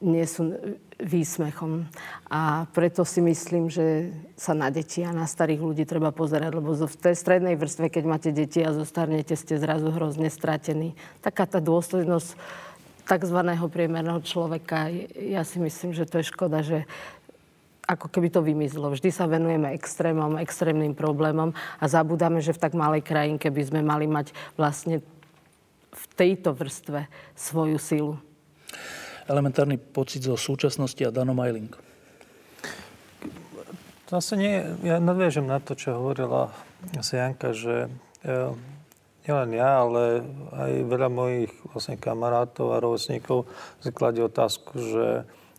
[0.00, 0.56] nie sú
[1.00, 1.88] výsmechom.
[2.28, 6.76] A preto si myslím, že sa na deti a na starých ľudí treba pozerať, lebo
[6.76, 10.96] v tej strednej vrstve, keď máte deti a zostarnete, ste zrazu hrozne stratení.
[11.24, 12.36] Taká tá dôslednosť
[13.10, 13.38] tzv.
[13.66, 14.86] priemerného človeka.
[15.18, 16.86] Ja si myslím, že to je škoda, že
[17.90, 18.94] ako keby to vymizlo.
[18.94, 21.50] Vždy sa venujeme extrémom, extrémnym problémom
[21.82, 25.02] a zabudáme, že v tak malej krajinke by sme mali mať vlastne
[25.90, 28.14] v tejto vrstve svoju silu.
[29.26, 31.74] Elementárny pocit zo súčasnosti a Dano Majling.
[34.06, 36.54] Zase nie, ja nadviežem na to, čo hovorila
[36.94, 37.90] Janka, že
[39.24, 40.24] nielen ja, ale
[40.54, 43.44] aj veľa mojich vlastne kamarátov a rovesníkov
[43.80, 45.06] si otázku, že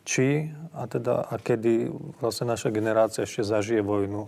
[0.02, 4.26] či a teda a kedy vlastne naša generácia ešte zažije vojnu.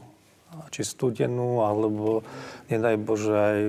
[0.69, 2.21] Či studenú, alebo
[2.69, 3.59] nedaj Bože aj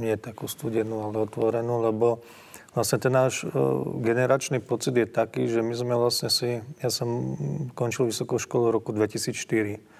[0.00, 2.24] nie takú studenú, ale otvorenú, lebo
[2.72, 3.52] vlastne ten náš uh,
[4.00, 7.36] generačný pocit je taký, že my sme vlastne si, ja som
[7.76, 9.95] končil vysokú školu v roku 2004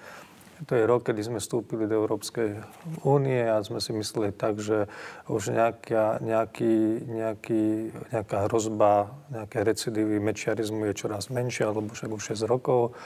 [0.65, 2.57] to je rok, kedy sme vstúpili do Európskej
[3.05, 4.89] únie a sme si mysleli tak, že
[5.29, 7.63] už nejaká, nejaký, nejaký,
[8.09, 12.97] nejaká hrozba, nejaké recidívy mečiarizmu je čoraz menšia, alebo však už 6 rokov.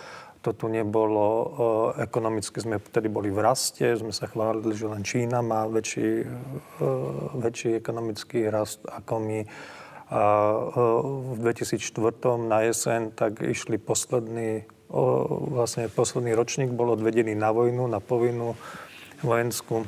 [0.41, 1.53] To tu nebolo,
[2.02, 6.26] ekonomicky sme vtedy boli v raste, sme sa chválili, že len Čína má väčší,
[7.38, 9.40] väčší ekonomický rast ako my.
[10.11, 10.23] A
[11.36, 14.65] v 2004 na jeseň tak išli poslední
[15.55, 18.59] vlastne posledný ročník bol odvedený na vojnu, na povinnú
[19.22, 19.88] vojenskú e,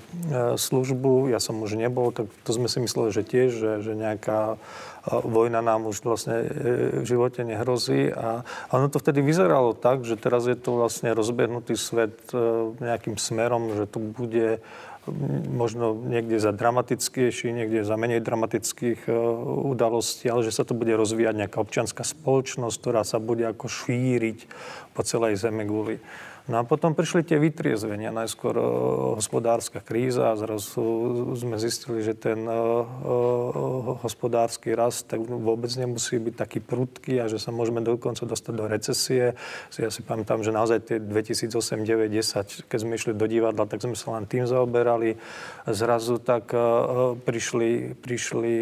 [0.56, 1.34] službu.
[1.34, 4.58] Ja som už nebol, tak to sme si mysleli, že tiež, že, že nejaká e,
[5.10, 6.48] vojna nám už vlastne e,
[7.02, 8.14] v živote nehrozí.
[8.14, 12.14] A ono to vtedy vyzeralo tak, že teraz je to vlastne rozbehnutý svet
[12.80, 14.62] nejakým smerom, že tu bude
[15.52, 19.12] možno niekde za dramatickejší, niekde za menej dramatických
[19.68, 24.48] udalostí, ale že sa to bude rozvíjať nejaká občianská spoločnosť, ktorá sa bude ako šíriť
[24.96, 26.00] po celej zeme guli.
[26.44, 28.66] No a potom prišli tie vytriezvenia, najskôr uh,
[29.16, 30.84] hospodárska kríza a zrazu
[31.40, 32.84] sme zistili, že ten uh,
[34.04, 38.66] hospodársky rast tak vôbec nemusí byť taký prudký a že sa môžeme dokonca dostať do
[38.68, 39.40] recesie.
[39.80, 43.80] Ja si pamätám, že naozaj tie 2008, 9, 10, keď sme išli do divadla, tak
[43.80, 45.16] sme sa len tým zaoberali.
[45.64, 46.52] Zrazu tak
[47.24, 48.56] prišli, prišli,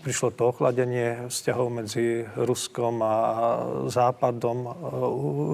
[0.00, 3.14] prišlo to ochladenie vzťahov medzi Ruskom a
[3.92, 4.58] Západom,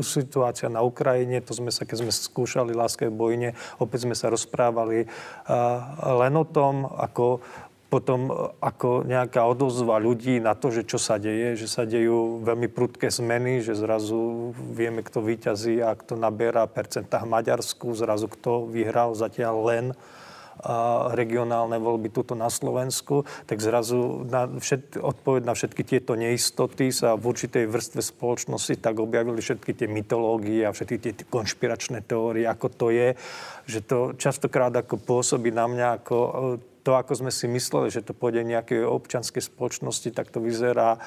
[0.07, 3.49] situácia na Ukrajine, Ukrajine, to sme sa, keď sme skúšali láske v bojine,
[3.81, 5.09] opäť sme sa rozprávali
[6.21, 7.41] len o tom, ako
[7.89, 8.29] potom
[8.61, 13.09] ako nejaká odozva ľudí na to, že čo sa deje, že sa dejú veľmi prudké
[13.09, 19.57] zmeny, že zrazu vieme, kto vyťazí a kto naberá percentách Maďarsku, zrazu kto vyhral zatiaľ
[19.65, 19.85] len
[21.13, 27.15] regionálne voľby tuto na Slovensku, tak zrazu na všet, odpoveď na všetky tieto neistoty sa
[27.15, 32.67] v určitej vrstve spoločnosti tak objavili všetky tie mytológie a všetky tie konšpiračné teórie, ako
[32.73, 33.09] to je,
[33.69, 36.17] že to častokrát ako pôsobí na mňa ako
[36.85, 41.01] to, ako sme si mysleli, že to pôjde nejakej občanskej spoločnosti, tak to vyzerá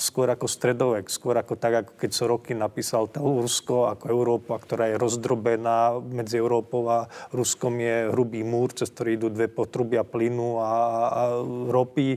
[0.00, 4.88] skôr ako stredovek, skôr ako tak, ako keď roky napísal to Rusko, ako Európa, ktorá
[4.88, 10.64] je rozdrobená medzi Európou a Ruskom je hrubý múr, cez ktorý idú dve potrubia plynu
[10.64, 10.72] a,
[11.12, 11.22] a
[11.68, 12.16] ropy.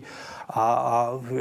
[0.52, 0.96] A, a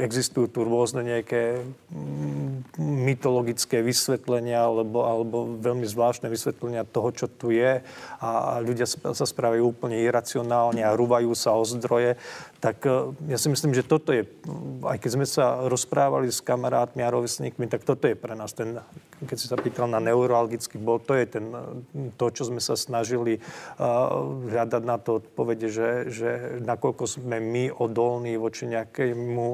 [0.07, 1.59] existujú tu rôzne nejaké
[1.91, 7.83] mm, mytologické vysvetlenia alebo, alebo veľmi zvláštne vysvetlenia toho, čo tu je.
[8.23, 12.15] A, a ľudia sa správajú úplne iracionálne a rúvajú sa zdroje,
[12.61, 14.29] tak e, ja si myslím, že toto je,
[14.85, 18.77] aj keď sme sa rozprávali s kamarátmi a rovesníkmi, tak toto je pre nás ten,
[19.25, 21.45] keď si sa pýtal na neurologický bol, to je ten,
[22.21, 26.29] to, čo sme sa snažili uh, hľadať na to odpovede, že, že
[26.61, 29.45] nakoľko sme my odolní voči nejakému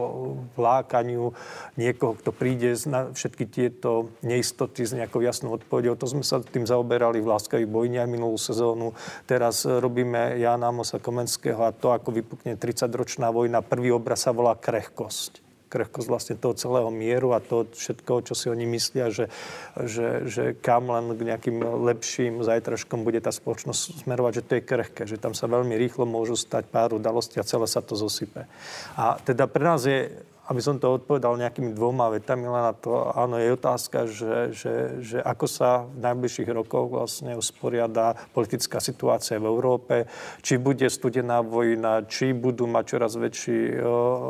[0.59, 1.31] vlákaniu
[1.79, 5.95] niekoho, kto príde na všetky tieto neistoty s nejakou jasnou odpovedou.
[5.95, 8.91] To sme sa tým zaoberali v Láskavých bojniach minulú sezónu.
[9.23, 12.59] Teraz robíme Jana Mosa Komenského a to, ako vypukne
[12.97, 13.61] 30-ročná vojna.
[13.61, 15.45] Prvý obraz sa volá krehkosť.
[15.67, 19.27] krehkosť vlastne toho celého mieru a toho všetkoho, čo si oni myslia, že,
[19.75, 24.63] že, že kam len k nejakým lepším zajtražkom bude tá spoločnosť smerovať, že to je
[24.63, 28.47] krehké, že tam sa veľmi rýchlo môžu stať pár udalostí a celé sa to zosype.
[28.95, 30.07] A teda pre nás je
[30.47, 34.73] aby som to odpovedal nejakými dvoma vetami, len na to, áno, je otázka, že, že,
[35.03, 40.07] že ako sa v najbližších rokoch vlastne usporiada politická situácia v Európe,
[40.39, 43.83] či bude studená vojna, či budú mať čoraz väčší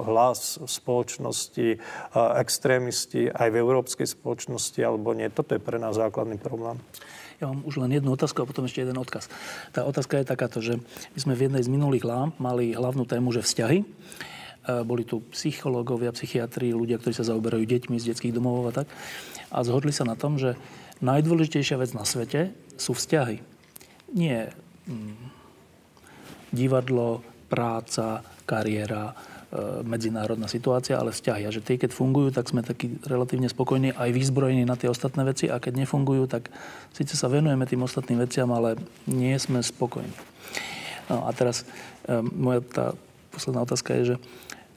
[0.10, 1.68] hlas v spoločnosti,
[2.42, 5.30] extrémisti aj v európskej spoločnosti, alebo nie.
[5.30, 6.82] Toto je pre nás základný problém.
[7.38, 9.30] Ja mám už len jednu otázku a potom ešte jeden odkaz.
[9.70, 10.82] Tá otázka je takáto, že
[11.14, 13.86] my sme v jednej z minulých lámp mali hlavnú tému, že vzťahy.
[14.84, 18.88] Boli tu psychológovia, psychiatri, ľudia, ktorí sa zaoberajú deťmi z detských domov a tak.
[19.48, 20.60] A zhodli sa na tom, že
[21.00, 23.40] najdôležitejšia vec na svete sú vzťahy.
[24.12, 24.52] Nie
[24.88, 25.16] hm,
[26.52, 31.48] divadlo, práca, kariéra, e, medzinárodná situácia, ale vzťahy.
[31.48, 35.24] A že tie, keď fungujú, tak sme takí relatívne spokojní aj vyzbrojení na tie ostatné
[35.24, 36.52] veci a keď nefungujú, tak
[36.92, 38.76] síce sa venujeme tým ostatným veciam, ale
[39.08, 40.12] nie sme spokojní.
[41.08, 41.64] No a teraz
[42.08, 42.86] e, moja tá
[43.32, 44.16] posledná otázka je, že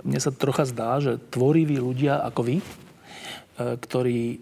[0.05, 2.64] mne sa trocha zdá, že tvoriví ľudia ako vy, e,
[3.77, 4.40] ktorí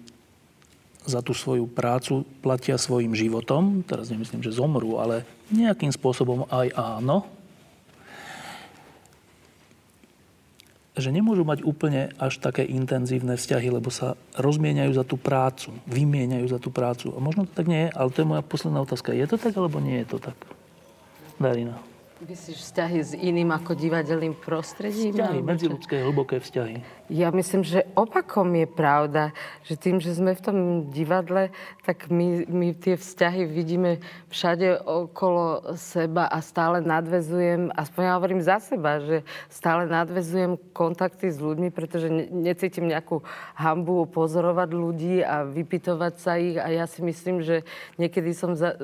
[1.08, 6.68] za tú svoju prácu platia svojim životom, teraz nemyslím, že zomrú, ale nejakým spôsobom aj
[6.76, 7.24] áno,
[10.98, 16.46] že nemôžu mať úplne až také intenzívne vzťahy, lebo sa rozmieniajú za tú prácu, vymieňajú
[16.50, 17.14] za tú prácu.
[17.14, 19.14] A možno to tak nie je, ale to je moja posledná otázka.
[19.14, 20.36] Je to tak, alebo nie je to tak?
[21.38, 21.78] Darina.
[22.18, 25.14] Myslíš vzťahy s iným ako divadelným prostredím?
[25.14, 26.82] Vzťahy, medziludské, hlboké vzťahy.
[27.06, 29.30] Ja myslím, že opakom je pravda,
[29.62, 30.58] že tým, že sme v tom
[30.90, 31.54] divadle,
[31.86, 34.02] tak my, my tie vzťahy vidíme
[34.34, 41.30] všade okolo seba a stále nadvezujem, aspoň ja hovorím za seba, že stále nadvezujem kontakty
[41.30, 43.22] s ľuďmi, pretože ne, necítim nejakú
[43.54, 47.62] hambu pozorovať ľudí a vypitovať sa ich a ja si myslím, že
[47.94, 48.74] niekedy som za,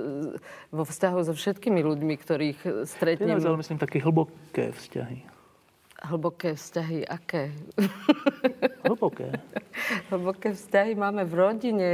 [0.71, 2.89] vo vzťahu so všetkými ľuďmi, ktorých
[3.25, 3.49] stretnem stretnem...
[3.49, 5.19] ale myslím také hlboké vzťahy.
[6.05, 7.49] Hlboké vzťahy, aké?
[8.85, 9.41] Hlboké.
[10.13, 11.89] hlboké vzťahy máme v rodine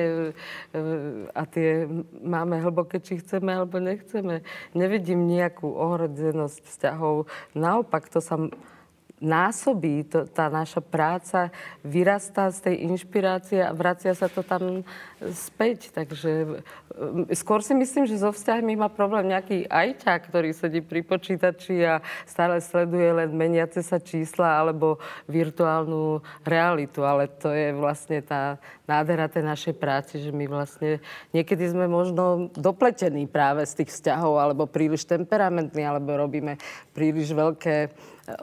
[1.30, 1.86] a tie
[2.18, 4.42] máme hlboké, či chceme alebo nechceme.
[4.74, 7.30] Nevidím nejakú ohrodzenosť vzťahov.
[7.54, 8.34] Naopak, to sa
[9.20, 11.52] násobí, to, tá naša práca
[11.84, 14.82] vyrastá z tej inšpirácie a vracia sa to tam
[15.28, 15.92] späť.
[15.92, 16.64] Takže
[17.36, 22.00] skôr si myslím, že so vzťahmi má problém nejaký ajťák, ktorý sedí pri počítači a
[22.24, 24.96] stále sleduje len meniace sa čísla alebo
[25.28, 27.04] virtuálnu realitu.
[27.04, 28.56] Ale to je vlastne tá
[28.90, 30.98] nádhera tej našej práci, že my vlastne
[31.30, 36.58] niekedy sme možno dopletení práve z tých vzťahov alebo príliš temperamentní alebo robíme
[36.90, 37.94] príliš veľké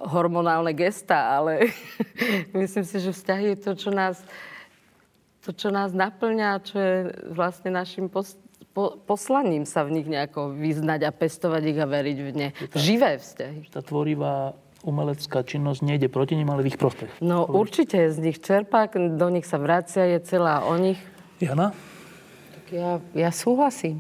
[0.08, 1.68] hormonálne gesta, ale
[2.64, 4.24] myslím si, že vzťahy je to, čo nás,
[5.44, 6.96] to, čo nás naplňa, čo je
[7.32, 8.40] vlastne našim pos,
[8.78, 12.50] po, poslaním sa v nich nejako vyznať a pestovať ich a veriť v ne.
[12.54, 13.60] Tá, Živé vzťahy.
[13.74, 14.54] Tá tvorivá
[14.88, 17.20] umelecká činnosť nejde proti nim, ale v ich prospech.
[17.20, 17.60] No Poviem.
[17.60, 20.98] určite z nich čerpá, do nich sa vracia, je celá o nich.
[21.44, 21.76] Jana?
[22.56, 24.00] Tak ja, ja súhlasím.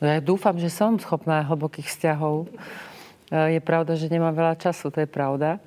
[0.00, 2.48] Ja dúfam, že som schopná hlbokých vzťahov.
[3.30, 5.60] Je pravda, že nemám veľa času, to je pravda.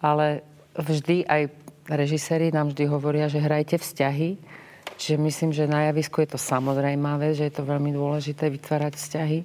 [0.00, 0.40] Ale
[0.76, 1.42] vždy aj
[1.88, 4.36] režiséri nám vždy hovoria, že hrajte vzťahy.
[4.98, 8.92] Čiže myslím, že na javisku je to samozrejmá vec, že je to veľmi dôležité vytvárať
[8.98, 9.38] vzťahy.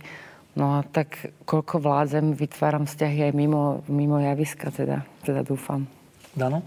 [0.53, 5.89] No a tak koľko vládzem, vytváram vzťahy aj mimo, mimo javiska, teda, teda dúfam.
[6.37, 6.61] Dano?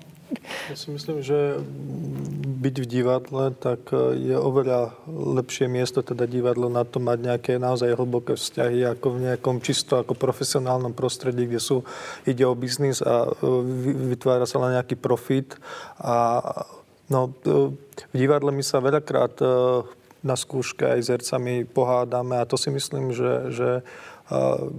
[0.66, 1.62] Ja si myslím, že
[2.58, 7.52] byť v divadle, tak e, je oveľa lepšie miesto, teda divadlo, na to mať nejaké
[7.62, 11.86] naozaj hlboké vzťahy, ako v nejakom čisto ako profesionálnom prostredí, kde sú,
[12.26, 13.30] ide o biznis a e,
[14.18, 15.54] vytvára sa len nejaký profit.
[16.02, 16.42] A
[17.06, 17.70] no, e,
[18.10, 19.38] v divadle my sa veľakrát
[20.26, 23.70] na skúške aj s hercami pohádame a to si myslím, že, že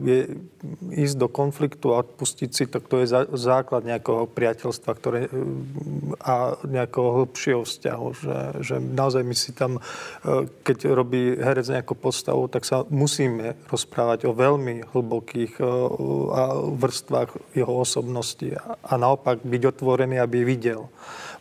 [0.03, 0.27] je
[0.91, 3.07] ísť do konfliktu a odpustiť si, tak to je
[3.39, 5.31] základ nejakého priateľstva ktoré,
[6.19, 8.07] a nejakého hĺbšieho vzťahu.
[8.11, 13.55] Že, že naozaj my si tam, e, keď robí herec nejakú postavu, tak sa musíme
[13.71, 15.65] rozprávať o veľmi hlbokých e,
[16.75, 20.91] vrstvách jeho osobnosti a naopak byť otvorený, aby videl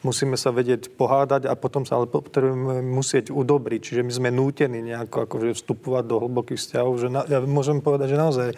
[0.06, 3.80] musíme sa vedieť pohádať a potom sa ale potrebujeme musieť udobriť.
[3.82, 6.92] Čiže my sme nútení nejako akože vstupovať do hlbokých vzťahov.
[7.02, 8.48] Že na, ja môžem povedať, že naozaj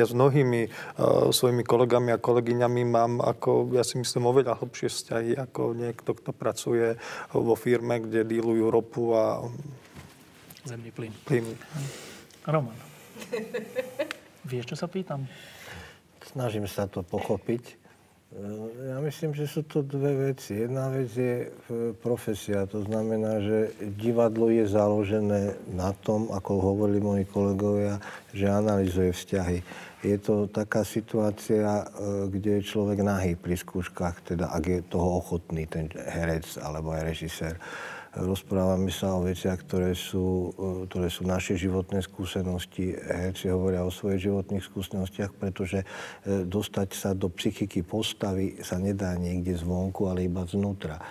[0.00, 4.88] ja s mnohými uh, svojimi kolegami a kolegyňami mám ako, ja si myslím, oveľa hlbšie
[4.88, 6.96] vzťahy ako niekto, kto pracuje
[7.36, 9.44] vo firme, kde dílujú ropu a
[10.64, 11.12] zemný plyn.
[11.28, 11.44] plyn.
[12.48, 12.76] Roman.
[14.50, 15.28] Vieš, čo sa pýtam?
[16.24, 17.83] Snažím sa to pochopiť.
[18.90, 20.58] Ja myslím, že sú to dve veci.
[20.58, 21.48] Jedna vec je e,
[21.94, 22.66] profesia.
[22.66, 28.02] To znamená, že divadlo je založené na tom, ako hovorili moji kolegovia,
[28.34, 29.58] že analizuje vzťahy.
[30.02, 35.22] Je to taká situácia, e, kde je človek nahý pri skúškach, teda ak je toho
[35.22, 37.54] ochotný, ten herec alebo aj režisér
[38.14, 42.94] rozprávame sa o veciach, ktoré sú, e, ktoré sú naše životné skúsenosti.
[42.94, 45.86] Herci hovoria o svojich životných skúsenostiach, pretože e,
[46.46, 51.02] dostať sa do psychiky postavy sa nedá niekde zvonku, ale iba znútra.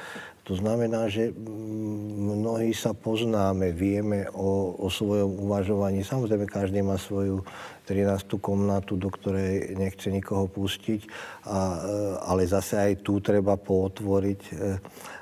[0.44, 1.32] To znamená, že
[2.20, 6.04] mnohí sa poznáme, vieme o, o svojom uvažovaní.
[6.04, 7.48] Samozrejme, každý má svoju
[7.88, 8.44] 13.
[8.44, 11.08] komnatu, do ktorej nechce nikoho pustiť,
[11.48, 11.78] a, e,
[12.28, 14.42] ale zase aj tu treba pootvoriť,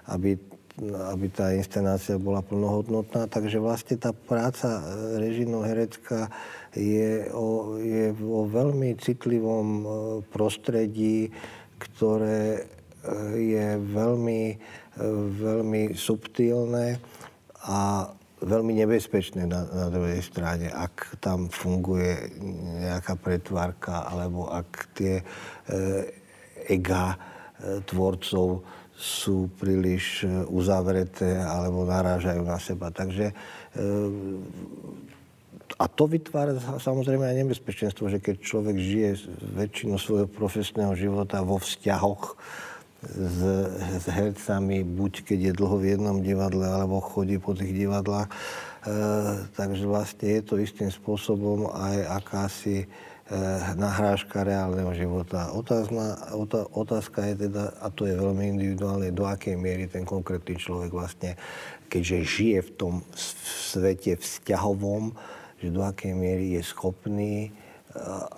[0.10, 0.51] aby
[0.82, 3.30] aby tá inscenácia bola plnohodnotná.
[3.30, 4.84] Takže vlastne tá práca e,
[5.22, 6.34] režino-herecká
[6.74, 9.86] je o, je o veľmi citlivom e,
[10.34, 11.30] prostredí,
[11.78, 12.62] ktoré e,
[13.38, 14.44] je veľmi,
[15.38, 16.98] veľmi subtilné
[17.70, 18.10] a
[18.42, 22.34] veľmi nebezpečné na, na druhej strane, ak tam funguje
[22.82, 25.24] nejaká pretvárka alebo ak tie e,
[26.66, 27.18] ega e,
[27.86, 28.66] tvorcov
[29.02, 32.94] sú príliš e, uzavreté alebo narážajú na seba.
[32.94, 33.36] Takže e,
[35.82, 39.10] a to vytvára samozrejme aj nebezpečenstvo, že keď človek žije
[39.58, 42.38] väčšinu svojho profesného života vo vzťahoch
[43.02, 43.40] s,
[43.98, 48.34] s hercami, buď keď je dlho v jednom divadle, alebo chodí po tých divadlách, e,
[49.58, 52.86] takže vlastne je to istým spôsobom aj akási
[53.80, 55.56] nahrážka reálneho života.
[55.56, 56.20] Otázna,
[56.76, 61.40] otázka je teda, a to je veľmi individuálne, do akej miery ten konkrétny človek vlastne,
[61.88, 65.16] keďže žije v tom svete vzťahovom,
[65.64, 67.52] že do akej miery je schopný eh,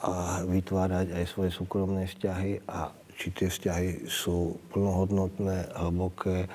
[0.06, 6.50] a vytvárať aj svoje súkromné vzťahy a či tie vzťahy sú plnohodnotné, hlboké,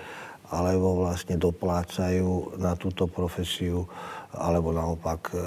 [0.49, 3.87] alebo vlastne doplácajú na túto profesiu,
[4.31, 5.39] alebo naopak eh,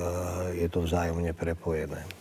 [0.59, 2.20] je to vzájomne prepojené.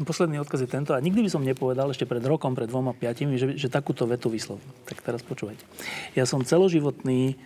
[0.00, 0.96] Ten posledný odkaz je tento.
[0.96, 4.32] A nikdy by som nepovedal ešte pred rokom, pred dvoma, piatimi, že, že takúto vetu
[4.32, 4.64] vyslovím.
[4.88, 5.60] Tak teraz počúvajte.
[6.16, 7.36] Ja som celoživotný,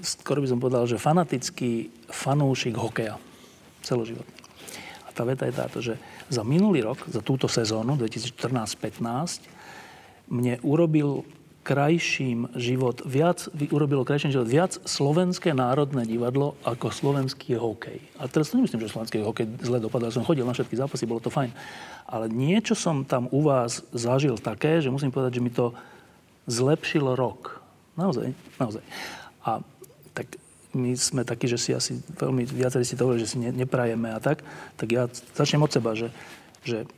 [0.00, 3.20] skoro by som povedal, že fanatický fanúšik hokeja.
[3.84, 4.40] Celoživotný.
[5.04, 6.00] A tá veta je táto, že
[6.32, 9.44] za minulý rok, za túto sezónu 2014-15,
[10.32, 11.28] mne urobil
[11.62, 18.02] krajším život, viac, urobilo krajším život viac slovenské národné divadlo ako slovenský hokej.
[18.18, 20.10] A teraz to nemyslím, že slovenský hokej zle dopadal.
[20.10, 21.54] Som chodil na všetky zápasy, bolo to fajn.
[22.10, 25.70] Ale niečo som tam u vás zažil také, že musím povedať, že mi to
[26.50, 27.62] zlepšilo rok.
[27.94, 28.82] Naozaj, naozaj.
[29.46, 29.62] A
[30.12, 30.34] tak
[30.74, 34.18] my sme takí, že si asi veľmi, viacerí si to že si ne, neprajeme a
[34.18, 34.40] tak,
[34.80, 35.06] tak ja
[35.36, 36.08] začnem od seba, že,
[36.64, 36.88] že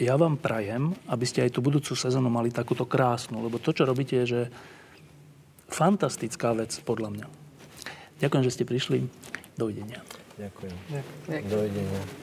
[0.00, 3.84] ja vám prajem, aby ste aj tú budúcu sezónu mali takúto krásnu, lebo to, čo
[3.84, 4.40] robíte, je, že
[5.68, 7.26] fantastická vec, podľa mňa.
[8.20, 8.98] Ďakujem, že ste prišli.
[9.58, 10.00] Dovidenia.
[10.40, 10.76] Ďakujem.
[11.28, 11.42] Ďakujem.
[11.48, 12.21] Dovidenia.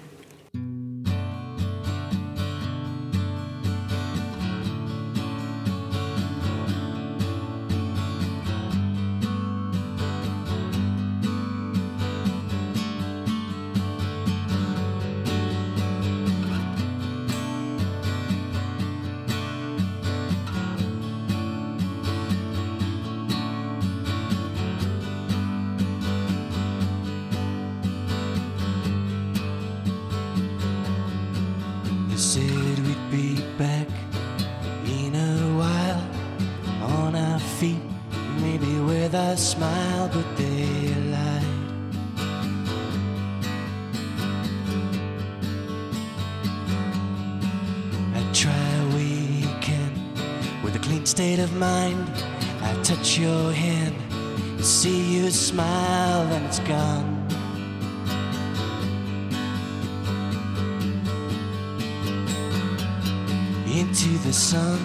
[64.01, 64.79] into the sun,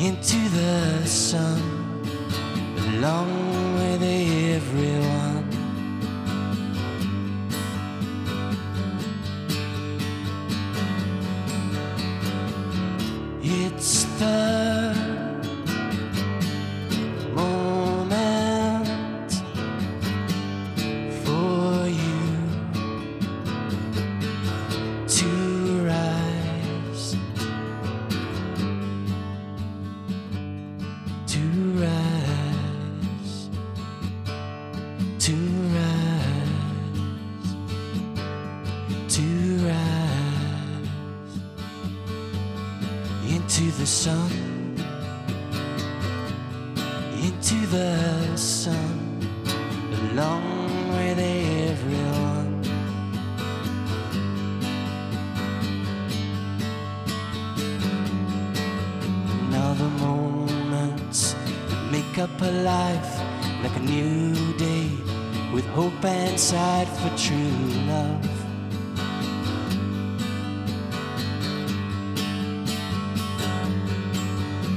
[0.00, 1.53] into the sun.
[67.04, 67.36] for true
[67.86, 68.24] love.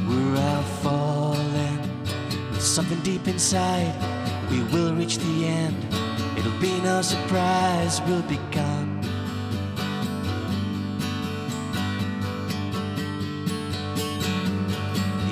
[0.09, 1.79] We're all falling
[2.51, 3.93] with something deep inside.
[4.51, 5.77] We will reach the end.
[6.37, 8.99] It'll be no surprise, we'll be gone.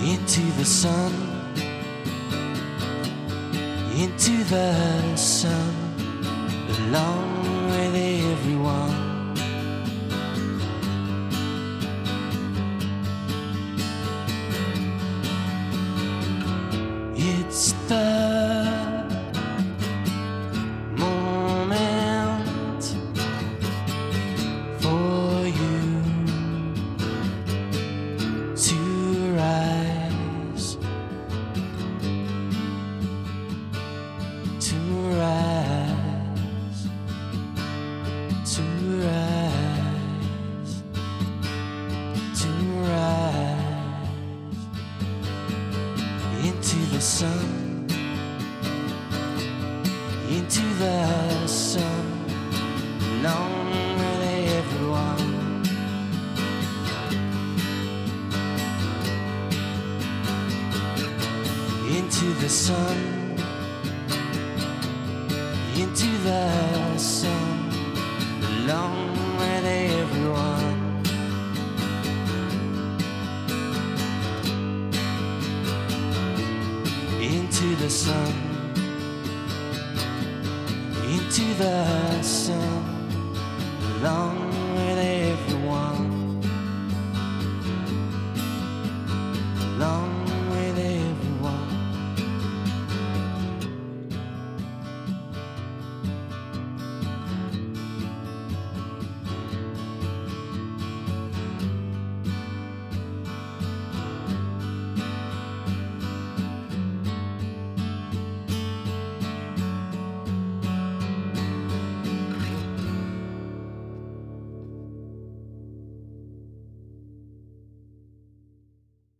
[0.01, 1.11] Into the sun,
[3.97, 5.54] into the sun.